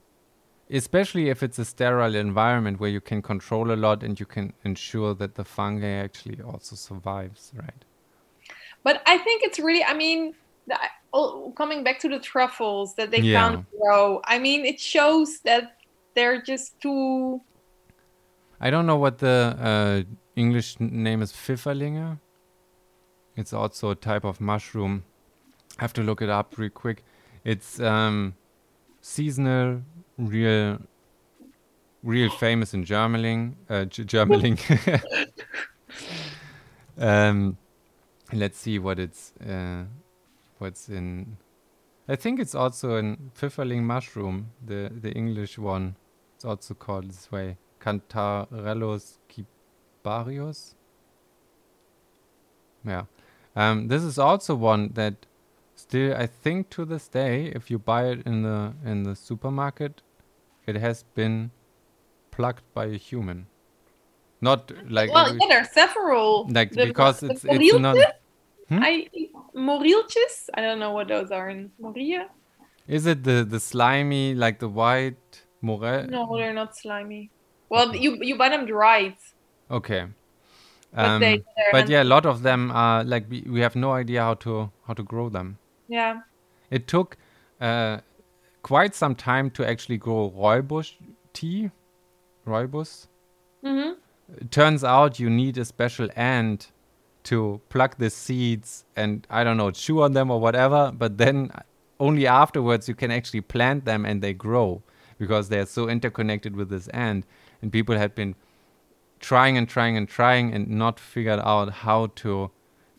[0.70, 4.52] especially if it's a sterile environment where you can control a lot and you can
[4.64, 7.84] ensure that the fungi actually also survives, right?
[8.82, 10.34] But I think it's really, I mean,
[10.66, 10.78] the,
[11.12, 13.40] oh, coming back to the truffles that they Yeah.
[13.40, 15.76] can't grow, I mean, it shows that
[16.14, 17.40] they're just too.
[18.60, 20.02] I don't know what the uh,
[20.36, 21.32] English name is.
[21.32, 22.18] Pfifferlinge.
[23.36, 25.04] It's also a type of mushroom.
[25.78, 27.02] I have to look it up real quick.
[27.44, 28.34] It's um,
[29.00, 29.82] seasonal,
[30.18, 30.78] real,
[32.02, 33.52] real famous in Germany.
[33.68, 34.04] Uh, G-
[36.98, 37.56] um,
[38.32, 39.84] let's see what it's uh,
[40.58, 41.36] what's in.
[42.08, 45.96] I think it's also an Pfifferling mushroom, the the English one.
[46.36, 47.56] It's also called this way.
[47.80, 50.74] Cantharellus cibarius.
[52.84, 53.04] Yeah.
[53.56, 55.26] Um, this is also one that
[55.84, 58.58] still I think to this day, if you buy it in the
[58.92, 60.02] in the supermarket,
[60.66, 61.50] it has been
[62.30, 63.46] plucked by a human.
[64.40, 66.28] Not like Well, yeah, there are several.
[66.58, 67.96] like because the it's it's not?
[68.68, 68.80] Hmm?
[68.88, 68.92] I
[69.54, 70.34] moriltjes.
[70.56, 72.22] I don't know what those are in Moria.
[72.96, 75.26] is it the the slimy like the white
[75.66, 77.22] morel No, they're not slimy.
[77.72, 79.16] Well, you you buy them dried,
[79.78, 80.02] okay
[80.94, 81.42] but um, they.
[81.72, 84.70] but yeah a lot of them are like we, we have no idea how to
[84.86, 85.48] how to grow them
[85.88, 86.20] yeah.
[86.70, 87.16] It took
[87.60, 87.98] uh,
[88.62, 90.94] quite some time to actually grow rooibos
[91.32, 91.70] tea
[92.46, 93.06] rooibos.
[93.62, 93.92] hmm
[94.40, 96.70] It turns out you need a special ant
[97.24, 100.92] to pluck the seeds and I don't know, chew on them or whatever.
[100.96, 101.50] But then
[102.00, 104.82] only afterwards you can actually plant them and they grow
[105.18, 107.24] because they're so interconnected with this ant.
[107.62, 108.34] And people had been
[109.20, 112.50] trying and trying and trying and not figured out how to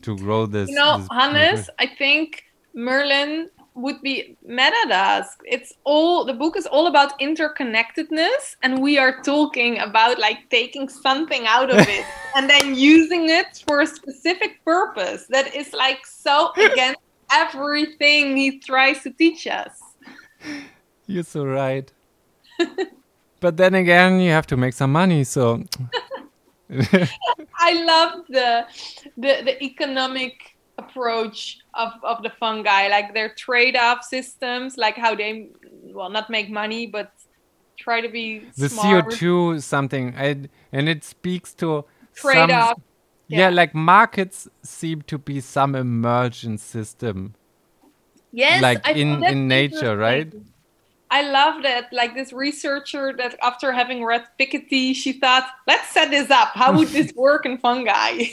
[0.02, 0.68] to grow this.
[0.70, 2.44] You know, this- Hannes, I think
[2.76, 5.36] Merlin would be mad at us.
[5.44, 10.88] It's all the book is all about interconnectedness, and we are talking about like taking
[10.88, 12.04] something out of it
[12.36, 17.00] and then using it for a specific purpose that is like so against
[17.32, 19.80] everything he tries to teach us.
[21.06, 21.90] You're so right.
[23.40, 25.64] but then again, you have to make some money, so
[27.58, 28.66] I love the
[29.16, 35.48] the, the economic approach of, of the fungi, like their trade-off systems, like how they
[35.94, 37.12] well not make money but
[37.78, 39.06] try to be the smart.
[39.06, 41.84] CO2 something, I, and it speaks to
[42.14, 42.78] trade-off.
[43.28, 43.38] yeah.
[43.38, 43.48] Yeah.
[43.50, 47.34] like markets seem to be some emergent system,
[48.32, 50.32] Yes, like I in- in nature, right?
[51.10, 51.92] I love that.
[51.92, 56.48] Like this researcher that after having read Piketty, she thought, let's set this up.
[56.54, 58.24] How would this work in fungi?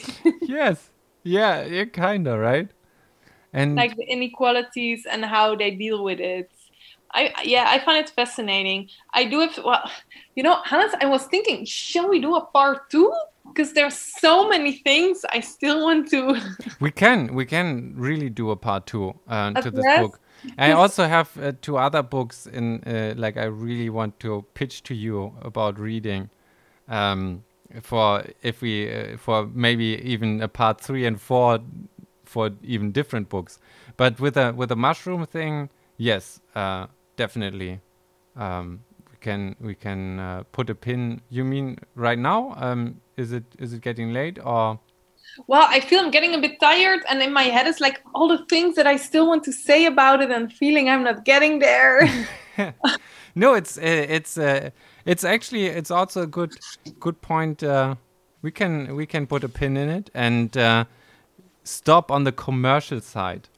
[0.41, 0.89] yes,
[1.23, 2.69] yeah, yeah, kinda right.
[3.53, 6.49] And like the inequalities and how they deal with it.
[7.13, 8.89] I yeah, I find it fascinating.
[9.13, 9.89] I do have well,
[10.35, 13.11] you know, Hannes, I was thinking, shall we do a part two?
[13.47, 16.39] Because there's so many things I still want to.
[16.79, 19.99] we can we can really do a part two uh, to this Address?
[19.99, 20.19] book.
[20.57, 24.81] I also have uh, two other books in uh, like I really want to pitch
[24.83, 26.29] to you about reading.
[26.87, 27.43] Um,
[27.81, 31.59] for if we uh, for maybe even a part three and four
[32.25, 33.59] for even different books,
[33.97, 37.79] but with a with a mushroom thing, yes, uh, definitely.
[38.35, 38.81] Um,
[39.11, 41.21] we can we can uh, put a pin.
[41.29, 42.55] You mean right now?
[42.57, 44.79] Um, is it is it getting late or?
[45.47, 48.27] Well, I feel I'm getting a bit tired, and in my head is like all
[48.27, 51.59] the things that I still want to say about it, and feeling I'm not getting
[51.59, 52.07] there.
[53.35, 54.69] no, it's uh, it's uh,
[55.05, 56.53] it's actually it's also a good
[56.99, 57.63] good point.
[57.63, 57.95] Uh,
[58.41, 60.85] we can we can put a pin in it and uh,
[61.63, 63.49] stop on the commercial side,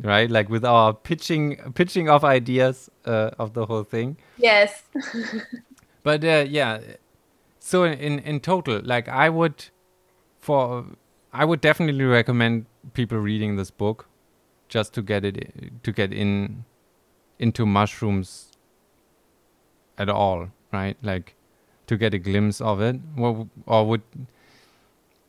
[0.00, 0.30] right?
[0.30, 4.16] Like with our pitching pitching of ideas uh, of the whole thing.
[4.36, 4.82] yes.
[6.04, 6.80] But uh, yeah,
[7.58, 9.66] so in in total, like I would
[10.38, 10.86] for
[11.32, 14.08] I would definitely recommend people reading this book
[14.68, 16.64] just to get it to get in
[17.38, 18.52] into mushrooms
[19.98, 20.96] at all, right?
[21.02, 21.34] Like
[21.86, 22.96] to get a glimpse of it.
[23.16, 24.02] Or, or would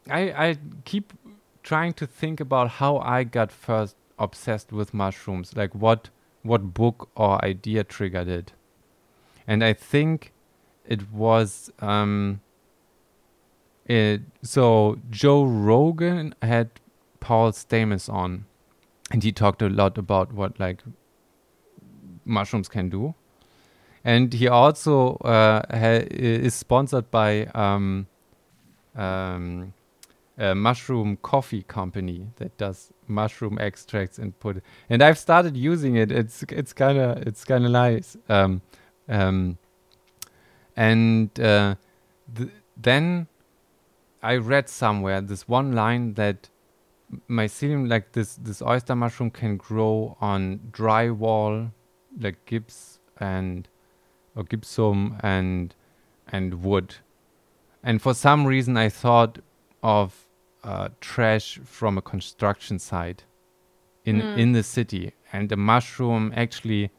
[0.09, 1.13] I I keep
[1.63, 6.09] trying to think about how I got first obsessed with mushrooms, like what
[6.43, 8.53] what book or idea triggered it.
[9.47, 10.31] And I think
[10.85, 12.41] it was um
[13.85, 16.69] it so Joe Rogan had
[17.19, 18.45] Paul Stamets on
[19.11, 20.83] and he talked a lot about what like
[22.25, 23.15] mushrooms can do
[24.03, 28.07] and he also uh, ha- is sponsored by um,
[28.95, 29.73] um,
[30.37, 36.11] a mushroom coffee company that does mushroom extracts and put and I've started using it.
[36.11, 38.15] It's it's kind of it's kind of nice.
[38.29, 38.61] Um,
[39.07, 39.57] um,
[40.75, 41.75] and uh,
[42.35, 43.27] th- then
[44.21, 46.49] I read somewhere this one line that
[47.29, 51.71] mycelium, like this, this oyster mushroom, can grow on drywall,
[52.19, 53.67] like gips and
[54.35, 55.75] or gypsum and
[56.31, 56.95] and wood.
[57.83, 59.39] And for some reason, I thought
[59.81, 60.27] of
[60.63, 63.23] uh, trash from a construction site
[64.05, 64.37] in Mm.
[64.37, 66.91] in the city, and the mushroom actually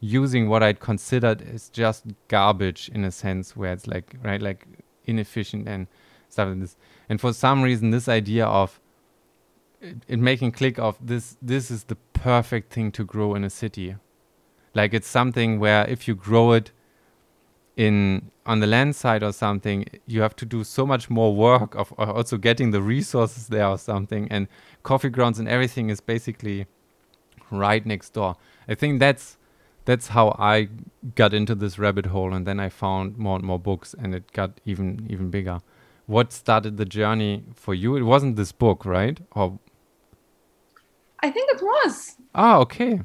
[0.00, 4.66] using what I'd considered as just garbage in a sense, where it's like right, like
[5.04, 5.86] inefficient and
[6.28, 6.76] stuff like this.
[7.08, 8.80] And for some reason, this idea of
[9.80, 13.50] it, it making click of this this is the perfect thing to grow in a
[13.50, 13.96] city.
[14.74, 16.70] Like it's something where if you grow it
[17.78, 21.74] in on the land side or something, you have to do so much more work
[21.76, 24.26] of also getting the resources there or something.
[24.30, 24.48] And
[24.82, 26.66] coffee grounds and everything is basically
[27.50, 28.36] right next door.
[28.68, 29.38] I think that's
[29.84, 30.68] that's how I
[31.14, 34.32] got into this rabbit hole, and then I found more and more books, and it
[34.32, 35.60] got even even bigger.
[36.06, 37.96] What started the journey for you?
[37.96, 39.20] It wasn't this book, right?
[39.32, 39.58] Or
[41.20, 42.16] I think it was.
[42.34, 43.00] ah, okay.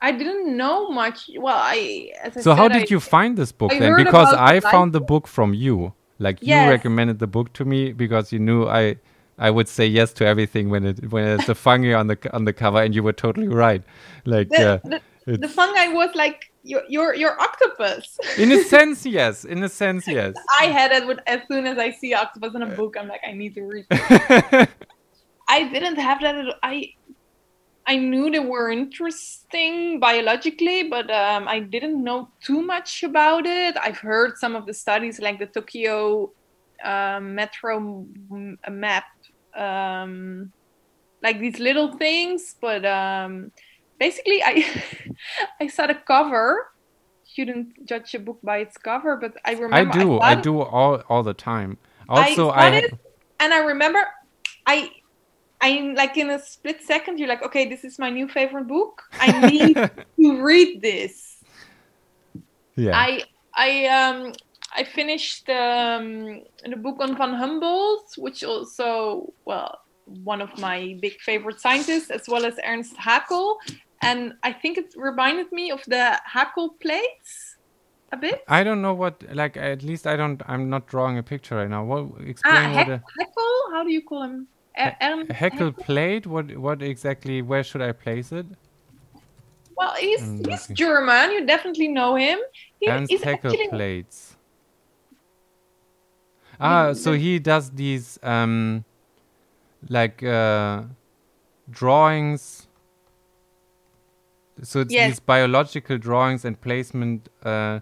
[0.00, 1.28] I didn't know much.
[1.36, 2.10] Well, I.
[2.22, 3.96] As I So how did I- you find this book I then?
[3.96, 5.92] Because I found the book from you.
[6.20, 6.68] Like you Yes.
[6.70, 8.96] recommended the book to me because you knew I
[9.38, 12.44] I would say yes to everything when it when it's a fungi on the on
[12.44, 13.82] the cover, and you were totally right.
[14.24, 18.18] Like The, uh, the, the fungi was like your your your octopus.
[18.36, 19.44] In a sense, yes.
[19.44, 20.34] In a sense, yes.
[20.60, 23.20] I had it with as soon as I see octopus in a book, I'm like,
[23.26, 23.86] I need to read.
[25.50, 26.34] I didn't have that.
[26.36, 26.92] At, I
[27.88, 33.76] I knew they were interesting biologically, but um, I didn't know too much about it.
[33.80, 36.30] I've heard some of the studies, like the Tokyo
[36.84, 37.78] um, metro
[38.30, 39.04] m- map,
[39.56, 40.52] um,
[41.22, 42.54] like these little things.
[42.60, 43.52] But um,
[43.98, 44.54] basically, I
[45.60, 46.68] I saw the cover.
[47.24, 49.96] Shouldn't judge a book by its cover, but I remember.
[49.96, 50.20] I do.
[50.20, 51.78] I thought- do all all the time.
[52.08, 52.92] Also, I I, it,
[53.40, 54.00] and I remember
[54.66, 54.90] I
[55.60, 59.02] I like in a split second you're like, okay, this is my new favorite book.
[59.12, 59.74] I need
[60.20, 61.42] to read this.
[62.76, 62.96] yeah.
[62.96, 63.22] I
[63.54, 64.32] I um
[64.76, 69.78] I finished um the book on Van Humboldt, which also well
[70.24, 73.56] one of my big favorite scientists, as well as Ernst Haeckel,
[74.02, 77.56] and I think it reminded me of the Haeckel plates
[78.12, 78.42] a bit.
[78.48, 81.68] I don't know what like at least I don't I'm not drawing a picture right
[81.68, 81.84] now.
[81.84, 83.72] What Ah, explain what Haec- a Haeckel?
[83.72, 84.48] How do you call him?
[84.78, 86.26] Ernst Haeckel plate?
[86.26, 88.46] What what exactly where should I place it?
[89.76, 90.76] Well, he's I'm he's looking.
[90.76, 91.32] German.
[91.32, 92.38] You definitely know him.
[92.80, 94.36] He, Ernst he's Haeckel actually plates.
[96.60, 98.84] Ah, so he does these um
[99.88, 100.82] like uh
[101.70, 102.66] drawings
[104.62, 105.06] so it's Yes.
[105.06, 107.78] these biological drawings and placement uh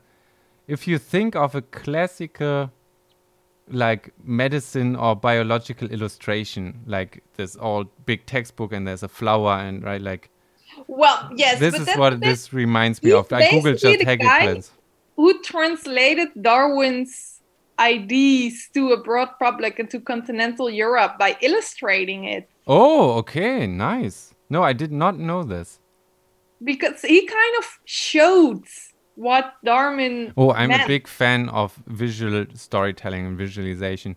[0.66, 2.70] if you think of a classical
[3.68, 9.82] like medicine or biological illustration like this all big textbook and there's a flower and
[9.82, 10.30] right like
[10.88, 11.58] well, yes.
[11.58, 14.62] this is what this reminds me of i googled just the Haeckel
[15.16, 17.40] who translated Darwin's
[17.78, 22.48] ideas to a broad public and to continental Europe by illustrating it.
[22.66, 25.80] oh okay nice no i did not know this
[26.64, 28.64] Because he kind of showed
[29.16, 30.32] what Darwin.
[30.36, 34.16] Oh, I'm a big fan of visual storytelling and visualization.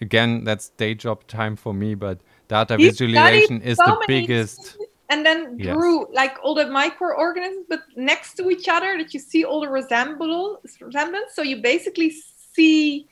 [0.00, 4.78] Again, that's day job time for me, but data He visualization is so the biggest.
[5.08, 5.74] and then Yes.
[5.74, 9.68] drew like all the microorganisms but next to each other that you see all the
[9.68, 12.12] resemble resemblance so you basically
[12.54, 13.06] see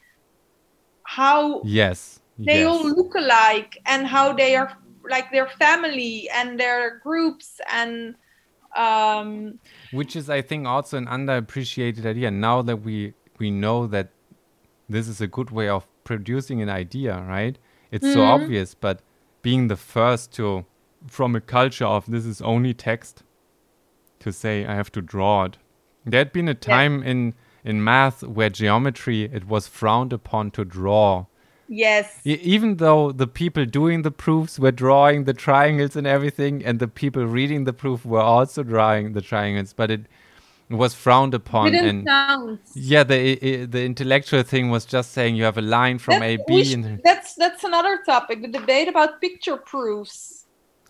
[1.05, 2.21] how Yes.
[2.39, 2.67] they yes.
[2.67, 4.77] all look alike and how they are
[5.09, 8.17] like their family and their groups and
[8.77, 9.59] um
[9.91, 12.31] Which is, I think, also an underappreciated idea.
[12.31, 14.11] Now that we we know that
[14.89, 17.59] this is a good way of producing an idea, right?
[17.91, 18.29] It's so Mhm.
[18.43, 19.03] obvious, but
[19.43, 20.65] being the first to,
[21.07, 23.23] from a culture of this is only text,
[24.21, 25.59] to say I have to draw it.
[26.05, 27.35] There had been a time in
[27.65, 31.27] in math where geometry it was frowned upon to draw.
[31.69, 36.79] Yes even though the people doing the proofs were drawing the triangles and everything, and
[36.79, 40.03] the people reading the proof were also drawing the triangles, but it
[40.71, 41.71] was frowned upon.
[41.73, 45.99] didn't and sound yeah, the the intellectual thing was just saying you have a line
[45.99, 49.57] from A That's- B, we sh- and that's that's another topic the debate about picture
[49.57, 50.47] proofs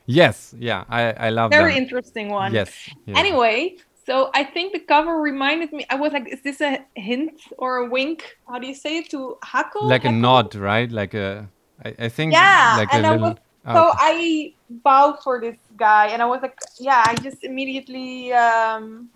[0.07, 2.71] yes, yeah, I I love very interesting one Yes.
[3.07, 3.19] yeah.
[3.19, 3.77] Anyway,
[4.07, 5.87] so I think the cover reminded me.
[5.91, 8.37] I was like, is this a hint or a wink?
[8.49, 9.83] How do you say it to Haeckel?
[9.89, 10.21] like a Haeckel?
[10.21, 10.91] nod, right?
[10.91, 11.49] Like a,
[11.85, 13.29] I, I think Yeah, like and a I little.
[13.31, 13.93] was- oh, So.
[13.97, 18.33] I bowed for this guy, and I was like, yeah, I just immediately.
[18.33, 19.09] Um,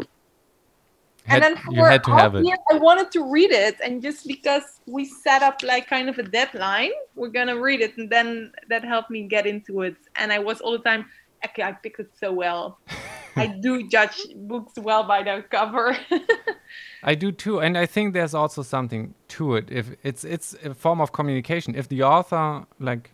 [1.24, 2.47] Had- and then for you had to have it.
[2.73, 6.23] I wanted to read it, and just because we set up like kind of a
[6.23, 9.97] deadline, we're gonna read it, and then that helped me get into it.
[10.16, 11.05] And I was all the time,
[11.47, 12.78] okay, I picked it so well.
[13.36, 15.97] I do judge books well by their cover.
[17.02, 19.70] I do too, and I think there's also something to it.
[19.70, 21.74] If it's it's a form of communication.
[21.74, 23.12] If the author like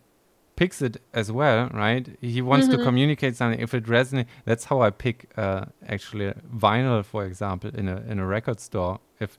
[0.56, 2.16] picks it as well, right?
[2.20, 2.82] He wants to Mhm.
[2.82, 3.60] communicate something.
[3.60, 8.18] If it resonates, that's how I pick uh, actually vinyl, for example, in a in
[8.18, 9.00] a record store.
[9.20, 9.38] If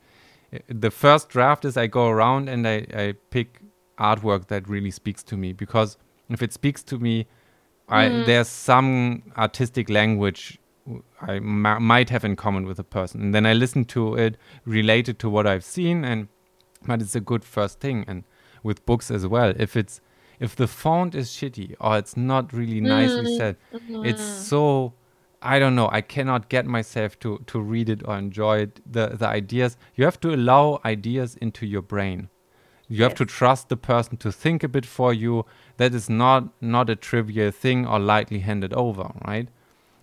[0.68, 3.62] the first draft is I go around and I, I pick
[3.98, 5.98] artwork that really speaks to me because
[6.30, 7.28] if it speaks to me,
[7.88, 8.26] I Mm.
[8.26, 10.60] there's some artistic language
[11.22, 14.38] I ma- might have in common with a person, and then I listen to it
[14.66, 16.28] related to what I've seen, and
[16.88, 18.06] but it's a good first thing.
[18.08, 18.24] And
[18.64, 20.02] with books as well, if it's
[20.40, 23.38] if the font is shitty or it's not really nicely Mm.
[23.38, 23.56] said,
[24.04, 24.94] it's so
[25.42, 25.90] I don't know.
[25.92, 28.82] I cannot get myself to to read it or enjoy it.
[28.92, 32.30] The the ideas you have to allow ideas into your brain.
[32.88, 35.46] You have to trust the person to think a bit for you.
[35.78, 39.48] That is not not a trivial thing or lightly handed over, right?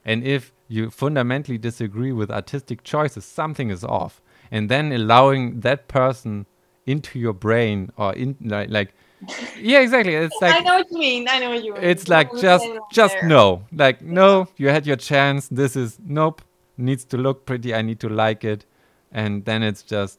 [0.04, 4.20] And if you fundamentally disagree with artistic choices, something is off.
[4.50, 6.46] And then allowing that person
[6.86, 8.94] into your brain or in like, like
[9.58, 10.14] yeah, exactly.
[10.14, 11.28] It's like I know what you mean.
[11.28, 11.82] I know what you mean.
[11.84, 13.28] it's like just just there.
[13.28, 13.64] no.
[13.72, 15.48] Like no, you had your chance.
[15.48, 16.42] This is nope.
[16.76, 17.72] needs to look pretty.
[17.72, 18.66] I need to like it,
[19.12, 20.18] and then it's just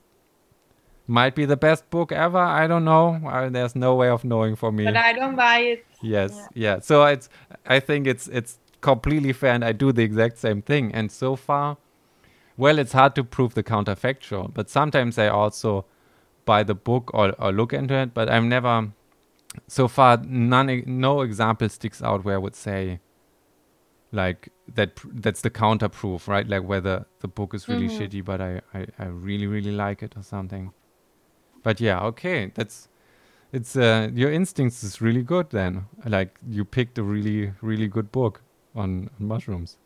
[1.08, 2.38] might be the best book ever.
[2.38, 3.20] I don't know.
[3.28, 4.86] Uh, there's no way of knowing for me.
[4.86, 5.86] But I don't buy it.
[6.02, 6.76] Yes, Yeah.
[6.76, 6.80] yeah.
[6.80, 7.30] So it's
[7.66, 10.94] I think it's it's completely fair, and I do the exact same thing.
[10.94, 11.78] And so far,
[12.58, 15.86] well, it's hard to prove the counterfactual, but sometimes I also
[16.46, 18.14] buy the book or, or look into it.
[18.14, 18.90] But I'm never
[19.68, 23.00] so far none no example sticks out where I would say
[24.12, 26.48] like that that's the counter proof, right?
[26.48, 27.98] Like whether the book is really Mhm.
[28.00, 30.72] shitty, but I, I I really really like it or something.
[31.64, 32.88] But yeah, okay, that's
[33.52, 35.86] it's uh your instincts is really good then.
[36.06, 38.42] Like you picked a really really good book
[38.76, 39.78] on, on mushrooms.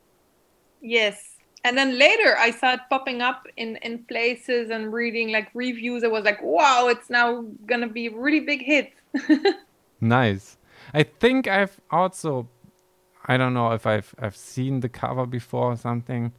[0.81, 1.37] Yes.
[1.63, 6.03] And then later I saw it popping up in, in places and reading like reviews.
[6.03, 8.93] I was like, wow, it's now gonna be a really big hit.
[9.99, 10.57] Nice.
[10.93, 12.47] I think I've also
[13.25, 16.31] I don't know if I've I've seen the cover before or something.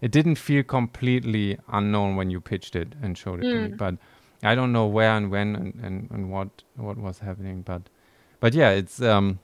[0.00, 3.76] It didn't feel completely unknown when you pitched it and showed it to me, Mm.
[3.76, 3.96] but
[4.42, 7.62] I don't know where and when and, and, and what what was happening.
[7.62, 7.82] But
[8.40, 9.38] but yeah, it's um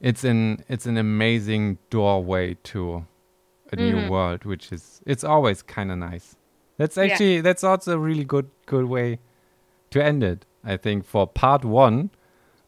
[0.00, 3.06] it's an it's an amazing doorway to
[3.72, 4.08] a new Mhm.
[4.08, 6.36] world, which is it's always kind of nice.
[6.76, 7.04] That's Yeah.
[7.04, 9.18] actually that's also a really good good way
[9.90, 10.46] to end it.
[10.64, 12.10] I think for part one.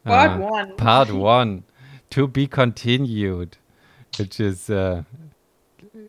[0.04, 0.76] Part uh, one.
[0.76, 1.62] Part one
[2.10, 3.56] to be continued,
[4.18, 5.04] which is uh,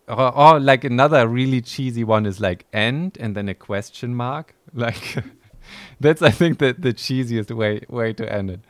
[0.08, 4.56] or, or like another really cheesy one is like end and then a question mark.
[4.76, 5.24] Like
[6.00, 8.62] that's I think the the cheesiest way way to end it.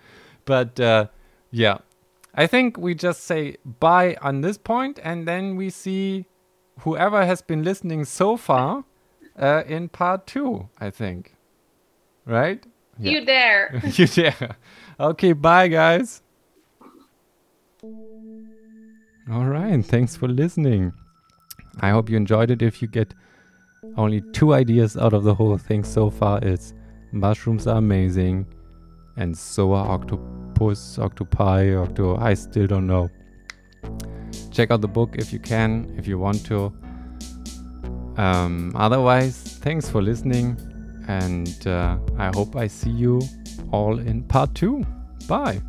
[0.45, 1.07] But uh,
[1.49, 1.77] yeah,
[2.35, 6.25] I think we just say bye on this point, and then we see
[6.81, 8.83] whoever has been listening so far
[9.39, 10.67] uh, in part two.
[10.79, 11.35] I think,
[12.25, 12.63] right?
[12.99, 13.11] Yeah.
[13.11, 13.81] You there.
[13.93, 14.57] you there.
[14.99, 16.21] Okay, bye guys.
[19.31, 20.91] All right, thanks for listening.
[21.79, 22.61] I hope you enjoyed it.
[22.61, 23.13] If you get
[23.97, 26.73] only two ideas out of the whole thing so far, it's
[27.11, 28.45] mushrooms are amazing,
[29.17, 32.17] and so are octopus, octopi, octo.
[32.17, 33.09] I still don't know.
[34.51, 36.73] Check out the book if you can, if you want to.
[38.17, 40.57] Um, otherwise, thanks for listening,
[41.07, 43.21] and uh, I hope I see you
[43.71, 44.85] all in part two.
[45.27, 45.61] Bye.